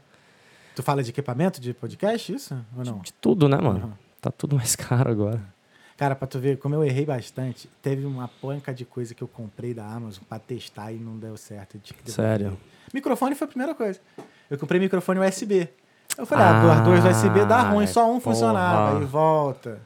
[0.73, 2.57] Tu fala de equipamento de podcast, isso?
[2.77, 2.99] Ou não?
[2.99, 3.79] De tudo, né, mano?
[3.87, 3.91] Uhum.
[4.21, 5.41] Tá tudo mais caro agora.
[5.97, 9.27] Cara, pra tu ver como eu errei bastante, teve uma panca de coisa que eu
[9.27, 11.77] comprei da Amazon pra testar e não deu certo.
[11.77, 12.13] devolver.
[12.13, 12.57] Sério.
[12.93, 13.99] Microfone foi a primeira coisa.
[14.49, 15.67] Eu comprei microfone USB.
[16.17, 18.21] Eu falei, ah, ah dois USB dá ruim, só um porra.
[18.21, 18.97] funcionava.
[18.99, 19.79] Aí volta.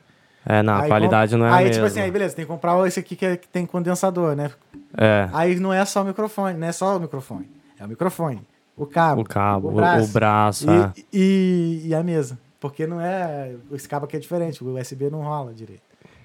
[0.45, 2.45] É, não, a Aí qualidade com- não é a Aí, tipo assim, aí beleza, tem
[2.45, 4.51] que comprar esse aqui que, é- que tem condensador, né?
[4.97, 7.49] É, Aí não é só o microfone, não é só o microfone.
[7.79, 8.41] É o microfone,
[8.75, 10.91] o cabo, o cabo, o o braço, o braço, é.
[11.13, 12.37] e, e, e a mesa.
[12.63, 13.53] Porque não é.
[13.73, 15.81] Esse cabo aqui é diferente, o USB não rola direito.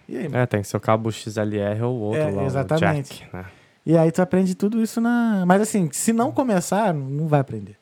[0.09, 3.19] E aí, É, tem que ser o cabo XLR ou outro É, lá, exatamente.
[3.19, 3.45] jack, né?
[3.85, 5.43] E aí tu aprende tudo isso na.
[5.45, 7.77] Mas assim, se não começar, não vai aprender.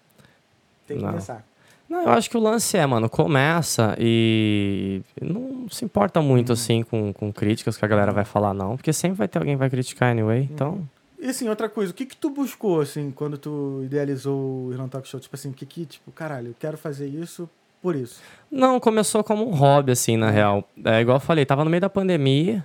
[0.86, 1.10] Tem que Não.
[1.10, 1.44] começar.
[1.86, 6.82] Não, eu acho que o lance é, mano, começa e não se importa muito, assim,
[6.82, 8.74] com, com críticas que a galera vai falar, não.
[8.76, 10.80] Porque sempre vai ter alguém que vai criticar anyway, então...
[11.20, 14.90] E assim, outra coisa, o que que tu buscou, assim, quando tu idealizou o Irlanda
[14.92, 15.20] Talk Show?
[15.20, 17.48] Tipo assim, o que que, tipo, caralho, eu quero fazer isso
[17.86, 18.20] por isso.
[18.50, 20.64] Não, começou como um hobby, assim, na real.
[20.84, 22.64] É igual eu falei, tava no meio da pandemia,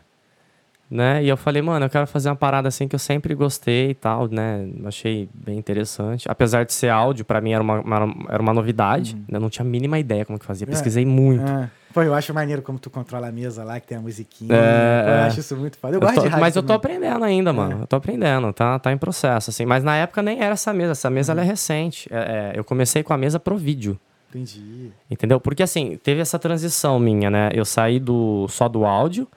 [0.90, 1.24] né?
[1.24, 3.94] E eu falei, mano, eu quero fazer uma parada assim que eu sempre gostei e
[3.94, 4.68] tal, né?
[4.86, 6.28] Achei bem interessante.
[6.30, 9.16] Apesar de ser áudio, pra mim era uma, uma- era uma novidade.
[9.16, 9.38] né?
[9.38, 10.66] Eu não tinha a mínima ideia como que fazia.
[10.66, 10.70] É.
[10.72, 11.44] Pesquisei muito.
[11.50, 11.70] É.
[11.94, 14.56] Pô, eu acho maneiro como tu controla a mesa lá, que tem a musiquinha.
[14.56, 15.24] É, eu é.
[15.28, 15.94] acho isso muito foda.
[15.94, 16.98] Eu, Eu gosto tô- de rádio mas eu tô também.
[16.98, 17.54] aprendendo ainda, É.
[17.54, 17.78] mano.
[17.82, 19.66] Eu tô aprendendo, tá, tá em processo, assim.
[19.66, 20.92] Mas na época nem era essa mesa.
[20.94, 22.08] Essa mesa ela é recente.
[22.12, 24.00] É, é, eu comecei com a mesa pro vídeo.
[24.32, 24.92] Entendi.
[25.10, 25.40] Entendeu?
[25.42, 27.50] Porque assim, teve essa transição minha, né?
[27.54, 29.28] Eu saí do só do áudio,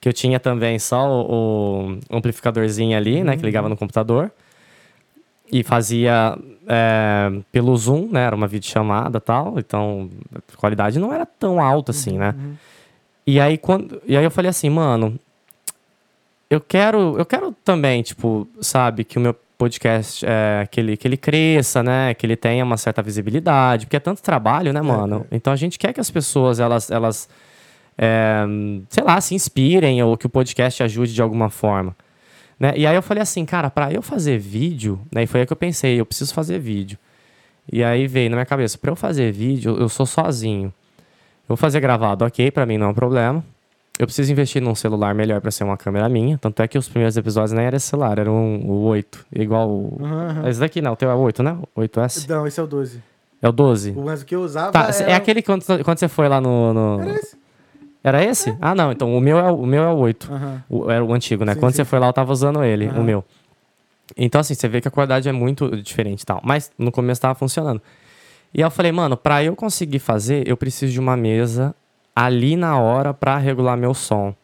[0.00, 3.36] que eu tinha também só o, o amplificadorzinho ali, né?
[3.36, 4.30] Que ligava no computador.
[5.52, 6.36] E fazia
[6.66, 8.22] é, pelo Zoom, né?
[8.24, 9.58] Era uma videochamada e tal.
[9.58, 12.34] Então, a qualidade não era tão alta assim, né?
[12.36, 12.54] Uhum.
[13.26, 15.18] E aí, quando, e aí eu falei assim, mano,
[16.48, 21.06] eu quero, eu quero também, tipo, sabe, que o meu podcast, é, que, ele, que
[21.06, 22.14] ele cresça, né?
[22.14, 25.26] Que ele tenha uma certa visibilidade, porque é tanto trabalho, né, mano?
[25.30, 27.28] Então a gente quer que as pessoas, elas, elas
[27.98, 28.40] é,
[28.88, 31.94] sei lá, se inspirem ou que o podcast ajude de alguma forma.
[32.58, 32.72] Né?
[32.74, 35.24] E aí eu falei assim, cara, pra eu fazer vídeo, né?
[35.24, 36.98] E foi aí que eu pensei, eu preciso fazer vídeo.
[37.70, 40.72] E aí veio na minha cabeça, pra eu fazer vídeo, eu sou sozinho.
[41.42, 43.44] Eu vou fazer gravado, ok, pra mim não é um problema.
[44.00, 46.38] Eu preciso investir num celular melhor pra ser uma câmera minha.
[46.38, 49.26] Tanto é que os primeiros episódios nem era esse celular, era um, o 8.
[49.30, 49.98] Igual o.
[50.00, 50.48] Uhum.
[50.48, 51.58] Esse daqui não, o teu é o 8, né?
[51.76, 52.26] 8S?
[52.26, 53.02] Não, esse é o 12.
[53.42, 53.90] É o 12.
[53.90, 55.10] O que eu usava Tá, era...
[55.10, 56.72] é aquele quando, quando você foi lá no.
[56.72, 57.36] no- Era esse.
[58.02, 58.56] Era esse?
[58.58, 60.32] Ah, não, então o meu é, o meu é o 8.
[60.32, 60.64] Aham.
[60.70, 61.52] O- era o antigo, né?
[61.52, 61.76] Sim, Quando sim.
[61.76, 63.00] você foi lá, eu tava usando ele, Aham.
[63.00, 63.22] o meu.
[64.16, 66.40] Então, assim, você vê que a qualidade é muito diferente e tal.
[66.42, 67.82] Mas no começo tava funcionando.
[68.54, 71.74] E aí eu falei, mano, pra eu conseguir fazer, eu preciso de uma mesa
[72.14, 74.34] ali na hora pra regular meu som.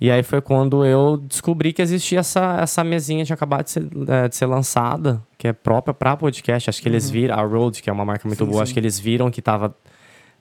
[0.00, 3.86] E aí foi quando eu descobri que existia essa, essa mesinha de acabar de ser,
[4.08, 6.70] é, de ser lançada, que é própria pra podcast.
[6.70, 8.46] Acho que eles viram, a Rode, que é uma marca muito Uhum.
[8.46, 8.62] Sim, boa, sim.
[8.62, 9.74] acho que eles viram que tava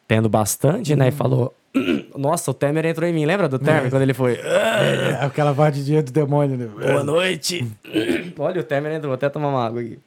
[0.08, 1.10] tendo bastante, né?
[1.10, 1.54] E falou,
[2.18, 3.26] nossa, o Temer entrou em mim.
[3.26, 4.36] Lembra do Temer quando ele foi?
[4.36, 6.66] É, aquela voz de dia do demônio, né?
[6.66, 7.70] Boa noite.
[8.40, 10.00] Olha, o Temer entrou, vou até tomar uma água aqui.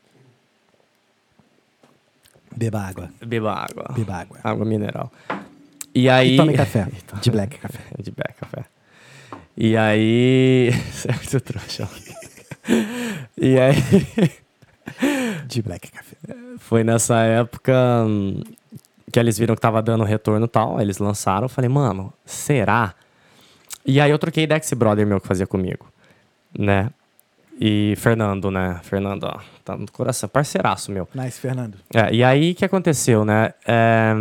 [2.56, 3.10] Beba água.
[3.24, 3.84] Beba água.
[3.94, 4.38] Beba água.
[4.42, 5.12] Água mineral.
[5.94, 6.34] E aí.
[6.34, 6.88] E tome café.
[7.20, 7.80] De black café.
[7.98, 8.64] De black café.
[9.56, 10.70] E aí.
[10.92, 11.88] Você é muito trouxa.
[13.36, 13.76] e aí.
[15.46, 16.16] De black café.
[16.58, 18.42] Foi nessa época hum,
[19.10, 20.80] que eles viram que tava dando retorno e tal.
[20.80, 21.44] Eles lançaram.
[21.44, 22.94] Eu falei, mano, será?
[23.84, 25.86] E aí eu troquei ideia com esse brother meu que fazia comigo.
[26.56, 26.90] Né?
[27.60, 28.80] E Fernando, né?
[28.82, 30.28] Fernando, ó, tá no coração.
[30.28, 31.08] Parceiraço meu.
[31.14, 31.76] Nice, Fernando.
[31.94, 33.52] É, e aí o que aconteceu, né?
[33.66, 34.14] É,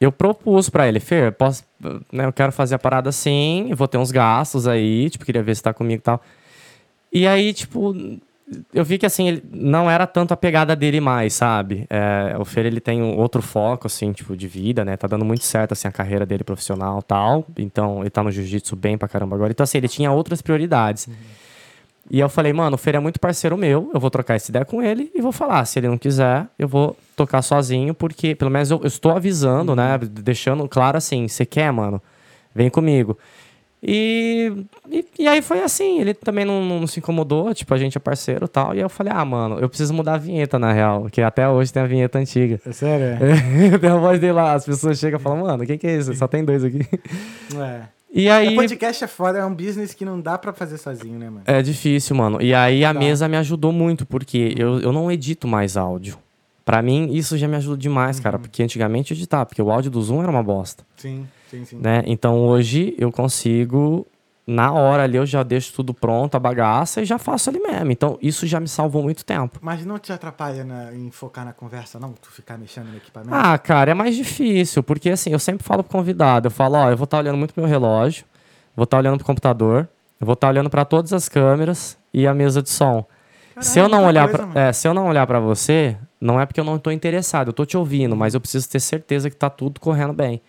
[0.00, 1.64] eu propus pra ele, Fer, posso,
[2.12, 5.56] né, eu quero fazer a parada assim, vou ter uns gastos aí, tipo, queria ver
[5.56, 6.22] se tá comigo e tal.
[7.12, 7.94] E aí, tipo,
[8.72, 11.86] eu vi que assim, ele não era tanto a pegada dele mais, sabe?
[11.90, 14.96] É, o Fer, ele tem um outro foco, assim, tipo, de vida, né?
[14.96, 17.44] Tá dando muito certo, assim, a carreira dele profissional tal.
[17.56, 19.50] Então, ele tá no jiu-jitsu bem pra caramba agora.
[19.50, 21.08] Então, assim, ele tinha outras prioridades.
[22.08, 24.64] E eu falei, mano, o Fer é muito parceiro meu, eu vou trocar essa ideia
[24.64, 25.64] com ele e vou falar.
[25.64, 29.74] Se ele não quiser, eu vou tocar sozinho, porque pelo menos eu, eu estou avisando,
[29.74, 29.98] né?
[29.98, 32.00] Deixando claro assim, você quer, mano?
[32.54, 33.18] Vem comigo.
[33.82, 34.52] E,
[34.90, 38.00] e, e aí foi assim, ele também não, não se incomodou, tipo, a gente é
[38.00, 38.74] parceiro e tal.
[38.74, 41.72] E eu falei, ah, mano, eu preciso mudar a vinheta, na real, que até hoje
[41.72, 42.60] tem a vinheta antiga.
[42.64, 43.24] É sério?
[43.24, 43.78] É.
[43.78, 46.14] tem a voz dele lá, as pessoas chegam e falam, mano, quem que é isso?
[46.14, 46.80] Só tem dois aqui.
[47.60, 47.95] é.
[48.18, 48.48] E aí.
[48.54, 51.42] O podcast é foda, é um business que não dá pra fazer sozinho, né, mano?
[51.46, 52.40] É difícil, mano.
[52.40, 56.16] E aí a mesa me ajudou muito, porque eu, eu não edito mais áudio.
[56.64, 58.22] Pra mim, isso já me ajuda demais, Uhum.
[58.22, 58.38] cara.
[58.38, 61.76] Porque antigamente eu editava, porque o áudio do Zoom era uma bosta, Sim, sim, sim.
[61.78, 62.02] né?
[62.06, 64.06] Então hoje eu consigo,
[64.46, 67.90] na hora ali, eu já deixo tudo pronto, a bagaça, e já faço ali mesmo.
[67.90, 69.58] Então isso já me salvou muito tempo.
[69.60, 72.12] Mas não te atrapalha na- em focar na conversa, não?
[72.12, 73.34] Tu ficar mexendo no equipamento?
[73.34, 76.90] Ah, cara, é mais difícil, porque assim, eu sempre falo pro convidado, eu falo, ó,
[76.90, 78.24] eu vou estar olhando muito pro meu relógio,
[78.76, 79.88] vou estar olhando pro computador,
[80.20, 83.04] eu vou estar olhando pra todas as câmeras e a mesa de som.
[83.52, 86.40] Caralho, se eu não olhar coisa, pra, é, se eu não olhar para você, não
[86.40, 89.28] é porque eu não tô interessado, eu tô te ouvindo, mas eu preciso ter certeza
[89.28, 90.40] que tá tudo correndo bem.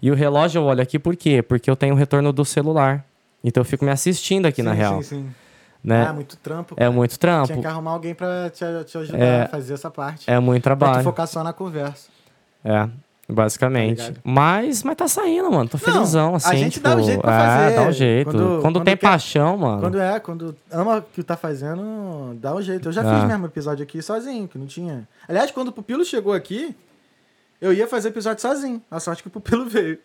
[0.00, 1.42] E o relógio eu olho aqui por quê?
[1.42, 3.04] Porque eu tenho o retorno do celular.
[3.44, 5.30] Então eu fico me assistindo aqui na Sim, real, Sim, sim.
[5.82, 6.06] né?
[6.08, 6.74] Ah, muito trampo.
[6.78, 9.42] é muito Tinha trampo, que arrumar alguém pra te, te ajudar É.
[9.42, 10.30] a fazer essa parte.
[10.30, 11.04] é muito pra tu trabalho.
[11.04, 12.08] focar só na conversa.
[12.64, 12.88] É,
[13.28, 14.12] basicamente.
[14.12, 15.68] Tá mas, mas tá saindo, mano.
[15.68, 16.56] Tô Não, felizão, a assim.
[16.58, 17.74] gente tipo, dá um jeito pra é, fazer.
[17.76, 18.24] dá um jeito.
[18.30, 19.80] Quando- Quando, quando tem paixão, mano.
[19.80, 22.88] Quando é, quando ama o que tá fazendo, dá um jeito.
[22.88, 23.14] Eu já Ah.
[23.18, 25.08] fiz mesmo episódio aqui sozinho, que não tinha.
[25.28, 26.76] Aliás, quando o Pupilo chegou aqui,
[27.60, 28.80] eu ia fazer episódio sozinho.
[28.90, 29.98] A sorte que o Pupilo veio.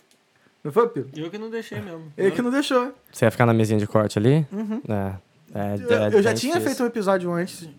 [0.68, 1.10] Não foi, Pupilo?
[1.16, 2.12] Eu que não deixei mesmo.
[2.18, 2.94] Ele que não deixou.
[3.10, 4.46] Você ia ficar na mesinha de corte ali?
[4.90, 5.16] É.
[5.56, 5.82] É, Uhum.
[5.90, 6.62] Eu, é- eu já é tinha difícil.
[6.62, 7.70] feito um episódio antes.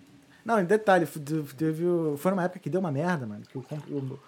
[0.43, 1.07] Não, em detalhe,
[1.55, 3.43] teve, o- foi numa época que deu uma merda, mano.
[3.47, 4.19] Que o, o-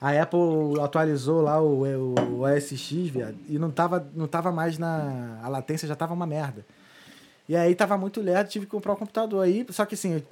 [0.00, 4.50] a Apple atualizou lá o, o, o OS X, viado, e não tava, não tava
[4.50, 5.38] mais na.
[5.42, 6.64] A latência já tava uma merda.
[7.46, 9.66] E aí tava muito lerdo, tive que comprar o computador aí.
[9.68, 10.22] Só que assim,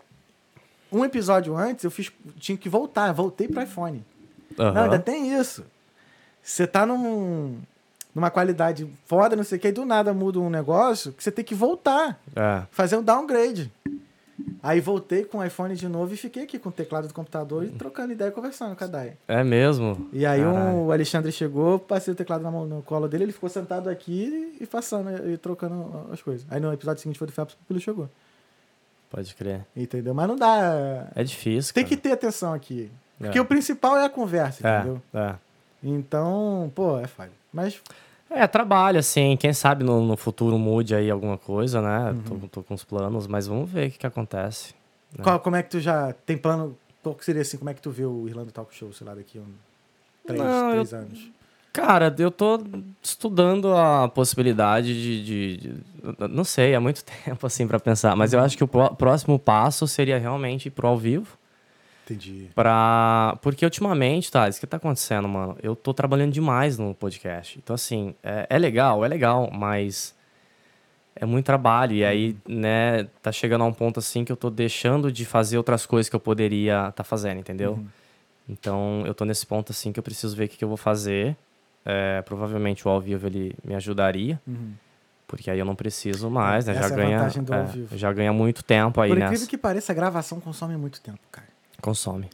[0.90, 2.10] um episódio antes eu fiz.
[2.38, 4.02] Tinha que voltar, voltei pro iPhone.
[4.56, 4.82] Não, Aham.
[4.84, 5.62] ainda tem isso.
[6.48, 7.58] Você tá num,
[8.14, 11.32] numa qualidade foda, não sei o que, e do nada muda um negócio que você
[11.32, 12.62] tem que voltar É.
[12.70, 13.70] fazer um downgrade.
[14.62, 17.64] Aí voltei com o iPhone de novo e fiquei aqui com o teclado do computador
[17.64, 19.14] e trocando ideia e conversando com a Dai.
[19.26, 20.08] É mesmo?
[20.12, 23.32] E aí um- o Alexandre chegou, passei o teclado na mão, no colo dele, ele
[23.32, 26.46] ficou sentado aqui e passando e trocando as coisas.
[26.50, 28.08] Aí no episódio seguinte foi do Felps, ele chegou.
[29.10, 29.64] Pode crer.
[29.76, 30.12] Entendeu?
[30.14, 31.08] Mas não dá.
[31.14, 31.72] É difícil.
[31.74, 31.96] Tem cara.
[31.96, 32.90] que ter atenção aqui.
[33.18, 33.40] Porque É.
[33.40, 35.00] o principal é a conversa, entendeu?
[35.14, 35.34] É, é.
[35.82, 37.32] Então, pô, é falho.
[37.52, 37.80] Mas
[38.30, 39.36] É, trabalho, assim.
[39.36, 42.10] Quem sabe no, no futuro mude aí alguma coisa, né?
[42.10, 42.40] Uhum.
[42.40, 44.74] Tô, tô com os planos, mas vamos ver o que, que acontece.
[45.18, 45.22] É.
[45.22, 46.76] qual, como é que tu já tem plano?
[47.02, 47.56] Qual que seria assim?
[47.56, 49.54] Como é que tu vê o Irlanda Talk Show, sei lá, daqui a um,
[50.26, 51.30] três, Não, três anos?
[51.72, 52.58] Cara, eu tô
[53.02, 58.16] estudando a possibilidade de, de- de- Não sei, é muito tempo, assim, pra pensar.
[58.16, 61.38] Mas eu acho que o pró- próximo passo seria realmente ir pro ao vivo.
[62.06, 62.50] Entendi.
[62.54, 63.36] Pra...
[63.42, 65.56] Porque ultimamente, tá, isso que tá acontecendo, mano.
[65.60, 67.58] Eu tô trabalhando demais no podcast.
[67.58, 70.14] Então, assim, é, é legal, é legal, mas
[71.16, 71.94] é muito trabalho.
[71.94, 75.58] E aí, né, tá chegando a um ponto assim que eu tô deixando de fazer
[75.58, 77.84] outras coisas que eu poderia tá fazendo, entendeu?
[78.48, 80.76] Então, eu tô nesse ponto assim que eu preciso ver o que, que eu vou
[80.76, 81.36] fazer.
[81.84, 84.72] É, provavelmente o ao vivo ele me ajudaria, Uhum.
[85.26, 86.72] porque aí eu não preciso mais, né?
[86.72, 87.26] Essa Já é ganha,
[87.92, 89.24] é, já ganha muito tempo aí, Por né?
[89.26, 91.46] incrível que pareça, a gravação consome muito tempo, cara.
[91.80, 92.28] Consome.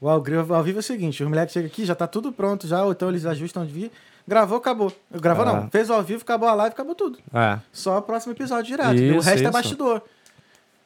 [0.00, 0.16] O ao,
[0.54, 2.92] ao vivo é o seguinte: os moleques chegam aqui, já tá tudo pronto, já, ou
[2.92, 3.92] então eles ajustam de vir.
[4.28, 4.92] Gravou, acabou.
[5.10, 5.52] Gravou Ah.
[5.62, 5.70] não.
[5.70, 7.18] Fez o ao vivo, acabou a live, acabou tudo.
[7.32, 7.58] É.
[7.72, 8.90] Só o próximo episódio direto.
[8.90, 9.52] o Isso, resto é isso.
[9.52, 10.02] bastidor.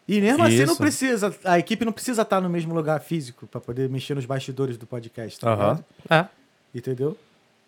[0.07, 0.77] E mesmo assim não Isso.
[0.77, 4.77] precisa, a equipe não precisa estar no mesmo lugar físico pra poder mexer nos bastidores
[4.77, 5.79] do podcast, tá?
[6.11, 6.27] É.
[6.75, 7.17] Entendeu?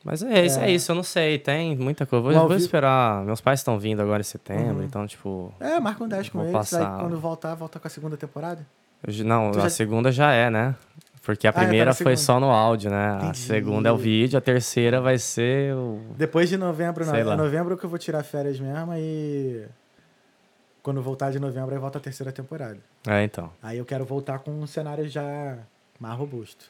[0.05, 0.64] Mas é, isso, é.
[0.64, 0.70] É.
[0.73, 1.39] isso, eu não sei.
[1.39, 2.27] Tem muita coisa.
[2.28, 3.24] O Vou, vou esperar.
[3.24, 4.82] Meus pais estão vindo agora em setembro, Uhum.
[4.85, 5.55] então, tipo.
[5.60, 6.94] É, marca um 10 com eles, passar.
[6.94, 8.66] aí quando voltar, volta com a segunda temporada.
[9.24, 10.74] Não, a segunda já é, né?
[11.24, 13.12] Porque a Ah, é, tá primeira foi só no áudio, né?
[13.12, 13.38] A Entendi.
[13.38, 16.00] segunda é o vídeo, a terceira vai ser o.
[16.16, 17.12] Depois de novembro, não.
[17.12, 17.36] Sei É lá.
[17.36, 19.64] novembro que eu vou tirar férias mesmo e.
[20.82, 22.78] Quando voltar de novembro, aí volta a terceira temporada.
[23.06, 23.52] É, então.
[23.62, 25.58] Aí eu quero voltar com um cenário já
[26.00, 26.64] mais robusto.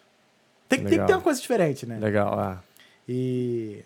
[0.68, 1.98] Tem, que- tem que ter uma coisa diferente, né?
[1.98, 2.58] Legal, é.
[3.08, 3.82] E.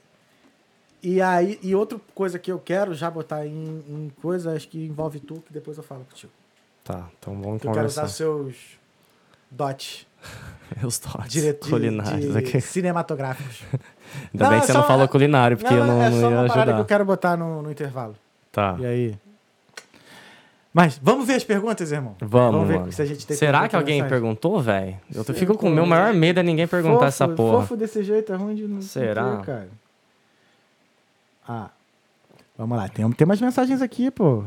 [1.03, 4.85] E aí, e outra coisa que eu quero já botar em, em coisa, acho que
[4.85, 6.33] envolve tu, que depois eu falo contigo.
[6.87, 8.09] Tá, então vamos Que eu quero usar conversar.
[8.17, 8.55] seus
[9.51, 10.07] dots
[10.85, 12.61] Os dotes direto culinários de, aqui.
[12.61, 13.63] cinematográficos.
[14.33, 16.11] Ainda Não, bem é que você só- não falou culinário, porque não, eu não, é
[16.11, 16.85] não só ia uma parada que eu ajudar.
[16.87, 18.15] quero botar no, no intervalo.
[18.53, 18.77] Tá.
[18.79, 19.19] E aí?
[20.73, 22.15] Mas vamos ver as perguntas, irmão?
[22.21, 22.93] Vamos, ver mano.
[22.93, 24.11] se a gente tem Será que alguém mensagem.
[24.11, 24.97] perguntou, velho?
[25.15, 27.61] Eu Sei, fico com o meu maior mas- medo é ninguém perguntar fofo, essa porra.
[27.63, 29.23] Fofo desse jeito é ruim de não Será?
[29.27, 29.69] entender, cara.
[31.49, 31.71] Ah,
[32.59, 32.89] vamos lá.
[32.89, 34.45] Tem, tem umas mensagens aqui, pô.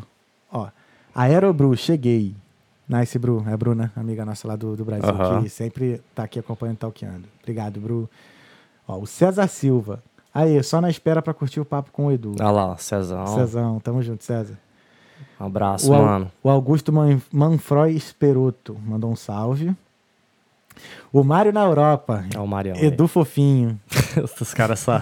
[0.52, 0.68] Ó,
[1.14, 2.36] Aerobru, cheguei.
[2.88, 3.44] Nice, Bru.
[3.48, 5.08] É a Bruna, amiga nossa lá do, do Brasil,
[5.44, 7.24] que sempre tá aqui acompanhando e talqueando.
[7.42, 8.10] Obrigado, Bru.
[8.88, 10.02] Ó, o César Silva.
[10.34, 12.34] Aí, só na espera pra curtir o papo com o Edu.
[12.40, 13.28] Olha lá, Cezão.
[13.28, 14.58] Cezão, tamo junto, César.
[15.40, 16.32] Um abraço, O, mano.
[16.44, 19.76] o Augusto Man, Manfroy Esperoto mandou um salve.
[21.12, 22.24] O Mário na Europa.
[22.34, 22.76] É o Marião.
[22.78, 23.80] Edu Fofinho.
[24.16, 24.24] aí.
[24.42, 25.02] Os caras só.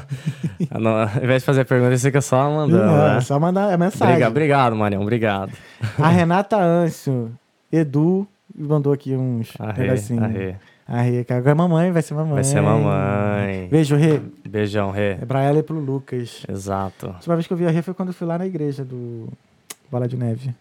[0.80, 3.22] Não, ao invés de fazer pergunta, eles ficam só mandando, Não, né?
[3.22, 4.14] só mandar a mensagem.
[4.14, 5.02] Obrigado, obrigado, Marião.
[5.02, 5.52] Obrigado.
[6.00, 7.32] A Renata Ancio.
[7.72, 8.26] Edu
[8.58, 10.24] mandou aqui uns Arre, negocinhos.
[10.24, 10.56] arre.
[10.88, 12.36] Arre, que agora é mamãe, vai ser mamãe.
[12.36, 13.68] Vai ser mamãe.
[13.70, 14.22] Beijo, Rê.
[14.48, 15.12] Beijão, Rê.
[15.22, 16.44] É pra ela e pro Lucas.
[16.48, 17.08] Exato.
[17.08, 18.86] A última vez que eu vi a Rê foi quando eu fui lá na igreja
[18.86, 19.28] do
[19.92, 20.48] Bola de Neve.
[20.48, 20.54] Eu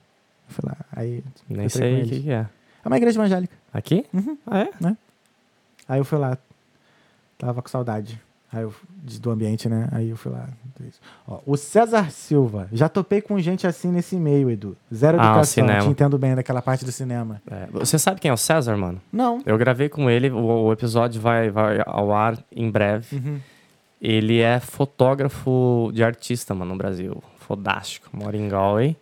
[0.48, 0.76] fui lá.
[0.94, 1.22] Aí.
[1.48, 2.44] Nem sei o que, que é.
[2.84, 3.54] É uma igreja evangélica.
[3.76, 4.06] Aqui?
[4.14, 4.38] Uhum.
[4.46, 4.70] Ah, é?
[5.86, 6.38] Aí eu fui lá.
[7.36, 8.18] Tava com saudade.
[8.50, 8.72] Aí eu,
[9.20, 9.88] do ambiente, né?
[9.92, 10.48] Aí eu fui lá.
[11.28, 12.68] Ó, o César Silva.
[12.72, 14.74] Já topei com gente assim nesse e-mail, Edu.
[14.94, 15.44] Zero Ah, o educação.
[15.44, 15.80] cinema.
[15.82, 17.42] Te entendo bem daquela parte do cinema.
[17.50, 17.66] É.
[17.72, 18.98] Você sabe quem é o César, mano?
[19.12, 19.42] Não.
[19.44, 23.16] Eu gravei com ele, o, o episódio vai, vai ao ar em breve.
[23.16, 23.40] Uhum.
[24.00, 27.22] Ele é fotógrafo de artista, mano, no Brasil.
[27.40, 28.08] Fodástico.
[28.16, 28.96] Mora em Galway.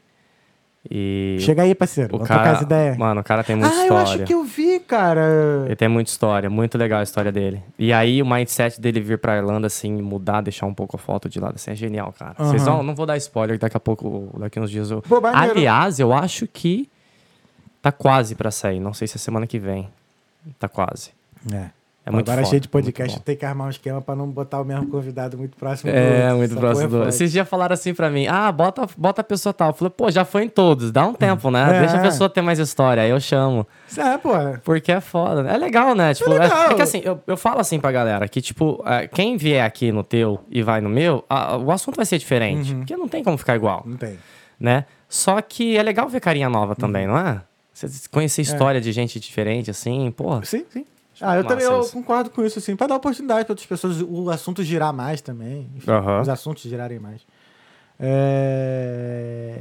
[0.90, 2.14] E Chega aí, parceiro.
[2.14, 2.60] o cara,
[2.98, 3.92] mano, o cara tem muita ah, história.
[3.92, 5.64] eu acho que eu vi, cara.
[5.64, 7.62] Ele tem muita história, muito legal a história dele.
[7.78, 11.28] E aí o mindset dele vir pra Irlanda, assim, mudar, deixar um pouco a foto
[11.28, 12.34] de lado, assim, é genial, cara.
[12.36, 12.76] Vocês Aham.
[12.76, 15.00] vão, não vou dar spoiler, daqui a pouco, daqui uns dias eu...
[15.00, 15.20] Pô.
[15.26, 16.88] Aliás, eu acho que
[17.80, 19.88] tá quase pra sair, não sei se é semana que vem.
[20.58, 21.10] Tá quase.
[21.50, 21.70] É.
[22.06, 24.60] É muito Agora foda, cheio de podcast, tem que armar um esquema pra não botar
[24.60, 26.36] o mesmo convidado muito próximo do É, outro.
[26.36, 27.04] muito Essa próximo do.
[27.04, 29.70] é Esses dias falaram assim pra mim: ah, bota, bota a pessoa tal.
[29.70, 31.76] Eu falei, pô, já foi em todos, dá um tempo, né?
[31.78, 31.80] É.
[31.80, 33.02] Deixa a pessoa ter mais história.
[33.02, 33.66] Aí eu chamo.
[33.96, 34.28] É, pô.
[34.62, 35.44] Porque é foda.
[35.44, 35.54] né?
[35.54, 36.12] É legal, né?
[36.12, 36.70] Tipo, é, legal.
[36.72, 39.90] é que assim, eu, eu falo assim pra galera que, tipo, é, quem vier aqui
[39.90, 42.72] no teu e vai no meu, a- o assunto vai ser diferente.
[42.74, 42.80] Uhum.
[42.80, 44.18] Porque não tem como ficar igual, Não tem.
[44.60, 44.84] né?
[45.08, 47.14] Só que é legal ver carinha nova também, Uhum.
[47.14, 47.40] não é?
[47.72, 50.44] Você conhecer história de gente diferente, assim, porra.
[50.44, 50.84] Sim, sim.
[51.20, 51.92] Ah, eu também eu isso.
[51.92, 55.70] concordo com isso, assim, pra dar oportunidade pra outras pessoas, o assunto girar mais também.
[55.76, 55.90] Enfim.
[56.20, 57.22] Os assuntos girarem mais.
[57.98, 59.60] É...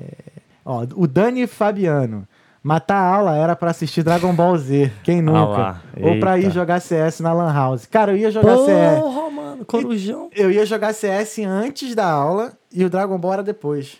[0.66, 2.28] Ó, o Dani Fabiano.
[2.64, 4.90] Matar a aula era pra assistir Dragon Ball Z.
[5.04, 5.38] Quem nunca?
[5.38, 7.86] Ah lá, Ou pra ir jogar CS na Lan House.
[7.86, 9.00] Cara, eu ia jogar CS.
[9.02, 10.30] Porra, mano, corujão.
[10.34, 13.98] Eu ia jogar CS antes da aula e o Dragon Ball era depois.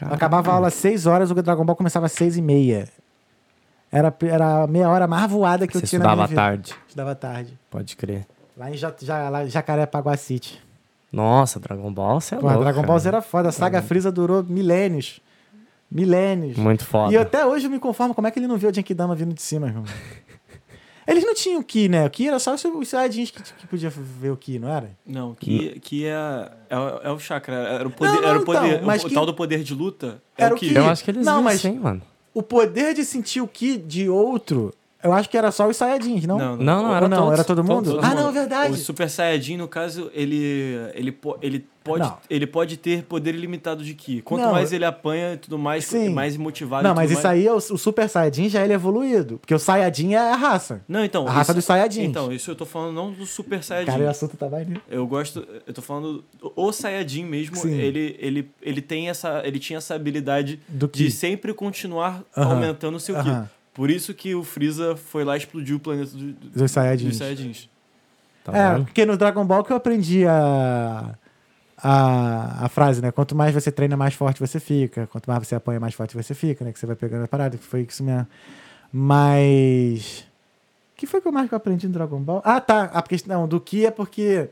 [0.00, 2.88] Acabava a aula às 6 horas, o Dragon Ball começava às 6 e meia.
[3.90, 6.40] Era, era a meia hora mais voada que Você eu tinha na minha vida.
[6.40, 7.58] tarde, Estudava tarde.
[7.70, 8.26] pode crer.
[8.56, 10.60] Lá em ja, ja, lá Jacarepaguá City.
[11.12, 12.82] Nossa, Dragon Ball, você é Porra, louco, Dragon.
[12.86, 13.48] Ball era foda.
[13.48, 15.20] A saga Freeza durou milênios.
[15.90, 16.56] Milênios.
[16.58, 17.12] Muito foda.
[17.12, 19.32] E até hoje eu me conformo como é que ele não viu a Genkidama vindo
[19.32, 19.84] de cima, irmão.
[21.06, 22.04] Eles não tinham o Ki, né?
[22.04, 24.90] O Ki era só os Saiyajins que, que podia ver o Ki, não era?
[25.06, 27.54] Não, que, que é, é, o- é o chakra.
[27.54, 28.12] Era o poder.
[28.14, 28.72] Não, não, era o poder.
[28.74, 30.20] então, mas o que- tal do poder de luta.
[30.36, 31.60] é Era o o que- Eu acho que eles Não, mas...
[31.60, 32.02] sim, mano.
[32.36, 34.74] O poder de sentir o Ki de outro,
[35.06, 36.38] eu acho que era só os Saiyajins, não?
[36.38, 37.32] Não, Não, não, Ou era não, todos.
[37.32, 37.90] era todo mundo?
[37.92, 38.20] Todo ah, mundo.
[38.22, 38.72] não, é verdade.
[38.72, 40.36] O Super Saiyajin, no caso, ele,
[40.94, 42.18] ele, ele, pode, Não.
[42.28, 44.20] ele pode ter poder ilimitado de Ki.
[44.22, 46.10] Quanto Não, mais ele apanha e tudo mais, Sim.
[46.10, 47.38] mais motivado Não, mas tudo isso mais...
[47.40, 49.38] aí, é o, o Super Saiyajin já ele é evoluído.
[49.38, 50.82] Porque o Saiyajin é a raça.
[50.88, 51.26] Não, então.
[51.26, 52.08] A raça isso- dos Saiyajins.
[52.08, 53.90] Então, isso eu tô falando não do Super Saiyajin.
[53.92, 54.80] Cara, o assunto tá maneiro.
[54.90, 56.24] Eu gosto, eu tô falando
[56.56, 57.72] o Saiyajin mesmo, Sim.
[57.72, 62.54] ele, ele, ele tem essa, ele tinha essa habilidade Do de sempre continuar Aham.
[62.54, 63.20] aumentando o seu Ki.
[63.28, 63.48] Aham.
[63.76, 67.08] Por isso que o Freeza foi lá e explodiu o planeta do- do- Dos Saiyajins.
[67.10, 67.68] dos Saiyajins.
[68.42, 68.84] Tá é, vendo?
[68.86, 71.14] porque no Dragon Ball que eu aprendi a,
[71.76, 73.10] a, a frase, né?
[73.12, 75.06] Quanto mais você treina, mais forte você fica.
[75.08, 76.72] Quanto mais você apanha, mais forte você fica, né?
[76.72, 77.58] Que você vai pegando a parada.
[77.58, 78.26] Foi isso mesmo.
[78.92, 80.20] Mas.
[80.94, 82.40] O que foi que eu mais que eu aprendi no Dragon Ball?
[82.44, 82.84] Ah, tá.
[82.84, 84.48] A questão do que é porque.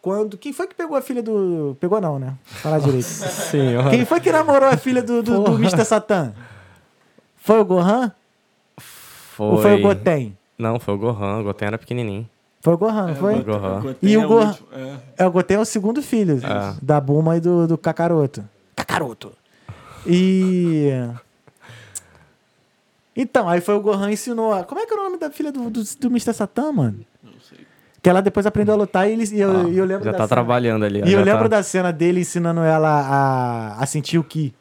[0.00, 0.38] Quando.
[0.38, 1.76] Quem foi que pegou a filha do.
[1.80, 2.34] Pegou não, né?
[2.44, 3.02] Falar direito.
[3.50, 3.90] Senhor.
[3.90, 5.58] Quem foi que namorou a filha do, do, do Porra.
[5.58, 5.84] Mr.
[5.84, 6.32] Satan?
[7.46, 8.10] Foi o Gohan
[8.76, 9.46] Foi...
[9.46, 10.36] ou foi o Goten?
[10.58, 11.38] Não, foi o Gohan.
[11.38, 12.28] O Goten era pequenininho.
[12.60, 13.34] Foi o Gohan, não foi?
[13.38, 13.80] o Gohan.
[13.80, 14.46] Goten E o é Gohan?
[14.48, 14.96] último, é.
[15.18, 16.74] É, o Goten é o segundo filho É.
[16.82, 18.44] da Buma e do, do Kakaroto.
[18.74, 19.32] Kakaroto.
[20.04, 20.90] E.
[23.14, 24.52] Então, aí foi o Gohan ensinou.
[24.52, 26.32] a- Como é que é o nome da filha do, do, do Mr.
[26.34, 27.00] Satan, mano?
[27.22, 27.58] Não sei.
[28.02, 30.12] Que ela depois aprendeu a lutar e, eles, e eu, Ah, e eu lembro já
[30.12, 30.98] da tá cena- trabalhando ali.
[31.00, 31.56] E eu já lembro tá...
[31.58, 34.54] da cena dele ensinando ela a, a sentir o Ki.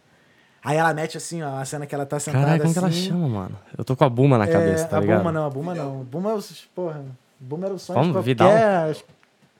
[0.66, 2.88] Aí ela mete assim, ó, a cena que ela tá sentada Caralho, como que ela
[2.88, 3.08] assim.
[3.08, 3.56] chama, mano?
[3.78, 5.20] Eu tô com a Buma na É, cabeça, tá a ligado?
[5.20, 6.04] Buma não, a Buma não.
[6.04, 6.40] Buma é o.
[6.74, 7.06] Porra.
[7.40, 8.94] Buma era o sonho Vamos, de qualquer...
[8.94, 9.04] Vidal?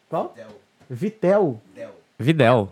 [0.10, 0.34] Qual?
[0.36, 0.48] Del.
[0.90, 1.62] Vitel.
[1.76, 1.90] Del.
[2.18, 2.70] Videl.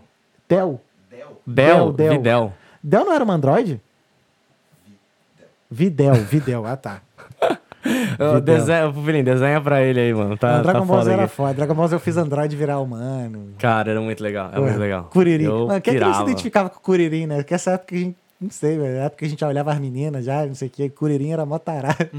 [0.48, 0.80] Tel.
[1.10, 1.28] Del.
[1.46, 2.10] Del, Del.
[2.10, 2.52] Videl.
[2.82, 3.80] Del não era uma android?
[5.70, 7.00] Videl, Videl, ah tá.
[8.42, 10.36] Desenha, Pupilinho, desenha pra ele aí, mano.
[10.38, 11.54] Tá, Dragon tá Ball Z foda era foda.
[11.54, 13.52] Dragon Ball Z eu fiz android virar humano.
[13.58, 14.50] Cara, era muito legal.
[14.54, 15.04] É muito legal.
[15.04, 15.44] Kuririn.
[15.44, 17.36] Eu Mano, quem é que não se identificava com o Kuririn, né?
[17.36, 18.16] Porque essa época a gente.
[18.44, 18.98] Não sei, velho.
[18.98, 20.90] Na época a gente olhava as meninas já, não sei o que.
[20.90, 22.10] Kuririn era mó tarado.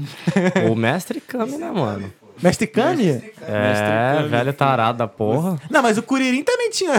[0.68, 2.12] O mestre Kami, né, mano?
[2.42, 3.10] Mestre Kami?
[3.42, 5.56] É, Kami, velho tarado da porra.
[5.70, 6.94] Não, mas o Kuririn também tinha.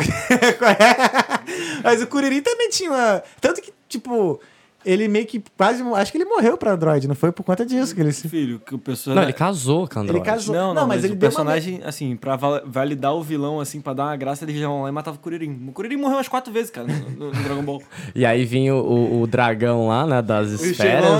[1.83, 3.21] mas o Kuririn também tinha.
[3.41, 4.39] Tanto que, tipo,
[4.89, 5.83] ele meio que quase.
[5.83, 8.27] Acho que ele morreu pra Android, não foi por conta disso que ele se.
[8.29, 9.21] Filho, que o personagem.
[9.21, 10.19] Não, ele casou com a Android.
[10.19, 10.55] Ele casou.
[10.55, 13.81] Não, não, mas, ele o deu uma- personagem, assim, pra val- validar o vilão, assim,
[13.81, 15.67] pra dar uma graça, eles já lá e matavam o Kuririn.
[15.67, 17.81] O Kuririn morreu umas quatro vezes, cara, no, no- Dragon Ball.
[18.15, 20.77] E aí vinha o, o- o dragão lá, né, das esferas.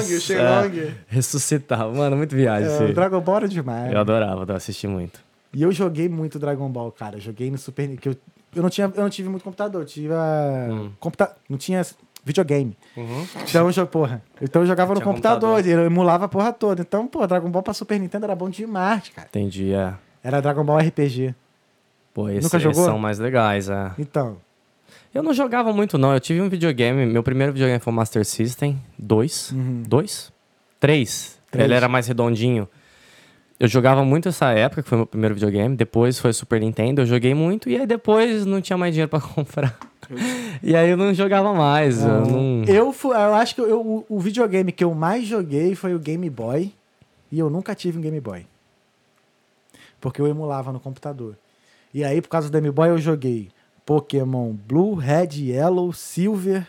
[0.08, 0.80] Shenlong, o Shenlong.
[0.80, 1.94] é, ressuscitava.
[1.94, 3.92] Mano, muito viagem É, o Dragon Ball era demais.
[3.94, 5.20] Eu adorava, eu assisti muito.
[5.54, 7.20] E eu joguei muito Dragon Ball, cara.
[7.20, 8.16] Joguei no Super que eu,
[8.56, 9.82] eu não tinha Eu não tive muito computador.
[9.82, 10.68] Eu tive a.
[10.70, 10.92] Hum.
[11.00, 11.32] Computa...
[11.50, 11.82] Não tinha
[12.28, 12.78] videogame.
[13.50, 15.80] Então, eu, porra, então eu jogava no Tinha computador, computador.
[15.82, 16.82] eu emulava a porra toda.
[16.82, 19.28] Então, pô, Dragon Ball pra Super Nintendo era bom demais, cara.
[19.28, 19.94] Entendi, é.
[20.24, 21.34] Era Dragon Ball RPG.
[22.14, 22.86] Pô, esses, Nunca esses jogou?
[22.86, 23.92] são mais legais, é.
[23.98, 24.38] Então,
[25.14, 26.14] Eu não jogava muito, não.
[26.14, 27.06] Eu tive um videogame.
[27.06, 29.52] Meu primeiro videogame foi o Master System 2.
[29.52, 29.84] Uhum.
[29.88, 30.32] 2?
[30.80, 31.40] 3.
[31.50, 31.66] Três.
[31.66, 32.68] Ele era mais redondinho.
[33.60, 35.76] Eu jogava muito essa época, que foi meu primeiro videogame.
[35.76, 37.68] Depois foi Super Nintendo, eu joguei muito.
[37.70, 39.76] E aí depois não tinha mais dinheiro pra comprar.
[40.64, 42.02] E aí eu não jogava mais.
[42.04, 42.64] Eu não...
[42.66, 46.00] eu, fu- eu acho que eu- o, o videogame que eu mais joguei foi o
[46.00, 46.74] Game Boy.
[47.32, 48.48] E eu nunca tive um Game Boy.
[50.00, 51.36] Porque eu emulava no computador.
[51.94, 53.50] E aí, por causa do Game Boy, eu joguei
[53.86, 56.66] Pokémon Blue, Red, Yellow, Silver.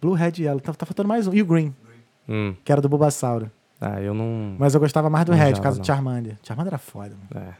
[0.00, 0.60] Blue, Red, Yellow.
[0.60, 1.34] Tá, tá faltando mais um.
[1.34, 1.74] E o Green,
[2.28, 2.54] Hum.
[2.64, 3.50] que era do Bulbasauro.
[3.80, 4.54] Ah, eu não...
[4.58, 5.84] Mas eu gostava mais do Não Red, por causa do não.
[5.84, 6.36] Charmander.
[6.42, 7.46] Charmander era foda, mano.
[7.48, 7.54] É.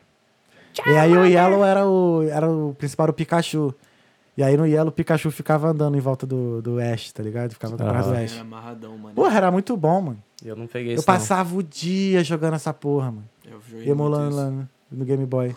[0.86, 3.74] E aí o Yellow era o, era o principal, o Pikachu.
[4.36, 7.52] E aí no Yellow o Pikachu ficava andando em volta do, do Ash, tá ligado?
[7.52, 8.24] Ficava atrás do Aham.
[8.24, 8.32] Ash.
[8.32, 9.14] Era amarradão, mano.
[9.14, 10.22] Porra, era muito bom, mano.
[10.44, 11.14] Eu não peguei Eu isso, não.
[11.14, 13.28] passava o dia jogando essa porra, mano.
[13.44, 15.54] Eu joguei Emulando lá no, no Game Boy.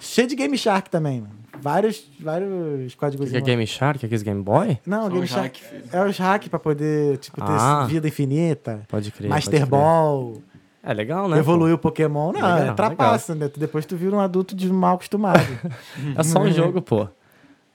[0.00, 1.34] Cheio de Game Shark também, mano.
[1.58, 3.28] Vários, vários códigos.
[3.28, 4.04] O que é Game Shark?
[4.04, 4.78] Aqueles Game Boy?
[4.84, 5.62] Não, Só Game os Shark.
[5.62, 5.84] hack.
[5.94, 7.86] É os hack pra poder, tipo, ter Ah.
[7.86, 8.82] vida infinita.
[8.88, 9.30] Pode crer.
[9.30, 9.70] Master pode crer.
[9.70, 10.42] Ball.
[10.88, 11.38] É legal, né?
[11.38, 12.26] Evoluir o Pokémon.
[12.32, 13.48] Não, Legal, é trapaça, né?
[13.48, 15.40] Tu- Depois tu vira um adulto de mal acostumado.
[16.16, 17.08] É só um jogo, pô.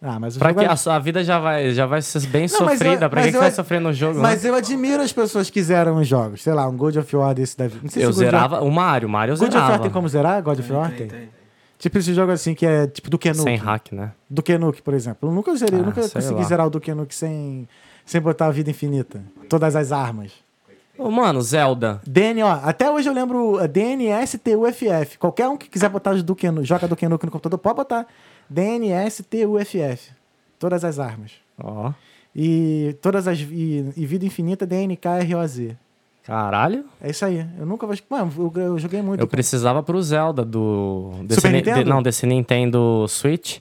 [0.02, 2.44] ah, mas o Pra que é- a sua vida já vai, já vai ser bem
[2.44, 3.06] Não, sofrida.
[3.06, 4.50] eu- pra que, que eu- vai sofrer no jogo, Mas né?
[4.50, 6.42] eu admiro as pessoas que zeram os jogos.
[6.42, 7.82] Sei lá, um God of War desse da vida.
[7.84, 9.08] Não sei Eu God zerava o Mario.
[9.08, 9.84] O Mario eu God of War zerava.
[9.84, 10.42] tem como zerar?
[10.42, 11.08] God of War Tem, tem.
[11.08, 11.30] tem, tem.
[11.78, 13.34] Tipo esse jogo assim que é tipo do Nukem.
[13.34, 14.12] Sem hack, né?
[14.30, 15.28] Do Nukem, por exemplo.
[15.30, 16.44] Eu nunca zerei, eu Ah, nunca consegui lá.
[16.44, 17.68] zerar o do Nukem sem,
[18.06, 19.22] sem botar a vida infinita.
[19.50, 20.32] Todas as armas.
[20.98, 22.02] Ô, mano, Zelda.
[22.06, 25.18] DN, ó, até hoje eu lembro uh, DNSTUFF.
[25.18, 28.06] Qualquer um que quiser botar os Duke Nukem, joga Duke Nukem no computador, pode botar
[28.50, 30.12] DNSTUFF.
[30.60, 31.32] Todas as armas.
[31.62, 31.92] Ó.
[32.36, 35.76] E todas as e, e vida infinita DNKROZ.
[36.24, 36.86] Caralho.
[37.02, 37.46] É isso aí.
[37.58, 37.96] Eu nunca vou.
[38.10, 39.20] Mano, eu, eu joguei muito.
[39.22, 41.12] Eu precisava pro Zelda do.
[41.32, 41.84] Super Ni- Nintendo?
[41.84, 43.58] de- não, desse Nintendo Switch.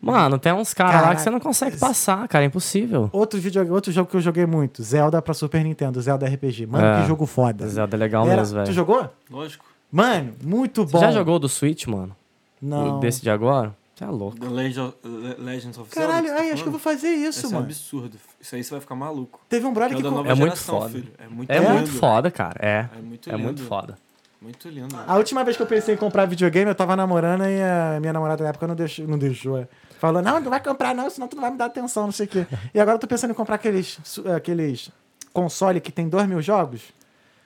[0.00, 2.44] Mano, tem uns caras lá que você não consegue passar, cara.
[2.44, 3.08] É impossível.
[3.12, 6.66] Outro, vídeo, outro jogo que eu joguei muito, Zelda pra Super Nintendo, Zelda RPG.
[6.66, 7.00] Mano, É.
[7.02, 7.66] que jogo foda.
[7.66, 8.72] Zelda é legal Era- mesmo, Tu velho.
[8.72, 9.10] jogou?
[9.30, 9.64] Lógico.
[9.90, 10.98] Mano, muito bom.
[10.98, 12.14] Você já jogou do Switch, mano?
[12.60, 13.00] Não.
[13.00, 13.74] Desse de agora?
[13.94, 14.38] Você é louco.
[14.38, 16.32] The Legend of, Le- Legends of Caralho, Zelda.
[16.40, 17.64] ai, você tá acho que eu vou fazer isso, Esse é um mano.
[17.64, 18.16] absurdo.
[18.38, 19.40] Isso aí você vai ficar maluco.
[19.48, 20.00] Teve um brother É que.
[20.00, 20.90] o da com- nova É muito geração, foda.
[20.90, 21.08] filho.
[21.18, 21.70] É muito É, lindo.
[21.72, 22.56] muito foda, cara.
[22.60, 22.86] É.
[22.94, 23.44] É muito É lindo.
[23.44, 23.96] muito foda.
[24.42, 24.94] Muito lindo.
[25.08, 28.12] A última vez que eu pensei em comprar videogame, eu tava namorando e a minha
[28.12, 29.08] namorada na época não deixou.
[29.08, 29.66] Não deixou é.
[29.98, 32.26] Falou, não, não vai comprar não, senão tu não vai me dar atenção, não sei
[32.26, 32.46] o quê.
[32.74, 33.98] E agora eu tô pensando em comprar aqueles.
[34.04, 34.90] su- Aqueles.
[35.32, 36.82] console que tem 2 mil jogos,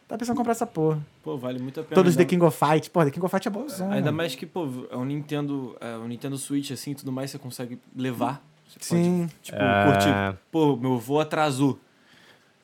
[0.08, 0.98] tá pensando em comprar essa porra.
[1.22, 1.94] Pô, vale muito a pena.
[1.94, 2.88] Todos The ainda, King of Fight.
[2.90, 3.86] Pô, The King of Fight é bonzão.
[3.90, 4.16] ainda mano.
[4.16, 7.78] mais que, pô, é um Nintendo, é um Nintendo Switch, assim, tudo mais, você consegue
[7.96, 8.42] levar.
[8.68, 9.22] Você Sim.
[9.28, 9.84] Pode, tipo, É.
[9.92, 10.38] curtir.
[10.52, 11.78] Pô, meu voo atrasou.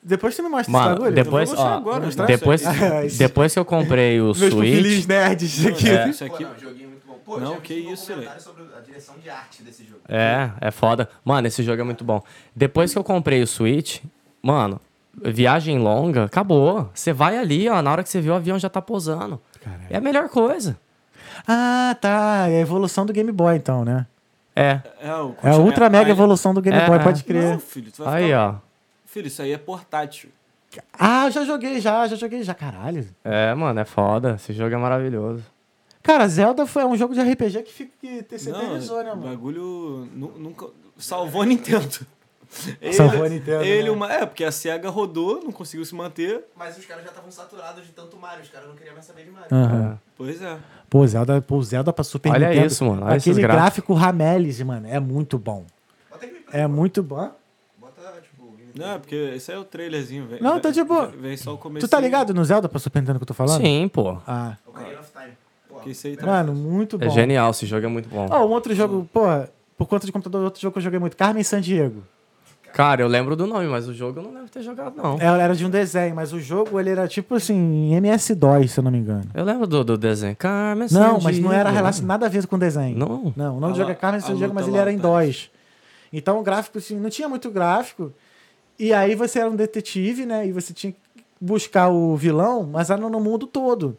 [0.01, 1.15] Depois você me mostra Mano, esse bagulho.
[1.15, 2.25] depois, Eu vou mostrar ó, agora, mostrar?
[2.27, 2.61] depois,
[3.17, 5.89] depois que eu comprei o Meus Switch, pupilinhos nerds aqui.
[5.89, 6.07] É.
[6.09, 6.86] Isso Pô, aqui, não, joguinho muito bom.
[7.27, 9.99] Pô, Não, já que um isso, comentário sobre a direção de arte desse jogo.
[10.07, 11.09] É, é foda.
[11.25, 12.23] Mano, esse jogo é muito bom.
[12.55, 14.01] Depois que eu comprei o Switch,
[14.41, 14.79] mano,
[15.13, 16.89] viagem longa, acabou.
[16.93, 19.41] Você vai ali, ó, na hora que você vê o avião já tá pousando.
[19.61, 19.87] Caralho.
[19.89, 20.79] É a melhor coisa.
[21.45, 22.47] Ah, tá.
[22.47, 24.07] É a evolução do Game Boy, então, né?
[24.55, 24.79] É.
[25.01, 27.03] é, o É a ultra mega evolução do Game É, Boy, é.
[27.03, 27.51] pode crer.
[27.51, 28.49] Não, filho, tu vai Aí, ficar...
[28.53, 28.55] ó.
[29.05, 30.29] Filho, isso aí é portátil.
[30.97, 32.53] Ah, eu já joguei, já, já joguei, já.
[32.53, 33.05] Caralho.
[33.21, 34.35] É, mano, é foda.
[34.35, 35.43] Esse jogo é maravilhoso.
[36.07, 39.27] Cara, Zelda foi um jogo de RPG que, fica, que terceirizou, né, o mano?
[39.29, 40.67] bagulho nu- nunca...
[40.97, 41.99] Salvou a Nintendo.
[42.81, 43.91] Ele, Salvou a Nintendo, Ele, né?
[43.91, 44.11] uma...
[44.13, 46.45] É, porque a SEGA rodou, não conseguiu se manter.
[46.55, 49.25] Mas os caras já estavam saturados de tanto Mario, os caras não queriam mais saber
[49.25, 49.47] de Mario.
[49.51, 49.99] Aham.
[50.17, 50.57] Pois é.
[50.89, 52.67] Pô, Zelda, pô, Zelda pra Super Olha Nintendo.
[52.67, 55.65] isso, mano, olha Aquele gráfico Ramelis, mano, é muito bom.
[56.53, 57.29] É muito bom.
[57.77, 58.55] Bota, tipo.
[58.73, 60.41] Não, é porque esse aí é o trailerzinho, velho.
[60.41, 61.07] Não, tá de boa.
[61.07, 61.85] Vem só o começo.
[61.85, 63.61] Tu tá ligado no Zelda pra Super Nintendo que eu tô falando?
[63.61, 64.17] Sim, pô.
[64.25, 65.33] Ah, Ocarina of Time.
[65.83, 66.25] Que esse aí tá...
[66.25, 67.05] mano, muito bom.
[67.05, 68.27] É genial, esse jogo é muito bom.
[68.29, 69.21] Ó, um outro jogo, pô,
[69.77, 72.03] por conta de computador, outro jogo que eu joguei muito, Carmen Sandiego.
[72.73, 75.17] Cara, eu lembro do nome, mas o jogo eu não lembro de ter jogado, não.
[75.19, 78.83] Ela era de um desenho, mas o jogo ele era tipo assim, MS-DOS, se eu
[78.83, 79.23] não me engano.
[79.33, 80.35] Eu lembro do, do desenho.
[80.35, 81.23] Carmen Não, Sandiego.
[81.23, 82.95] mas não era relacionado nada a ver com desenho.
[82.97, 83.33] Não?
[83.35, 84.97] Não, não A joga lu- Carmen a Sandiego, mas ele era em.
[84.97, 85.49] DOS.
[86.13, 88.13] Então o gráfico, assim, não tinha muito gráfico.
[88.77, 90.45] E aí você era um detetive, né?
[90.45, 90.99] E você tinha que
[91.41, 93.97] buscar o vilão, mas era no mundo todo.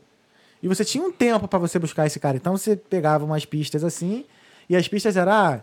[0.63, 2.37] E você tinha um tempo pra você buscar esse cara.
[2.37, 4.25] Então você pegava umas pistas assim,
[4.69, 5.61] e as pistas eram, ah,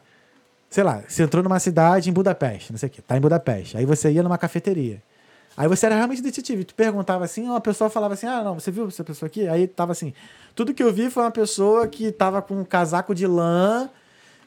[0.69, 3.77] sei lá, você entrou numa cidade em Budapeste, não sei o quê, tá em Budapeste.
[3.77, 5.01] Aí você ia numa cafeteria.
[5.57, 6.65] Aí você era realmente detetive.
[6.65, 9.47] Tu perguntava assim, uma pessoa falava assim: Ah, não, você viu essa pessoa aqui?
[9.47, 10.13] Aí tava assim:
[10.53, 13.89] Tudo que eu vi foi uma pessoa que tava com um casaco de lã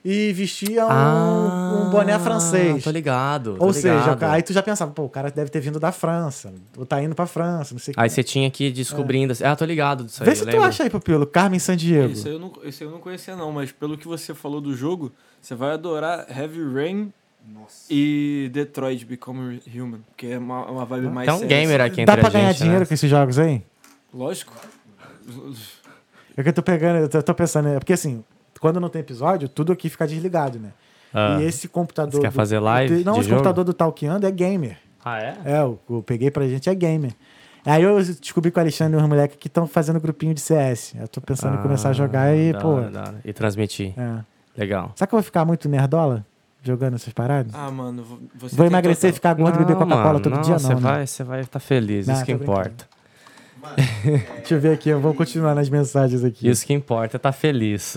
[0.05, 2.77] e vestia um, um boné francês.
[2.79, 3.57] Ah, Tô ligado.
[3.59, 4.25] tô Ou seja, ligado.
[4.33, 7.15] aí tu já pensava, pô, o cara deve ter vindo da França, ou tá indo
[7.15, 8.01] pra França, não sei o que.
[8.01, 9.33] Aí você tinha que ir descobrindo.
[9.33, 10.29] assim- Ah, tô ligado disso aí.
[10.31, 12.15] Vê se tu acha aí, Pupilo, Carmen Sandiego.
[12.15, 15.13] Aí, eu não, aí eu não conhecia não, mas pelo que você falou do jogo,
[15.41, 17.13] você vai adorar Heavy Rain
[17.47, 17.87] Nossa.
[17.91, 21.57] e Detroit Become Human, que é uma, uma vibe mais Tem um séria.
[21.61, 22.87] gamer aqui Dá pra a ganhar gente, dinheiro né?
[22.87, 23.63] com esses jogos aí?
[24.15, 24.53] Lógico.
[26.37, 28.25] É que eu tô pegando, eu tô, eu tô pensando, é porque assim,
[28.59, 30.71] quando não tem episódio, tudo aqui fica desligado, né?
[31.13, 31.39] Ah.
[31.41, 32.13] E esse computador.
[32.13, 33.41] Você quer do- fazer live Não, de esse jogo?
[33.41, 34.77] computador do Talkando é gamer.
[35.05, 35.37] Ah, é?
[35.45, 37.13] É, o que eu peguei pra gente é gamer.
[37.65, 40.95] Aí eu descobri com o Alexandre e os moleques que estão fazendo grupinho de CS.
[40.99, 42.69] Eu tô pensando em começar a jogar e, Ah, da pô.
[42.69, 43.15] hora.
[43.25, 43.93] E transmitir.
[43.99, 44.25] É.
[44.57, 44.93] Legal.
[44.95, 46.25] Será que eu vou ficar muito nerdola
[46.63, 47.53] jogando essas paradas?
[47.55, 50.59] Ah, mano, vo- você vou emagrecer e ficar gordo e beber Coca-Cola todo não, dia,
[50.59, 50.81] Você não.
[50.81, 50.81] né?
[50.91, 52.87] vai, você vai estar feliz, Não, isso que importa.
[53.61, 53.75] Mano,
[54.39, 56.49] Deixa eu ver aqui, eu vou continuar nas mensagens aqui.
[56.49, 57.97] Isso que importa é tá feliz.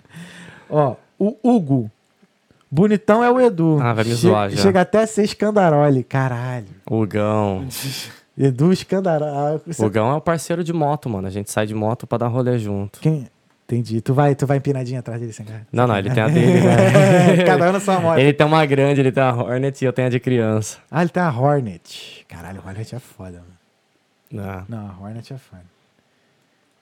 [0.68, 1.90] Ó, o Hugo.
[2.70, 3.78] Bonitão é o Edu.
[3.80, 4.56] Ah, vai me Che- zoar já.
[4.62, 6.02] Chega até a ser escandarole.
[6.02, 6.66] Caralho.
[6.90, 7.66] o Gão.
[8.36, 9.60] Edu escandarole.
[9.78, 11.26] O Gão é o parceiro de moto, mano.
[11.26, 12.98] A gente sai de moto pra dar rolê junto.
[13.00, 13.28] Quem?
[13.68, 14.00] Entendi.
[14.00, 15.66] Tu vai, tu vai empinadinha atrás dele, sem cara.
[15.72, 17.44] Não, não, ele tem a dele, né?
[17.44, 18.18] Cada um na sua moto.
[18.18, 20.78] Ele tem uma grande, ele tem a Hornet e eu tenho a de criança.
[20.90, 22.24] Ah, ele tem a Hornet.
[22.28, 23.55] Caralho, Hornet é foda, mano.
[24.36, 25.64] Ah, Não, a Hornet é foda.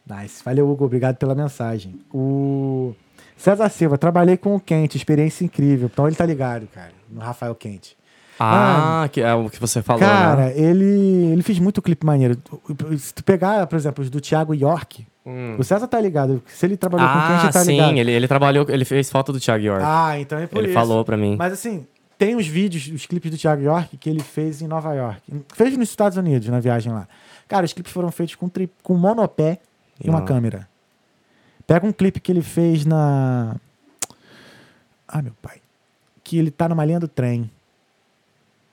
[0.07, 0.43] Nice.
[0.45, 0.85] Valeu, Hugo.
[0.85, 1.99] Obrigado pela mensagem.
[2.13, 2.95] O
[3.37, 5.89] César Silva, trabalhei com o Quente, experiência incrível.
[5.93, 7.97] Então ele tá ligado, cara, no Rafael Quente.
[8.39, 10.59] Ah, que é o que você falou, cara, né?
[10.59, 10.85] ele,
[11.33, 12.37] ele fez muito clipe maneiro.
[12.99, 15.57] Se tu pegar, por exemplo, os do Thiago York, Hum.
[15.59, 16.43] o César tá ligado.
[16.47, 17.97] Se ele trabalhou com o Ah, Quente, ele tá sim, ligado.
[17.97, 19.83] ele, ele trabalhou, ele fez foto do Thiago York.
[19.87, 20.75] Ah, então é por ele isso.
[20.75, 21.37] falou pra mim.
[21.39, 21.87] Mas assim,
[22.19, 25.23] tem os vídeos, os clipes do Thiago York que ele fez em Nova York.
[25.55, 27.09] Fez nos Estados Unidos, na viagem lá.
[27.49, 28.71] Cara, os clipes foram feitos com, tri...
[28.83, 29.61] com monopé
[30.03, 30.27] e uma Não.
[30.27, 30.69] câmera.
[31.67, 33.57] Pega um clipe que ele fez na.
[35.07, 35.61] Ah, meu pai.
[36.23, 37.51] Que ele tá numa linha do trem.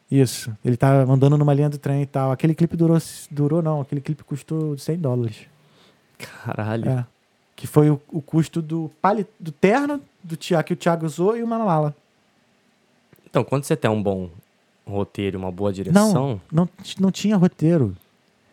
[0.10, 0.56] Isso.
[0.64, 2.32] Ele tá andando numa linha do trem e tal.
[2.32, 2.98] Aquele clipe durou.
[3.30, 3.82] Durou, não.
[3.82, 5.48] Aquele clipe custou 100 dólares.
[6.18, 6.90] Caralho.
[6.90, 7.06] É.
[7.56, 9.26] Que foi o, o custo do, pali...
[9.40, 11.96] do terno do Thiago, que o Thiago usou e uma mala.
[13.30, 14.30] Então, quando você tem um bom
[14.86, 16.14] roteiro, uma boa direção.
[16.14, 16.70] Não, não,
[17.00, 17.96] não tinha roteiro.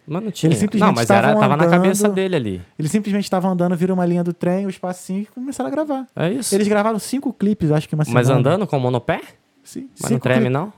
[0.08, 0.50] Mas não tinha.
[0.52, 2.62] simplesmente não, mas era, estavam tava na andando- cabeça dele ali.
[2.78, 6.06] Eles simplesmente estavam andando, viram uma linha do trem, o espacinho e começaram a gravar.
[6.16, 6.54] É isso.
[6.54, 8.40] Eles gravaram cinco clipes, acho que uma Mas semana.
[8.40, 9.20] andando com monopé?
[9.62, 10.52] Sim, Mas não treme, clipes.
[10.52, 10.72] não?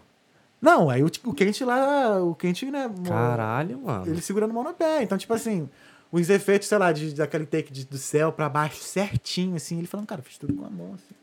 [0.60, 2.90] Não, aí o, o quente lá, o quente, né?
[3.06, 4.06] Caralho, mano.
[4.06, 5.02] Ele segurando o monopé.
[5.02, 5.68] Então, tipo assim,
[6.12, 9.78] os efeitos, sei lá, de, daquele take de- do céu pra baixo certinho, assim.
[9.78, 11.14] Ele falando, cara, fiz tudo com a mão, assim.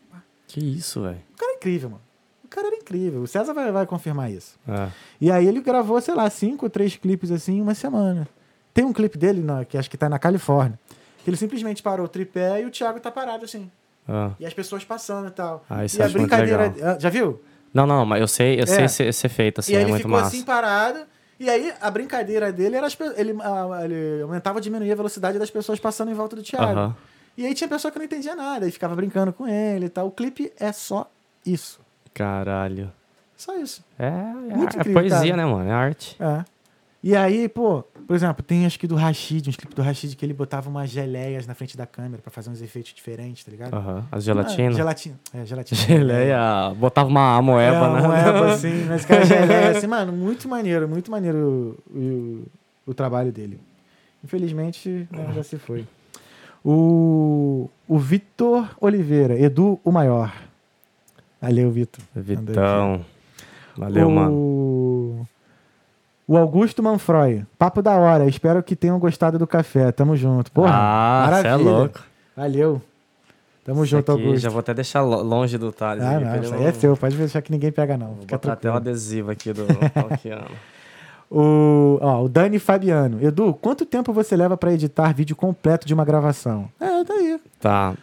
[0.48, 1.18] Que isso, velho.
[1.34, 2.02] O cara é incrível, mano.
[2.48, 3.22] O cara era incrível.
[3.22, 4.57] O César vai, vai confirmar isso.
[4.68, 4.88] É.
[5.22, 8.28] E aí ele gravou, sei lá, cinco, três clipes assim em uma semana.
[8.74, 10.80] Tem um clipe dele, na- que acho que tá na Califórnia,
[11.24, 13.69] que ele simplesmente parou o tripé e o Thiago tá parado assim.
[14.07, 14.32] Ah.
[14.40, 15.65] E as pessoas passando e tal.
[15.69, 16.74] Ah, isso e a brincadeira.
[16.99, 17.41] Já viu?
[17.74, 18.65] Não, não, mas eu sei, eu É.
[18.65, 20.28] sei ser, ser feito assim, e é ele muito ficou massa.
[20.28, 20.99] assim parado.
[21.40, 23.36] E aí a brincadeira dele era as ele,
[23.84, 26.95] ele aumentava, diminuía a velocidade das pessoas passando em volta do Thiago.
[27.38, 30.07] E aí tinha pessoa que não entendia nada e ficava brincando com ele e tal.
[30.07, 31.11] O clipe é só
[31.45, 31.80] isso.
[32.18, 32.91] Caralho.
[33.35, 33.84] Só isso.
[33.99, 35.35] É, Muito é, é incrível, poesia, cara.
[35.38, 35.69] né, mano?
[35.69, 36.15] É arte.
[36.19, 36.44] É.
[37.03, 40.26] E aí, pô, por exemplo, tem acho que do Rashid, uns clipes do Rashid que
[40.26, 43.73] ele botava umas geleias na frente da câmera pra fazer uns efeitos diferentes, tá ligado?
[43.76, 44.03] Aham.
[44.11, 45.19] As Ah, gelatina.
[45.34, 45.80] É, gelatina.
[45.85, 46.73] Geleia.
[46.76, 48.07] Botava uma É, moeba, uma né?
[48.07, 52.45] moeba, assim, mas cara, geleia, assim, mano, muito maneiro, muito maneiro o, o,
[52.88, 53.60] o trabalho dele.
[54.23, 55.85] Infelizmente, né, já se foi.
[56.65, 60.34] O, o Vitor Oliveira, Edu, o maior.
[61.42, 62.04] Valeu, Vitor.
[62.16, 63.06] Vitão.
[63.78, 64.12] Valeu, o...
[64.12, 65.28] mano.
[66.28, 67.46] O Augusto Manfroy.
[67.58, 68.26] Papo da hora.
[68.28, 69.92] Espero que tenham gostado do café.
[69.92, 70.52] Tamo junto.
[70.52, 71.70] Porra, ah, você é maravilha.
[71.72, 72.00] louco.
[72.36, 72.82] Valeu.
[73.64, 74.44] Tamo Esse junto, aqui, Augusto.
[74.44, 76.04] Já vou até deixar lo- longe do Thales.
[76.04, 76.98] Ah, não, isso aí é seu.
[76.98, 78.08] Pode deixar que ninguém pega, não.
[78.08, 79.66] Vou Fica botar até o adesivo aqui do.
[81.30, 83.22] O, ó, o Dani Fabiano.
[83.22, 86.70] Edu, quanto tempo você leva pra editar vídeo completo de uma gravação?
[86.80, 87.40] É, tá aí.
[87.60, 87.94] tá.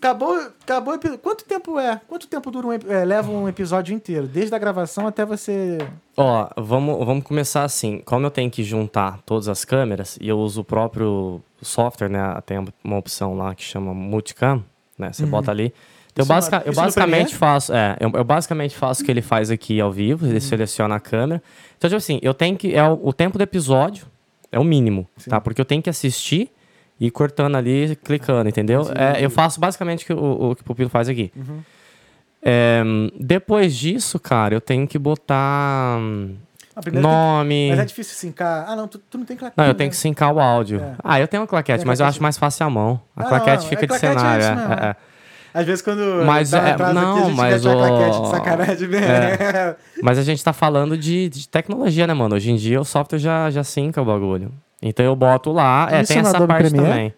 [0.00, 0.98] Acabou, acabou.
[1.22, 2.00] Quanto tempo é?
[2.08, 4.26] Quanto tempo dura um, é, leva um episódio inteiro?
[4.26, 5.76] Desde a gravação até você.
[6.16, 8.00] Ó, vamos, vamos começar assim.
[8.06, 12.40] Como eu tenho que juntar todas as câmeras e eu uso o próprio software, né?
[12.46, 14.64] Tem uma opção lá que chama Multicam,
[14.98, 15.12] né?
[15.12, 15.74] Você bota ali.
[16.12, 19.22] Então, eu, basica- no- eu basicamente faço, é, eu, eu basicamente faço o que ele
[19.22, 21.42] faz aqui ao vivo, ele seleciona a câmera.
[21.76, 24.06] Então, tipo assim, eu tenho que, é o, o tempo do episódio,
[24.50, 25.40] é o mínimo, tá?
[25.40, 26.50] Porque eu tenho que assistir
[27.00, 28.82] e cortando ali, clicando, entendeu?
[28.94, 31.32] É, eu faço basicamente o, que o, o que o Pupilo faz aqui.
[32.42, 32.82] É,
[33.18, 36.36] depois disso, cara, eu tenho que botar hum,
[36.92, 37.54] nome.
[37.54, 38.64] que- Mas é difícil sincar.
[38.68, 39.58] Ah, não, tu, tu não tem claquete.
[39.58, 40.80] Não, eu tenho que sincar o áudio.
[40.80, 40.94] É.
[41.04, 43.00] Ah, eu tenho uma claquete, mas eu acho mais fácil a mão.
[43.16, 44.44] A Ah, claquete não, fica é, de é cenário.
[44.44, 44.96] é, é, é.
[45.52, 48.88] Às vezes quando Mas é- atrás não, aqui, a gente mas o- claquete de sacanagem
[48.88, 49.06] mesmo.
[49.06, 49.76] É.
[50.02, 52.36] Mas a gente tá falando de, de tecnologia, né, mano?
[52.36, 54.52] Hoje em dia o software já, já sinca o bagulho.
[54.82, 55.88] Então eu boto lá.
[55.90, 57.14] É, tem essa parte também.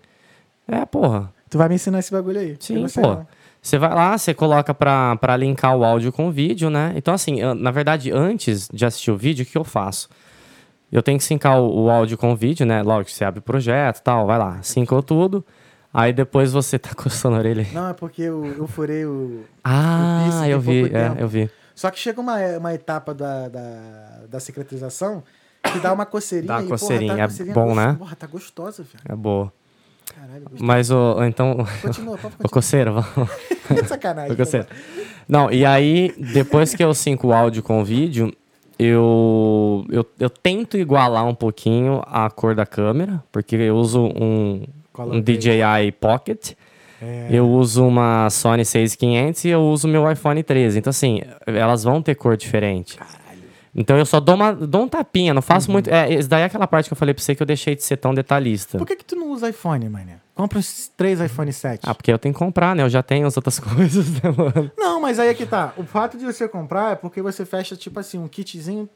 [0.68, 1.32] É, porra.
[1.50, 2.56] Tu vai me ensinar esse bagulho aí.
[2.58, 3.18] Sim, pô.
[3.60, 6.92] Você vai lá, você coloca pra, pra linkar o áudio com o vídeo, né?
[6.96, 10.08] Então, assim, eu- na verdade, antes de assistir o vídeo, o que eu faço?
[10.90, 12.82] Eu tenho que sincar o, o áudio com o vídeo, né?
[12.82, 15.44] Logo que você abre o projeto e tal, vai lá, sincou tudo.
[15.94, 17.66] Aí depois você tá coçando a orelha.
[17.72, 19.44] Não, é porque eu, eu furei o.
[19.62, 21.48] Ah, piercing eu vi, é, eu vi.
[21.74, 23.70] Só que chega uma, uma etapa da, da,
[24.28, 25.22] da cicatrização
[25.62, 26.48] que dá uma coceirinha.
[26.48, 27.96] Dá uma e, porra, coceirinha, tá é coceirinha bom, gost- né?
[27.98, 29.04] Porra, tá gostosa, velho.
[29.08, 29.52] É boa.
[30.14, 30.44] Caralho.
[30.60, 31.22] Mas o.
[31.24, 31.66] Então.
[31.80, 32.50] Continua, pode continuar.
[32.50, 33.30] coceira, vamos.
[33.88, 34.32] Sacanagem.
[34.32, 34.66] Ô, coceira.
[35.28, 38.32] Não, e aí, depois que eu sinco o áudio com o vídeo,
[38.78, 44.64] eu, eu, eu tento igualar um pouquinho a cor da câmera, porque eu uso um,
[44.98, 45.36] um grade.
[45.38, 46.52] DJI Pocket.
[47.00, 47.28] É.
[47.30, 50.78] Eu uso uma Sony 6500 e eu uso meu iPhone 13.
[50.78, 52.96] Então, assim, elas vão ter cor diferente.
[53.74, 55.72] Então eu só dou, uma, dou um tapinha, não faço Uhum.
[55.72, 55.88] muito.
[55.88, 57.82] É, isso daí é aquela parte que eu falei pra você que eu deixei de
[57.82, 58.76] ser tão detalhista.
[58.76, 60.16] Por que, que tu não usa iPhone, mané?
[60.34, 61.80] Compra uns três iPhone 7.
[61.84, 62.82] Ah, porque eu tenho que comprar, né?
[62.82, 64.70] Eu já tenho as outras coisas, né, mano?
[64.76, 65.72] Não, mas aí é que tá.
[65.78, 68.88] O fato de você comprar é porque você fecha, tipo assim, um kitzinho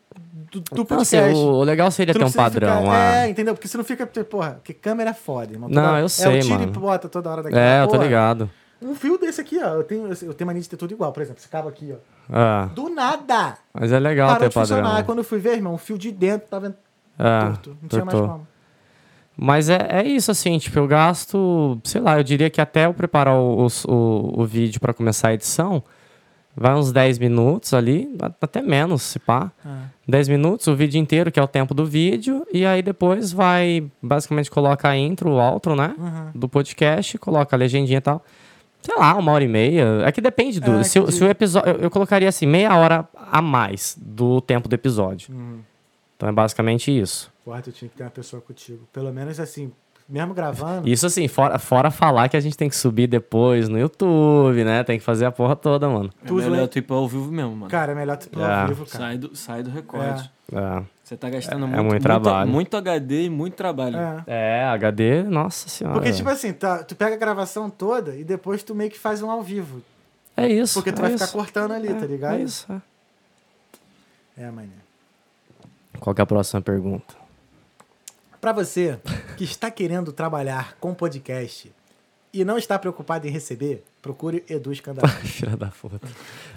[0.53, 1.35] do, do Então, assim, podcast.
[1.35, 3.17] o, o legal seria Tu ter um padrão ficar- lá.
[3.17, 3.55] É, entendeu?
[3.55, 5.71] Porque você não fica, porra, porque câmera é foda, irmão.
[5.71, 6.73] Não, Toda eu É sei, o tira e mano.
[6.73, 8.05] bota toda hora daquela É, eu tô porra.
[8.05, 8.51] ligado.
[8.83, 9.69] Um fio desse aqui, ó.
[9.69, 11.11] Eu tenho, eu tenho mania de ter tudo igual.
[11.13, 12.16] Por exemplo, esse cabo aqui, ó.
[12.33, 13.57] Ah, Do nada!
[13.73, 14.83] mas é legal Parou ter de funcionar.
[14.83, 14.99] padrão.
[14.99, 16.77] Aí Quando eu fui ver, irmão, o fio de dentro tava
[17.19, 17.77] Ah, torto.
[17.83, 18.47] Não tinha mais como.
[19.37, 22.95] Mas é, é isso, assim, tipo, eu gasto, sei lá, eu diria que até eu
[22.95, 25.83] preparar o, o, o, vídeo pra começar a edição,
[26.57, 29.53] vai uns 10 minutos ali, até menos, se pá.
[29.63, 29.85] Ah.
[30.09, 33.85] 10 minutos, o vídeo inteiro, que é o tempo do vídeo, e aí depois vai,
[34.03, 36.31] basicamente, coloca a intro, o outro, né, Uhum.
[36.35, 38.25] do podcast, coloca a legendinha e tal.
[38.87, 40.03] Sei lá, uma hora e meia.
[40.05, 40.73] É que depende do.
[40.77, 41.17] É, se, o- entendi.
[41.19, 41.71] se o episódio.
[41.73, 45.35] Eu, eu colocaria assim, meia hora a mais do tempo do episódio.
[45.35, 45.59] Uhum.
[46.17, 47.31] Então é basicamente isso.
[47.45, 48.87] Porra, tu tinha que ter uma pessoa contigo.
[48.93, 49.71] Pelo menos assim,
[50.09, 50.89] mesmo gravando.
[50.89, 54.83] Isso assim, fora, fora falar que a gente tem que subir depois no YouTube, né?
[54.85, 56.11] Tem que fazer a porra toda, mano.
[56.25, 57.71] É melhor lembra- tu ir pra ao vivo mesmo, mano.
[57.71, 58.45] Cara, é melhor tu ir É.
[58.63, 59.05] ao vivo, cara.
[59.05, 60.31] sai, do, sai do recorde.
[60.53, 60.83] É.
[61.07, 62.51] Você tá gastando É muito, muito trabalho.
[62.51, 63.97] muito HD e muito trabalho.
[63.97, 64.25] É.
[64.63, 66.01] É, HD, nossa senhora.
[66.01, 69.23] Porque, tipo assim, tá, tu pega a gravação toda e depois tu meio que faz
[69.23, 69.81] um ao vivo.
[70.37, 70.75] é isso.
[70.75, 71.25] Porque tu é vai isso.
[71.25, 72.35] ficar cortando ali, tá ligado?
[72.41, 72.67] É isso.
[74.37, 74.47] é.
[74.47, 74.69] É, mané.
[76.01, 77.15] Qual que é a próxima pergunta?
[78.41, 78.99] Pra você
[79.37, 81.73] que está querendo trabalhar com podcast
[82.41, 85.09] e não está preocupado em receber, procure Edu Escandalo.
[85.25, 86.01] Filha da puta.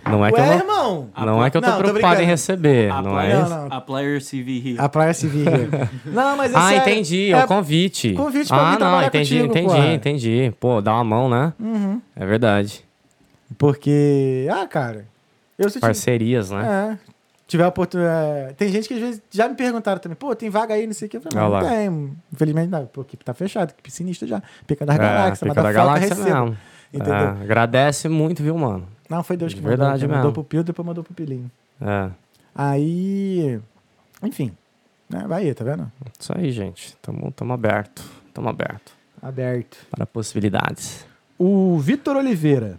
[0.05, 1.09] Não é que Ué, eu não, irmão!
[1.17, 2.31] não é que eu tô Não, tô preocupado em brincando.
[2.31, 3.39] receber, A não player, é?
[3.41, 3.77] Não, não.
[3.77, 4.75] a player CV here.
[4.79, 5.45] A Praia Civil.
[6.05, 6.81] não, mas é Ah, sério.
[6.91, 8.13] entendi, é o convite.
[8.13, 9.93] convite pra Ah, não, entendi, contigo, entendi, porra.
[9.93, 10.53] entendi.
[10.59, 11.53] Pô, dá uma mão, né?
[11.59, 12.01] Uhum.
[12.15, 12.83] É verdade.
[13.57, 15.05] Porque, ah, cara,
[15.57, 16.97] eu se Parcerias, né?
[17.05, 17.09] É.
[17.49, 18.53] Tiver oportunidade.
[18.53, 21.07] Tem gente que às vezes já me perguntaram também, pô, tem vaga aí, não sei
[21.07, 21.17] o que.
[21.17, 22.17] Eu falei, não, tem.
[22.31, 22.85] Infelizmente, não.
[22.85, 24.41] Pô, a equipe tá fechada, equipe sinistra já.
[24.67, 26.41] Pica das É, galáxias, fica da motherfucker, galáxia receba.
[26.45, 26.57] mesmo.
[26.93, 27.13] Entendeu?
[27.15, 28.87] É, agradece muito, viu, mano?
[29.09, 29.99] Não, foi Deus que Verdade mandou.
[30.09, 30.15] mesmo.
[30.15, 31.49] Mandou pro Pio, depois mandou pro Pilinho.
[31.81, 32.09] É.
[32.55, 33.59] Aí.
[34.21, 34.51] Enfim.
[35.09, 35.25] Né?
[35.27, 35.91] Vai aí, tá vendo?
[36.19, 36.95] Isso aí, gente.
[37.01, 38.03] Tamo, tamo aberto.
[38.31, 39.77] Tamo aberto Aberto.
[39.89, 41.03] para possibilidades.
[41.37, 42.77] O Vitor Oliveira.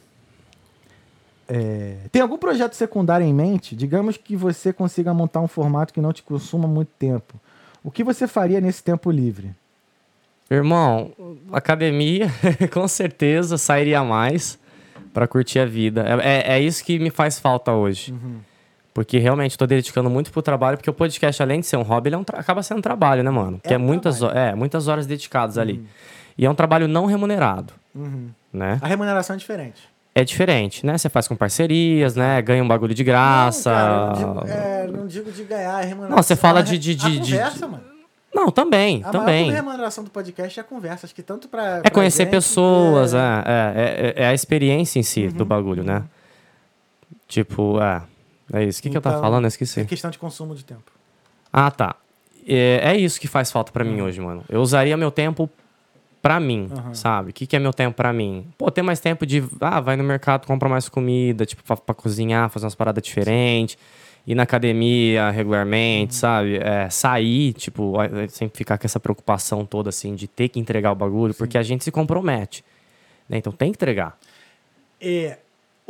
[1.52, 3.74] É, tem algum projeto secundário em mente?
[3.74, 7.34] Digamos que você consiga montar um formato que não te consuma muito tempo.
[7.82, 9.50] O que você faria nesse tempo livre?
[10.50, 11.12] Irmão,
[11.52, 12.28] academia,
[12.72, 14.58] com certeza sairia mais
[15.12, 16.04] pra curtir a vida.
[16.22, 18.14] É, é, é isso que me faz falta hoje.
[18.92, 22.08] Porque realmente tô dedicando muito pro trabalho, porque o podcast, além de ser um hobby,
[22.08, 23.60] ele é um acaba sendo um trabalho, né, mano?
[23.60, 25.84] Que É é, um muitas, é, muitas horas dedicadas ali.
[26.36, 28.28] E é um trabalho não remunerado, Uhum.
[28.52, 28.78] né?
[28.82, 29.88] A remuneração é diferente.
[30.14, 30.98] É diferente, né?
[30.98, 32.42] Você faz com parcerias, né?
[32.42, 33.70] Ganha um bagulho de graça.
[33.70, 36.16] Não, cara, não, digo, é, não digo de ganhar a remuneração.
[36.16, 37.84] Não, você fala A de- de- a de- de- conversa, mano.
[38.34, 39.46] Não, também, A também.
[39.46, 41.06] maior remuneração do podcast é a conversa.
[41.06, 41.80] Acho que tanto pra.
[41.84, 45.32] É conhecer gente, pessoas, é- é, é, é, é a experiência em si Uhum.
[45.32, 46.02] do bagulho, né?
[47.28, 48.02] Tipo, é.
[48.52, 48.80] É isso.
[48.80, 49.44] O que, que eu tava Então, falando?
[49.44, 49.84] Eu É esqueci.
[49.84, 50.90] questão de consumo de tempo.
[51.52, 51.94] Ah, tá.
[52.46, 53.92] É, é isso que faz falta pra Uhum.
[53.92, 54.44] mim hoje, mano.
[54.48, 55.48] Eu usaria meu tempo
[56.22, 56.94] pra mim, Aham.
[56.94, 57.30] sabe?
[57.30, 58.46] O que, que é meu tempo pra mim?
[58.58, 59.42] Pô, ter mais tempo de.
[59.60, 63.76] Ah, vai no mercado, compra mais comida, tipo, pra, pra cozinhar, fazer umas paradas diferentes.
[64.26, 66.20] Ir na academia regularmente, Uhum.
[66.20, 66.56] sabe?
[66.58, 70.92] É, sair, tipo, é, sempre ficar com essa preocupação toda, assim, de ter que entregar
[70.92, 72.62] o bagulho, porque a gente se compromete.
[73.28, 73.38] Né?
[73.38, 74.18] Então tem que entregar.
[75.00, 75.34] E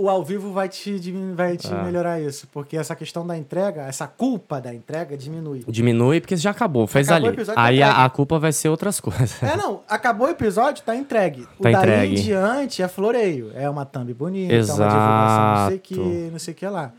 [0.03, 1.83] o ao vivo vai te, vai te Ah.
[1.83, 2.49] melhorar isso.
[2.53, 5.65] Porque essa questão da entrega, essa culpa da entrega diminui.
[5.69, 7.45] Diminui porque já acabou, fez Acabou o ali.
[7.45, 7.83] tá Aí entregue.
[8.01, 9.43] a, a culpa vai ser outras coisas.
[9.43, 9.81] É, não.
[9.89, 11.43] Acabou o episódio, tá entregue.
[11.59, 12.13] O Tá daí entregue.
[12.19, 13.51] em diante é floreio.
[13.55, 16.31] É uma thumb bonita, é uma divulgação, não sei o que, Exato.
[16.33, 16.93] não sei o que lá.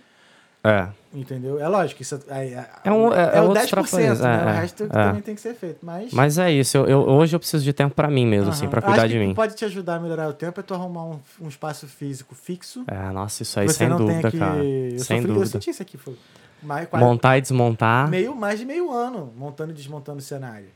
[0.63, 0.87] É.
[1.13, 1.59] Entendeu?
[1.59, 4.29] É lógico, isso é, é, É um- é- é o outros 10%, trapalhões, né?
[4.41, 4.87] é, o é, resto é.
[4.87, 5.79] também tem que ser feito.
[5.81, 8.63] Mas, Mas é isso, eu, eu- hoje eu preciso de tempo pra mim mesmo, assim,
[8.63, 8.69] Aham.
[8.71, 9.33] pra Acho cuidar de o que mim.
[9.35, 12.85] pode te ajudar a melhorar o tempo é tu arrumar um, um espaço físico fixo.
[12.87, 14.63] É, nossa, isso aí sem dúvida, cara.
[14.63, 15.45] Eu, sem sofri, eu dúvida.
[15.47, 15.97] senti isso aqui.
[15.97, 16.15] Foi
[16.63, 20.67] mais, quase, Montar e desmontar meio, mais de meio ano montando e desmontando o cenário.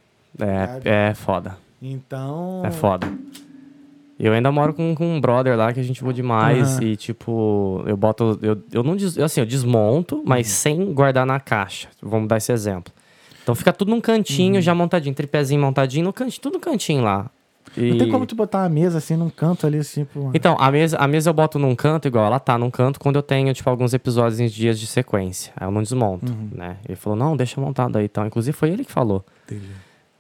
[0.84, 1.58] é, é foda.
[1.82, 2.62] Então...
[2.66, 3.08] É foda.
[4.18, 6.84] Eu ainda moro com, com um brother lá que a gente voa demais Aham.
[6.86, 8.40] e, tipo, eu boto.
[8.42, 10.54] Eu, eu não des, assim, eu desmonto, mas Uhum.
[10.54, 11.90] sem guardar na caixa.
[12.02, 12.94] Vamos dar esse exemplo.
[13.44, 14.02] Então fica tudo num Uhum.
[14.02, 17.30] cantinho, já montadinho, tripézinho montadinho, no cantinho, tudo no cantinho lá.
[17.76, 20.08] E- Não tem como tu botar uma mesa assim num canto ali, assim.
[20.34, 23.18] Então, a mesa, a mesa eu boto num canto, igual ela tá num canto, quando
[23.18, 25.52] eu tenho, tipo, alguns episódios em dias de sequência.
[25.58, 26.50] Aí eu não desmonto, Uhum.
[26.54, 26.78] né?
[26.88, 28.26] Ele falou, não, deixa montado aí, então.
[28.26, 29.26] Inclusive foi ele que falou.
[29.46, 29.66] Entendi.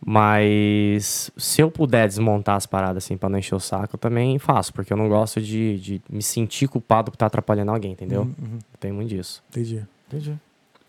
[0.08, 4.38] Mas se eu puder desmontar as paradas assim pra não encher o saco, eu também
[4.38, 8.22] faço, porque eu não gosto de, de me sentir culpado por estar atrapalhando alguém, entendeu?
[8.22, 9.44] Uhum, Tem muito disso.
[9.50, 9.84] Entendi.
[10.08, 10.36] Entendi.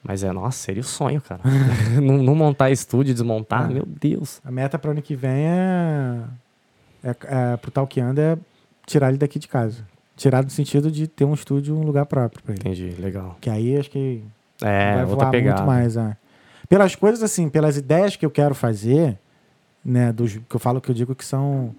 [0.04, 1.40] Mas é, nossa, seria o sonho, cara.
[2.00, 3.68] não, não montar estúdio, desmontar, Ah.
[3.68, 4.40] meu Deus.
[4.44, 6.20] A meta para ano que vem é,
[7.02, 7.10] é,
[7.52, 8.38] é pro Talkando é
[8.86, 9.84] tirar ele daqui de casa.
[10.14, 12.60] Tirar no sentido de ter um estúdio, um lugar próprio para ele.
[12.60, 13.36] Entendi, legal.
[13.40, 14.22] Que aí acho que
[14.62, 15.56] É, vai outra voar pegada.
[15.62, 15.96] muito mais.
[15.96, 16.16] É.
[16.68, 19.18] Pelas coisas assim, pelas ideias que eu quero fazer,
[19.84, 21.74] né, dos, que eu falo que eu digo que são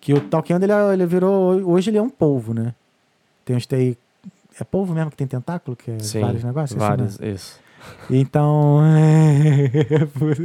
[0.00, 2.74] que o Talkando ele, é- ele virou hoje ele é um polvo, né?
[3.44, 3.96] Tem uns tem
[4.60, 6.96] é polvo mesmo que tem tentáculo, que é Sim, vários negócios, assim, né?
[6.96, 7.58] vários, isso.
[8.08, 8.80] Então.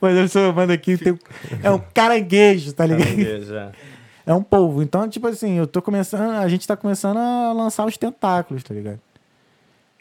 [0.00, 1.18] Mas eu sou, mano, aqui tem,
[1.62, 3.04] é um caranguejo, tá ligado?
[4.26, 4.82] É um polvo.
[4.82, 6.30] Então, tipo assim, eu tô começando.
[6.36, 9.00] A gente tá começando a lançar os tentáculos, tá ligado?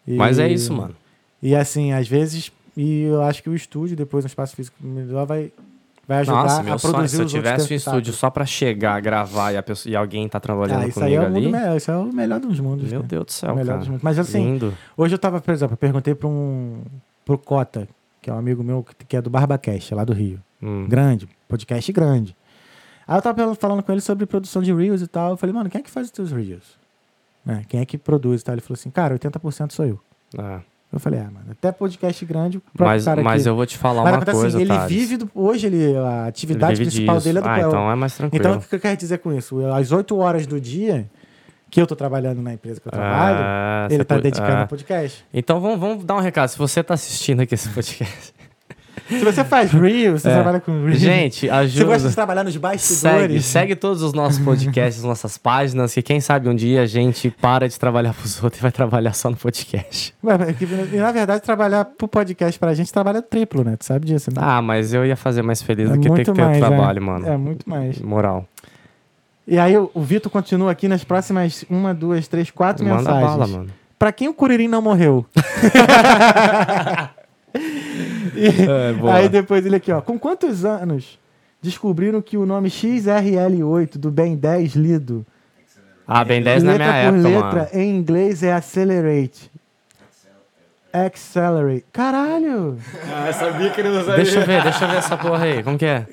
[0.07, 0.95] E- Mas é isso, mano.
[1.43, 2.51] E assim, às vezes.
[2.75, 5.51] E eu acho que o estúdio, depois no espaço físico melhor, vai,
[6.07, 8.99] vai ajudar Nossa, meu a sonho, produzir se eu tivesse um estúdio só pra chegar,
[8.99, 11.51] gravar e, a pessoa, e alguém tá trabalhando Ah, isso aí comigo é o ali.
[11.51, 11.77] melhor.
[11.77, 12.89] Isso é o melhor dos mundos.
[12.89, 13.07] Meu né?
[13.07, 13.77] Deus do céu, melhor cara.
[13.79, 14.01] dos mundos.
[14.03, 14.73] Mas assim, Lindo.
[14.97, 16.81] Hoje eu tava, por exemplo, eu perguntei para um
[17.23, 17.87] pro Cota,
[18.21, 20.39] que é um amigo meu que- é do BarbaCast, lá do Rio.
[20.61, 20.87] Hum.
[20.89, 22.35] Grande, podcast grande.
[23.07, 25.31] Aí eu tava falando com ele sobre produção de Reels e tal.
[25.31, 26.77] Eu falei, mano, quem é que faz os teus Reels?
[27.45, 27.63] Né?
[27.67, 28.55] Quem é que produz e tal?
[28.55, 29.99] Ele falou assim, cara, 80% sou eu.
[30.39, 30.59] É.
[30.93, 34.03] Eu falei, ah, mano, até podcast grande, o Mas, cara mas eu vou te falar
[34.03, 34.87] Mas uma coisa, assim, ele Thales.
[34.91, 37.25] vive, do, hoje ele, a Ele atividade vive principal disso.
[37.27, 38.45] dele é do Ah, então é mais tranquilo.
[38.45, 39.65] Então, o que eu quero dizer com isso?
[39.73, 41.09] Às 8 horas do dia
[41.71, 43.37] que eu tô trabalhando na empresa que eu trabalho,
[43.91, 44.61] É, ele tá pode- dedicando é.
[44.61, 45.25] ao podcast.
[45.33, 46.49] Então vamos, vamos dar um recado.
[46.49, 48.31] Se você tá assistindo aqui esse podcast
[49.09, 50.33] Se você faz Reels, você É.
[50.33, 50.99] trabalha com Reels.
[50.99, 51.85] Gente, Você ajuda.
[51.85, 53.45] gosta de trabalhar nos Segue, bastidores.
[53.45, 57.67] segue todos os nossos podcasts, nossas páginas, que quem sabe um dia a gente para
[57.67, 60.13] de trabalhar pros outros e vai trabalhar só no podcast.
[60.57, 63.75] Que- E na verdade, trabalhar pro podcast pra gente trabalha triplo, né?
[63.77, 64.37] Tu sabe disso, né?
[64.41, 66.57] Ah, mas eu ia fazer mais feliz É do que ter que ter o mais,
[66.59, 67.01] trabalho, é.
[67.01, 67.27] mano.
[67.27, 67.99] É muito mais.
[67.99, 68.45] Moral.
[69.45, 73.25] E aí o, o Vitor continua aqui nas próximas uma, duas, três, quatro Manda mensagens.
[73.29, 73.69] bala, mano.
[73.99, 75.25] Pra quem o Curirim não morreu?
[77.55, 79.11] É.
[79.11, 80.01] Aí depois ele aqui, ó.
[80.01, 81.19] Com quantos anos
[81.61, 85.25] descobriram que o nome XRL8 do Ben 10 lido,
[86.07, 87.83] Ah, bem 10 na letra minha por época, letra, mano.
[87.85, 89.51] em inglês é Accelerate.
[90.91, 91.85] Accelerate.
[91.91, 92.77] Caralho!
[93.11, 94.15] Ah, sabia que ele não sabia.
[94.23, 95.63] Deixa eu ver, deixa eu ver essa porra aí.
[95.63, 96.05] Como que é?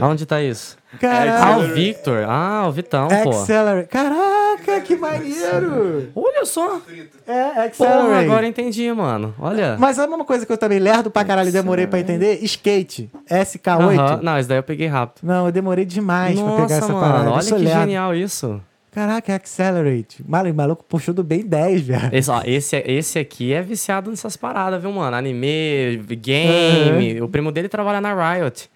[0.00, 0.76] Aonde tá isso?
[0.94, 1.70] Ah, Caralho!
[1.70, 2.24] o Victor.
[2.26, 3.30] Ah, o Vitão, pô.
[3.30, 3.88] Accelerate.
[3.88, 6.08] Caraca, que maneiro!
[6.14, 6.80] Olha só.
[7.26, 8.24] É, Accelerate.
[8.24, 9.34] agora entendi, mano.
[9.38, 9.76] Olha.
[9.78, 12.38] Mas sabe uma coisa que eu também lerdo pra caralho e demorei pra entender?
[12.42, 13.10] Skate.
[13.30, 13.98] SK8.
[13.98, 14.20] Aham.
[14.22, 15.24] Não, isso daí eu peguei rápido.
[15.26, 17.28] Não, eu demorei demais pra pegar Nossa, essa mano, parada.
[17.28, 17.80] Eu olha sou que lerdo.
[17.80, 18.60] genial isso.
[18.92, 20.24] Caraca, Accelerate.
[20.26, 22.08] Maluco, o maluco puxou do bem 10, velho.
[22.12, 25.14] Esse, ó, esse, esse aqui é viciado nessas paradas, viu, mano?
[25.14, 27.20] Anime, game.
[27.20, 28.70] O primo dele trabalha na Riot.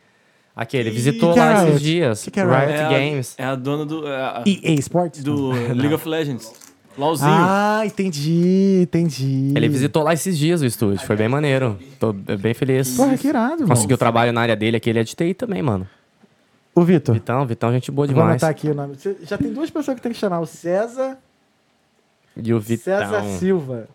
[0.61, 1.69] Aqui, ele visitou que é lá Riot?
[1.71, 2.23] esses dias.
[2.25, 3.35] Que que é Riot É a, Games.
[3.39, 5.23] é a dona do, é a- EA Sports?
[5.25, 6.53] do League of Legends.
[6.99, 7.31] LOLzinho.
[7.33, 9.55] Ah, entendi, entendi.
[9.57, 10.99] Ele visitou lá esses dias o estúdio.
[11.07, 11.79] Foi bem maneiro.
[11.99, 12.95] Tô bem feliz.
[12.95, 13.69] Porra, que irado, mano.
[13.69, 14.91] Conseguiu trabalho na área dele aqui.
[14.91, 15.89] Ele é de TI também, mano.
[16.75, 18.31] O Vitor, Vitão, Vitão, gente boa vou demais.
[18.33, 18.97] anotar aqui o nome.
[19.23, 20.41] Já tem duas pessoas que tem que chamar.
[20.41, 21.17] O César,
[22.37, 22.99] E o Vitão.
[22.99, 23.89] César Silva.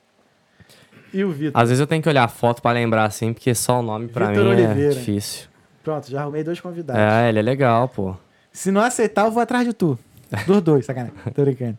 [1.13, 1.61] E o Vitor.
[1.61, 4.07] Às vezes eu tenho que olhar a foto pra lembrar, assim, porque só o nome
[4.07, 4.93] pra Vitor mim Oliveira.
[4.93, 5.47] é difícil.
[5.85, 6.99] Pronto, já arrumei dois convidados.
[6.99, 8.15] É, ele é legal, pô.
[8.51, 9.99] Se não aceitar, eu vou atrás de tu.
[10.47, 11.13] Dos dois, sacanagem.
[11.31, 11.77] Tô brincando.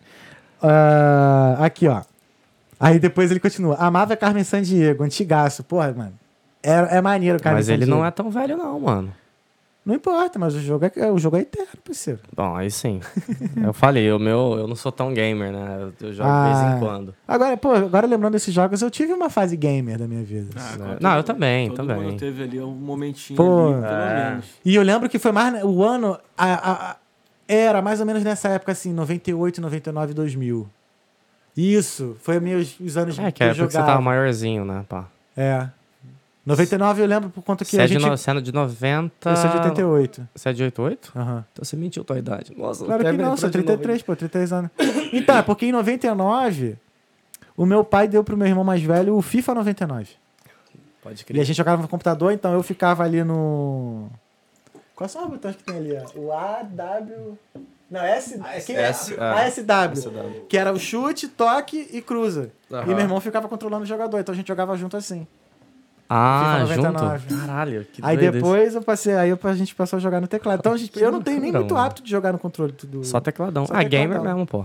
[0.62, 2.02] Ah, aqui, ó.
[2.78, 3.74] Aí depois ele continua.
[3.74, 5.64] Amava Carmen Sandiego, antigaço.
[5.64, 6.12] Porra, mano.
[6.62, 9.12] É, é maneiro, Carmen Mas ele não é tão velho, não, mano.
[9.86, 12.18] Não importa, mas o jogo é, o jogo é eterno, parceiro.
[12.34, 13.00] Bom, aí sim.
[13.64, 15.76] eu falei, o meu, eu não sou tão gamer, né?
[15.80, 16.44] Eu, eu jogo de Ah.
[16.64, 17.14] vez em quando.
[17.28, 20.50] Agora, pô, agora lembrando desses jogos, eu tive uma fase gamer da minha vida.
[20.58, 22.02] Ah, Não, eu também, todo também.
[22.08, 23.68] mundo teve ali um momentinho Pô.
[23.74, 24.30] ali, pelo É.
[24.30, 24.46] menos.
[24.64, 26.18] E eu lembro que foi mais o ano.
[26.36, 26.96] a- a-
[27.48, 30.68] era mais ou menos nessa época, assim, 98, 99, 2000.
[31.56, 33.86] Isso, foi meus os anos É, que que é eu você jogava.
[33.86, 35.06] tava maiorzinho, né, pá?
[35.36, 35.68] É.
[36.47, 38.02] 99 eu lembro por conta que Você a é, de gente.
[38.09, 39.31] no, você é de 90...
[39.31, 40.28] Eu sou de 88.
[40.32, 41.12] Você é de 88?
[41.16, 41.44] Aham.
[41.52, 42.52] Então você mentiu tua idade.
[42.56, 44.70] Nossa, Claro que não, sou de novo 33, pô, 33 anos.
[45.12, 46.77] Então, é porque em 99,
[47.56, 50.02] o meu pai deu pro meu irmão mais velho o FIFA 99.
[50.02, 50.81] aí.
[51.02, 51.44] Pode E a crer.
[51.44, 54.09] gente jogava no computador, então eu ficava ali no.
[54.94, 55.97] Quais são os botões que tem ali?
[55.97, 56.18] ó?
[56.18, 57.36] O A, W.
[57.90, 58.40] Não, S.
[58.64, 58.82] quem é?
[58.82, 59.51] S, A é.
[59.51, 60.47] SW.
[60.48, 62.51] Que era o chute, toque e cruza.
[62.73, 62.85] Aham.
[62.85, 65.27] E meu irmão ficava controlando o jogador, então a gente jogava junto assim.
[66.08, 67.18] Ah, FIFA 99.
[67.28, 67.40] junto?
[67.40, 70.60] Caralho, que aí depois eu passei, aí a gente passou a jogar no teclado.
[70.60, 71.84] Então a gente- eu não tenho nem muito mano.
[71.86, 73.04] hábito de jogar no controle tudo.
[73.04, 73.66] Só tecladão.
[73.66, 74.24] Só ah, gamer tecladão.
[74.34, 74.64] mesmo, pô.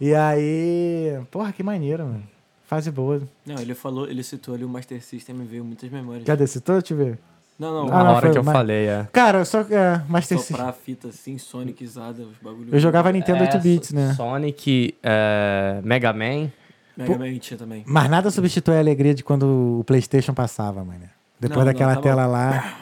[0.00, 1.18] E aí.
[1.30, 2.22] Porra, que maneiro, mano.
[2.66, 3.20] Fase boa.
[3.44, 6.24] Não, ele falou, ele citou ali o Master System e veio muitas memórias.
[6.24, 6.46] Cadê?
[6.46, 6.78] Citou?
[6.78, 7.18] Deixa eu ver.
[7.58, 9.06] Não, não, Ah, hora foi que eu ma- falei, é.
[9.12, 9.74] Cara, só que.
[9.74, 10.56] É, Master System.
[10.56, 12.72] soprar a fita assim, sonicizada, os bagulhos.
[12.72, 14.14] Eu jogava Nintendo É, 8 bits, né?
[14.14, 16.50] Sonic, é, Mega Man.
[16.96, 17.82] Mega Man tinha também.
[17.86, 21.00] Mas nada substitui a alegria de quando o PlayStation passava, mano.
[21.40, 22.78] Depois Não, não, daquela tava- tela lá.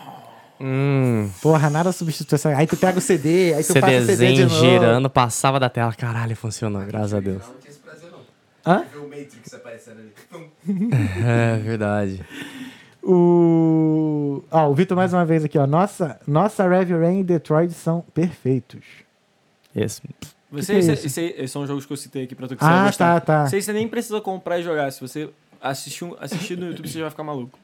[0.60, 2.50] Hum, Porra, nada substitui essa.
[2.50, 4.60] Aí tu pega o CD, aí tu passa o CD de CDzinho novo.
[4.60, 5.92] girando, passava da tela.
[5.94, 7.42] Caralho, funcionou, graças a Deus.
[7.42, 8.18] Não, não tinha esse prazer, não.
[8.74, 8.84] Hã?
[8.92, 10.12] Ver o Matrix aparecendo ali.
[11.24, 12.20] É verdade.
[13.02, 14.42] O.
[14.50, 15.66] Ó, o Vitor mais uma vez aqui, ó.
[15.66, 18.84] Nossa, nossa Heavy Rain e Detroit são perfeitos.
[19.74, 20.02] Esse.
[20.52, 21.06] Você, que é esse- isso?
[21.06, 23.20] esse- esses são os jogos que eu citei aqui pra tu que você Ah, gostar.
[23.20, 23.56] tá, tá.
[23.56, 24.90] Aí você nem precisa comprar e jogar.
[24.90, 27.59] Se você assistir, um- assistir no YouTube, você já vai ficar maluco.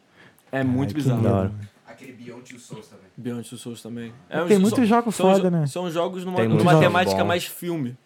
[0.52, 1.20] É muito Ai, que bizarro.
[1.20, 1.28] medo.
[1.32, 1.52] Da hora.
[1.86, 3.06] Aquele Beyond Two Souls também.
[3.16, 4.12] Beyond Two Souls também.
[4.28, 5.66] Tem são- muitos jogos são foda, jo- né?
[5.66, 7.26] São jogos numa, Tem numa jogos temática bons.
[7.26, 7.96] mais filme.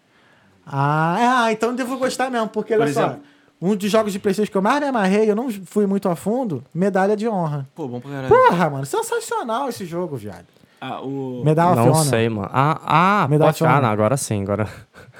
[0.66, 3.01] Ah, ah, então eu devo gostar mesmo, porque Por olha só.
[3.07, 3.23] exemplo-
[3.62, 6.16] Um dos jogos de PlayStation que eu mais me amarrei, eu não fui muito a
[6.16, 7.69] fundo, Medalha de Honra.
[7.74, 8.28] Pô, bom pra caralho.
[8.35, 10.47] Porra, mano, sensacional esse jogo, viado.
[10.81, 11.43] Ah, o...
[11.44, 12.05] Medal of Não Honor.
[12.05, 12.48] sei, mano.
[12.52, 12.81] Ah,
[13.24, 13.65] ah, Medal pode...
[13.66, 14.66] ah, não, agora sim, agora.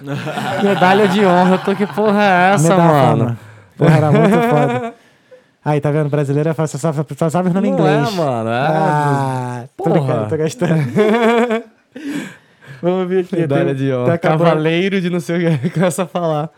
[0.63, 3.23] Medalha de honra, eu tô que porra é essa, Medal of mano?
[3.25, 3.37] Honor.
[3.77, 4.95] Porra, era muito foda.
[5.63, 6.09] Aí, tá vendo?
[6.09, 8.09] Brasileiro é fácil, só, sabe- só sabe o nome em Não inglês.
[8.09, 8.49] é, mano.
[8.51, 8.67] É...
[8.67, 9.99] Ah, tô Porra.
[10.01, 10.75] brincando, tô gastando.
[12.83, 13.37] Vamos ver aqui.
[13.37, 14.15] Medalha de tá honra.
[14.15, 15.71] acabando- Cavaleiro de não sei o que.
[15.71, 16.49] Começa a falar.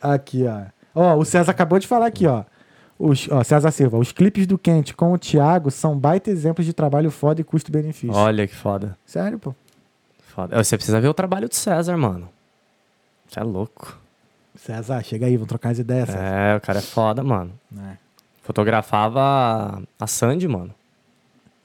[0.00, 0.62] Aqui, ó.
[0.94, 2.42] Ó, o César acabou de falar aqui, ó.
[2.98, 6.72] Os, ó, César Silva, os clipes do Quente com o Thiago são baita exemplos de
[6.72, 8.14] trabalho foda e custo-benefício.
[8.16, 8.96] Olha que foda.
[9.06, 9.54] Sério, pô.
[10.26, 10.62] foda.
[10.62, 12.28] Você precisa ver o trabalho de César, mano.
[13.28, 13.96] Você é louco.
[14.56, 16.20] César, chega aí, vamos trocar as ideias, César.
[16.24, 17.52] É, o cara é foda, mano.
[17.78, 17.96] É.
[18.42, 20.74] Fotografava a Sandy, mano.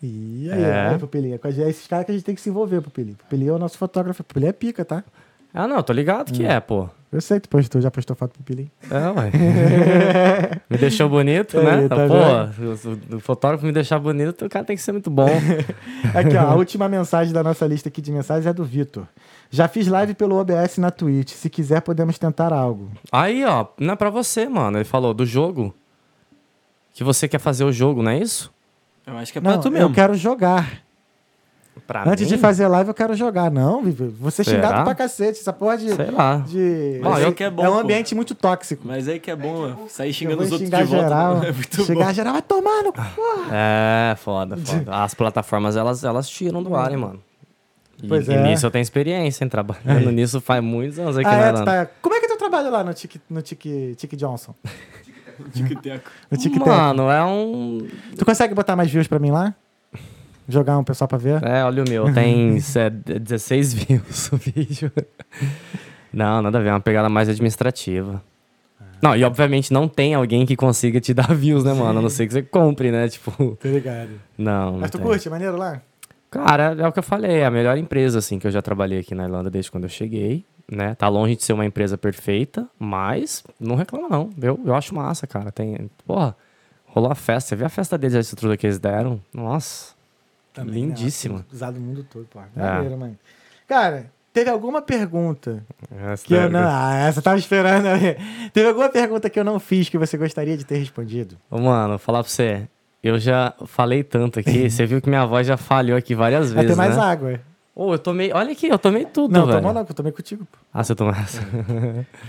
[0.01, 0.91] E aí, É.
[0.95, 1.39] ó, Pupilinha.
[1.39, 3.15] Com a gente- É esses caras que a gente tem que se envolver, Pupilinho.
[3.15, 4.23] Pupilinho é o nosso fotógrafo.
[4.23, 5.03] Pupilinho é pica, tá?
[5.53, 6.33] Ah, não, tô ligado Hum.
[6.33, 6.89] que é, pô.
[7.11, 8.71] Eu sei que tu postou, já postou foto do Pupilinho.
[8.89, 9.29] É, ué.
[10.67, 11.87] me deixou bonito, Aí, né?
[11.87, 15.29] tá pô, o, o fotógrafo me deixar bonito, o cara tem que ser muito bom.
[16.15, 19.05] Aqui, ó, a última mensagem da nossa lista aqui de mensagens é do Vitor.
[19.51, 21.29] Já fiz live pelo OBS na Twitch.
[21.33, 22.89] Se quiser, podemos tentar algo.
[23.11, 24.77] Aí, ó, não é pra você, mano.
[24.79, 25.71] Ele falou do jogo.
[26.95, 28.51] Que você quer fazer o jogo, não é isso?
[29.05, 29.87] Eu acho que é pra Não, tu mesmo.
[29.89, 30.82] eu quero jogar.
[31.85, 32.39] Pra Antes de mim?
[32.41, 33.51] fazer live, eu quero jogar.
[33.51, 35.39] Não, Vivi, você é xingado pra cacete.
[35.41, 35.93] Essa porra de.
[35.93, 36.37] Sei lá.
[36.47, 36.99] de...
[37.03, 37.63] Mas aí eu- que é bom.
[37.65, 37.79] é um pô.
[37.79, 38.83] ambiente muito tóxico.
[38.85, 40.87] Mas aí que é bom, ó, sair Eu xingando os outros de volta.
[41.03, 41.41] geral.
[41.43, 42.13] É muito Xingar bom.
[42.13, 43.01] geral vai tomar no cu.
[43.51, 44.95] É, foda, foda.
[45.03, 47.21] As plataformas, elas, elas tiram do ar, hein, mano.
[48.01, 48.41] E, Pois e é.
[48.43, 49.49] nisso eu tenho experiência, hein?
[49.49, 51.87] Trabalhando nisso faz muitos anos aqui Ah, na é, tu tá...
[52.01, 53.61] Como é que é teu trabalho lá no Tic, no Tic,
[53.97, 54.55] Tic Johnson?
[55.39, 56.59] No Tic Tac?
[56.69, 57.87] Mano, é um.
[58.15, 59.55] Tu consegue botar mais views pra mim lá?
[60.47, 61.43] Jogar um pessoal pra ver?
[61.43, 64.91] É, olha o meu, tem é, 16 views o vídeo.
[66.11, 68.21] Não, nada a ver, é uma pegada mais administrativa.
[69.01, 71.99] Não, e obviamente não tem alguém que consiga te dar views, né, mano?
[71.99, 73.09] A não ser que você compre, né?
[73.09, 74.11] Tipo, Tô ligado.
[74.37, 74.71] não.
[74.73, 75.05] não Mas tu tem.
[75.05, 75.27] curte?
[75.27, 75.81] É maneiro lá?
[76.31, 78.99] Cara, é o que eu falei, é a melhor empresa, assim, que eu já trabalhei
[78.99, 80.95] aqui na Irlanda desde quando eu cheguei, né?
[80.95, 85.27] Tá longe de ser uma empresa perfeita, mas não reclama não, eu, eu acho massa,
[85.27, 85.51] cara.
[85.51, 86.35] Tem, porra,
[86.87, 89.21] rolou a festa, você viu a festa deles, a estrutura que eles deram?
[89.31, 89.92] Nossa,
[90.53, 90.79] Também, né?
[90.87, 91.45] lindíssima.
[91.51, 92.39] Usado no mundo todo, pô.
[92.39, 92.59] É.
[92.59, 93.17] Maneiro, mano.
[93.67, 95.63] Cara, teve alguma pergunta
[96.11, 96.61] Essa que eu daí- não...
[96.63, 97.83] Ah, essa eu tava esperando.
[97.83, 98.15] né?
[98.53, 101.37] Teve alguma pergunta que eu não fiz que você gostaria de ter respondido?
[101.49, 102.67] Ô, Mano, falar pra você,
[103.01, 106.63] eu já falei tanto aqui, você viu que minha voz já falhou aqui várias Vai
[106.65, 107.03] vezes, ter mais né?
[107.03, 107.39] água.
[107.75, 109.57] Ô, eu tomei, olha aqui, eu tomei tudo, Não, velho.
[109.57, 110.57] tomou não, eu tomei contigo, pô.
[110.71, 111.41] Ah, você tomou essa?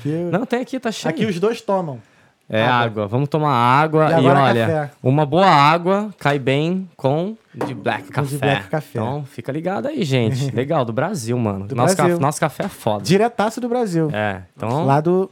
[0.07, 1.13] Eu- não, tem aqui, tá cheio.
[1.15, 2.01] aqui os dois tomam.
[2.49, 2.75] É Água.
[2.85, 3.07] água.
[3.09, 4.91] Vamos tomar água E e, agora olha, café.
[5.03, 7.37] uma boa água cai bem com
[7.67, 8.29] de black café.
[8.29, 8.99] de black café.
[8.99, 10.51] Então, fica ligado aí, gente.
[10.55, 11.67] Legal, do Brasil, mano.
[11.67, 12.15] Do nosso, Brasil.
[12.15, 13.05] Café, nosso café é foda.
[13.05, 14.11] Diretaço do Brasil.
[14.13, 15.31] É, então, Lá do,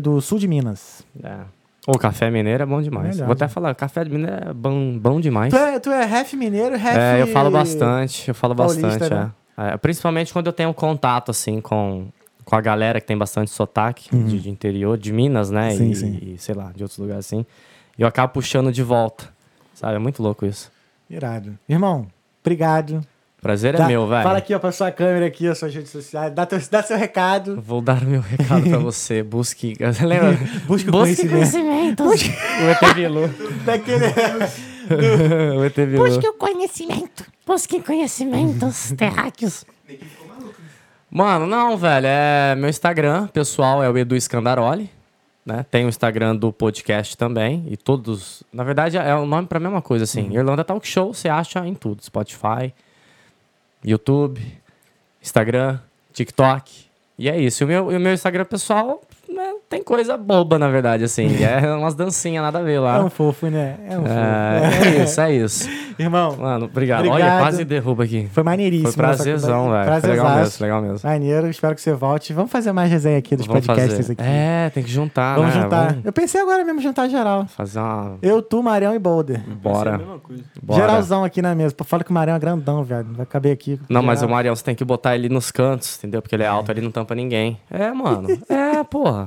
[0.00, 1.04] do sul de Minas.
[1.22, 1.36] é.
[1.84, 3.16] O café mineiro é bom demais.
[3.16, 3.48] Melhor, Vou até né?
[3.48, 5.52] falar, café de mineiro é bom, bom demais.
[5.52, 6.96] Tu é, tu é ref mineiro, ref...
[6.96, 9.32] É, eu falo bastante, eu falo paulista, bastante, né?
[9.58, 9.72] é.
[9.72, 12.06] É, Principalmente quando eu tenho contato, assim, com,
[12.44, 15.70] com a galera que tem bastante sotaque de, de interior, de Minas, né?
[15.70, 15.76] Uhum.
[15.76, 16.18] Sim, e, sim.
[16.22, 17.44] e, sei lá, de outros lugares assim.
[17.98, 19.28] E eu acabo puxando de volta,
[19.74, 19.96] sabe?
[19.96, 20.70] É muito louco isso.
[21.12, 21.58] Irado.
[21.68, 22.06] Irmão,
[22.42, 23.00] obrigado.
[23.40, 24.22] Prazer é meu, velho.
[24.22, 26.32] Fala aqui, ó, pra sua câmera aqui, ó, suas redes sociais.
[26.32, 27.60] Dá, teu, dá seu recado.
[27.60, 29.20] Vou dar meu recado pra você.
[29.22, 29.74] Busque.
[30.00, 30.38] Lembra?
[30.64, 32.04] Busque o conhecimento.
[32.04, 33.28] o ET Bilu.
[33.66, 34.06] Daquele...
[35.58, 36.04] o ET Bilu.
[36.06, 37.24] Busque o conhecimento.
[37.44, 39.64] Busque conhecimentos terráqueos.
[41.10, 42.06] Mano, não, velho.
[42.06, 44.88] É meu Instagram pessoal é o Edu Scandaroli.
[45.44, 45.66] Né?
[45.70, 47.64] Tem o Instagram do podcast também.
[47.68, 48.42] E todos.
[48.52, 50.28] Na verdade, é o nome pra mesma coisa, assim.
[50.28, 50.34] Uhum.
[50.34, 52.72] Irlanda Talk Show, você acha em tudo: Spotify,
[53.84, 54.40] YouTube,
[55.20, 55.80] Instagram,
[56.12, 56.86] TikTok.
[57.18, 57.62] E é isso.
[57.62, 59.02] E o meu, e o meu Instagram pessoal
[59.32, 61.28] né, tem coisa boba, na verdade, assim.
[61.42, 63.04] É umas dancinhas, nada a ver É lá.
[63.04, 63.76] um fofo, né?
[63.88, 64.12] É um fofo.
[64.14, 65.68] É, é isso, é isso.
[65.98, 67.06] Irmão, Mano, obrigado.
[67.06, 67.20] Obrigado.
[67.32, 68.28] Olha, quase derruba aqui.
[68.32, 68.92] foi maneiríssimo.
[68.92, 70.00] Foi prazerzão, velho.
[70.00, 71.08] Foi legal mesmo, legal mesmo.
[71.08, 72.32] Maneiro, espero que você volte.
[72.32, 74.12] Vamos fazer mais resenha aqui dos Vamos podcasts fazer.
[74.12, 74.22] aqui.
[74.24, 75.62] É, tem que juntar, Vamos né?
[75.62, 75.88] juntar.
[75.90, 77.46] Vamos Eu pensei agora mesmo juntar geral.
[77.46, 78.16] fazer uma...
[78.22, 79.40] Eu, tu, Marião e Boulder.
[79.62, 80.00] Bora.
[80.62, 80.80] Bora.
[80.80, 81.74] Geralzão aqui na mesa.
[81.84, 83.08] Fala que o Marião é grandão, velho.
[83.12, 83.78] Vai caber aqui.
[83.88, 84.34] Não, mas o Geral.
[84.36, 86.22] Marião, você tem que botar ele nos cantos, entendeu?
[86.22, 87.58] Porque ele é alto, ele não tampa ninguém.
[87.70, 88.28] É, mano.
[88.48, 89.21] É, porra.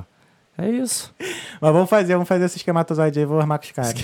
[0.58, 1.12] É isso.
[1.60, 3.24] Mas vamos fazer, vamos fazer esse esquematozoide aí.
[3.24, 3.94] Vou armar com os caras.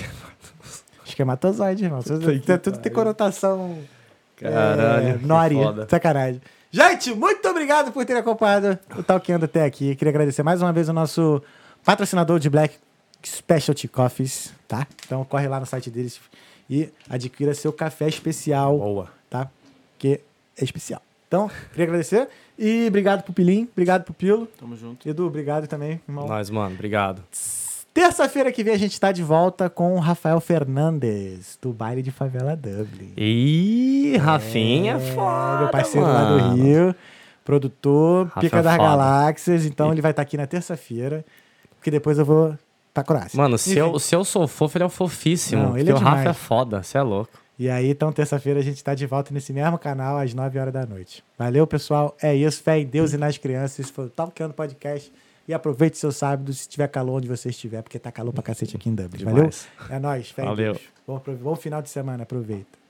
[1.05, 2.01] Esquematozoide, irmão.
[2.01, 3.77] Tudo, tudo, tudo tem conotação.
[4.37, 5.55] Caralho, É, Nori.
[5.89, 6.41] Sacanagem.
[6.71, 9.95] Gente, muito obrigado por ter acompanhado o Talkando até aqui.
[9.95, 11.41] Queria agradecer mais uma vez o nosso
[11.85, 12.75] patrocinador de Black
[13.23, 14.87] Specialty Coffees, tá?
[15.05, 16.19] Então corre lá no site deles
[16.69, 19.09] e adquira seu café especial, Boa.
[19.29, 19.47] tá?
[19.99, 20.19] Que
[20.57, 21.01] é especial.
[21.27, 22.27] Então, queria agradecer.
[22.57, 24.47] E obrigado pro Pilim, obrigado pro Pilo.
[24.59, 25.07] Tamo junto.
[25.09, 26.27] Edu, obrigado também, irmão.
[26.27, 26.73] Nós, mano.
[26.75, 27.21] Obrigado.
[27.93, 32.09] Terça-feira que vem a gente tá de volta com o Rafael Fernandes, do baile de
[32.11, 33.13] Favela Dublin.
[33.15, 36.35] Ih, Rafinha é É, foda, meu parceiro mano.
[36.37, 36.95] lá do Rio,
[37.45, 38.87] produtor, Rafa pica é das foda.
[38.87, 39.65] galáxias.
[39.65, 41.23] Então ele vai estar aqui na terça-feira,
[41.77, 42.55] porque depois eu vou
[42.93, 43.37] pra Croácia.
[43.37, 43.79] Mano, se Enfim.
[43.79, 45.61] eu, se eu sou fofo, ele é o fofíssimo.
[45.63, 46.29] Não, ele porque é o Rafa demais.
[46.37, 47.31] é foda, você é louco.
[47.63, 50.73] E aí, então, terça-feira a gente tá de volta nesse mesmo canal às 9 horas
[50.73, 51.23] da noite.
[51.37, 52.13] Valeu, pessoal.
[52.21, 52.61] É isso.
[52.61, 53.79] Fé em Deus e nas crianças.
[53.79, 55.09] Esse foi o Talkando Podcast.
[55.47, 58.75] E aproveite seu sábado se tiver calor onde você estiver, porque tá calor pra cacete
[58.75, 59.23] aqui em Dublin.
[59.23, 59.49] Valeu?
[59.89, 60.29] É nóis.
[60.29, 60.73] Fé em Valeu.
[60.73, 60.83] Deus.
[61.07, 62.23] Bom, bom final de semana.
[62.23, 62.82] Aproveita.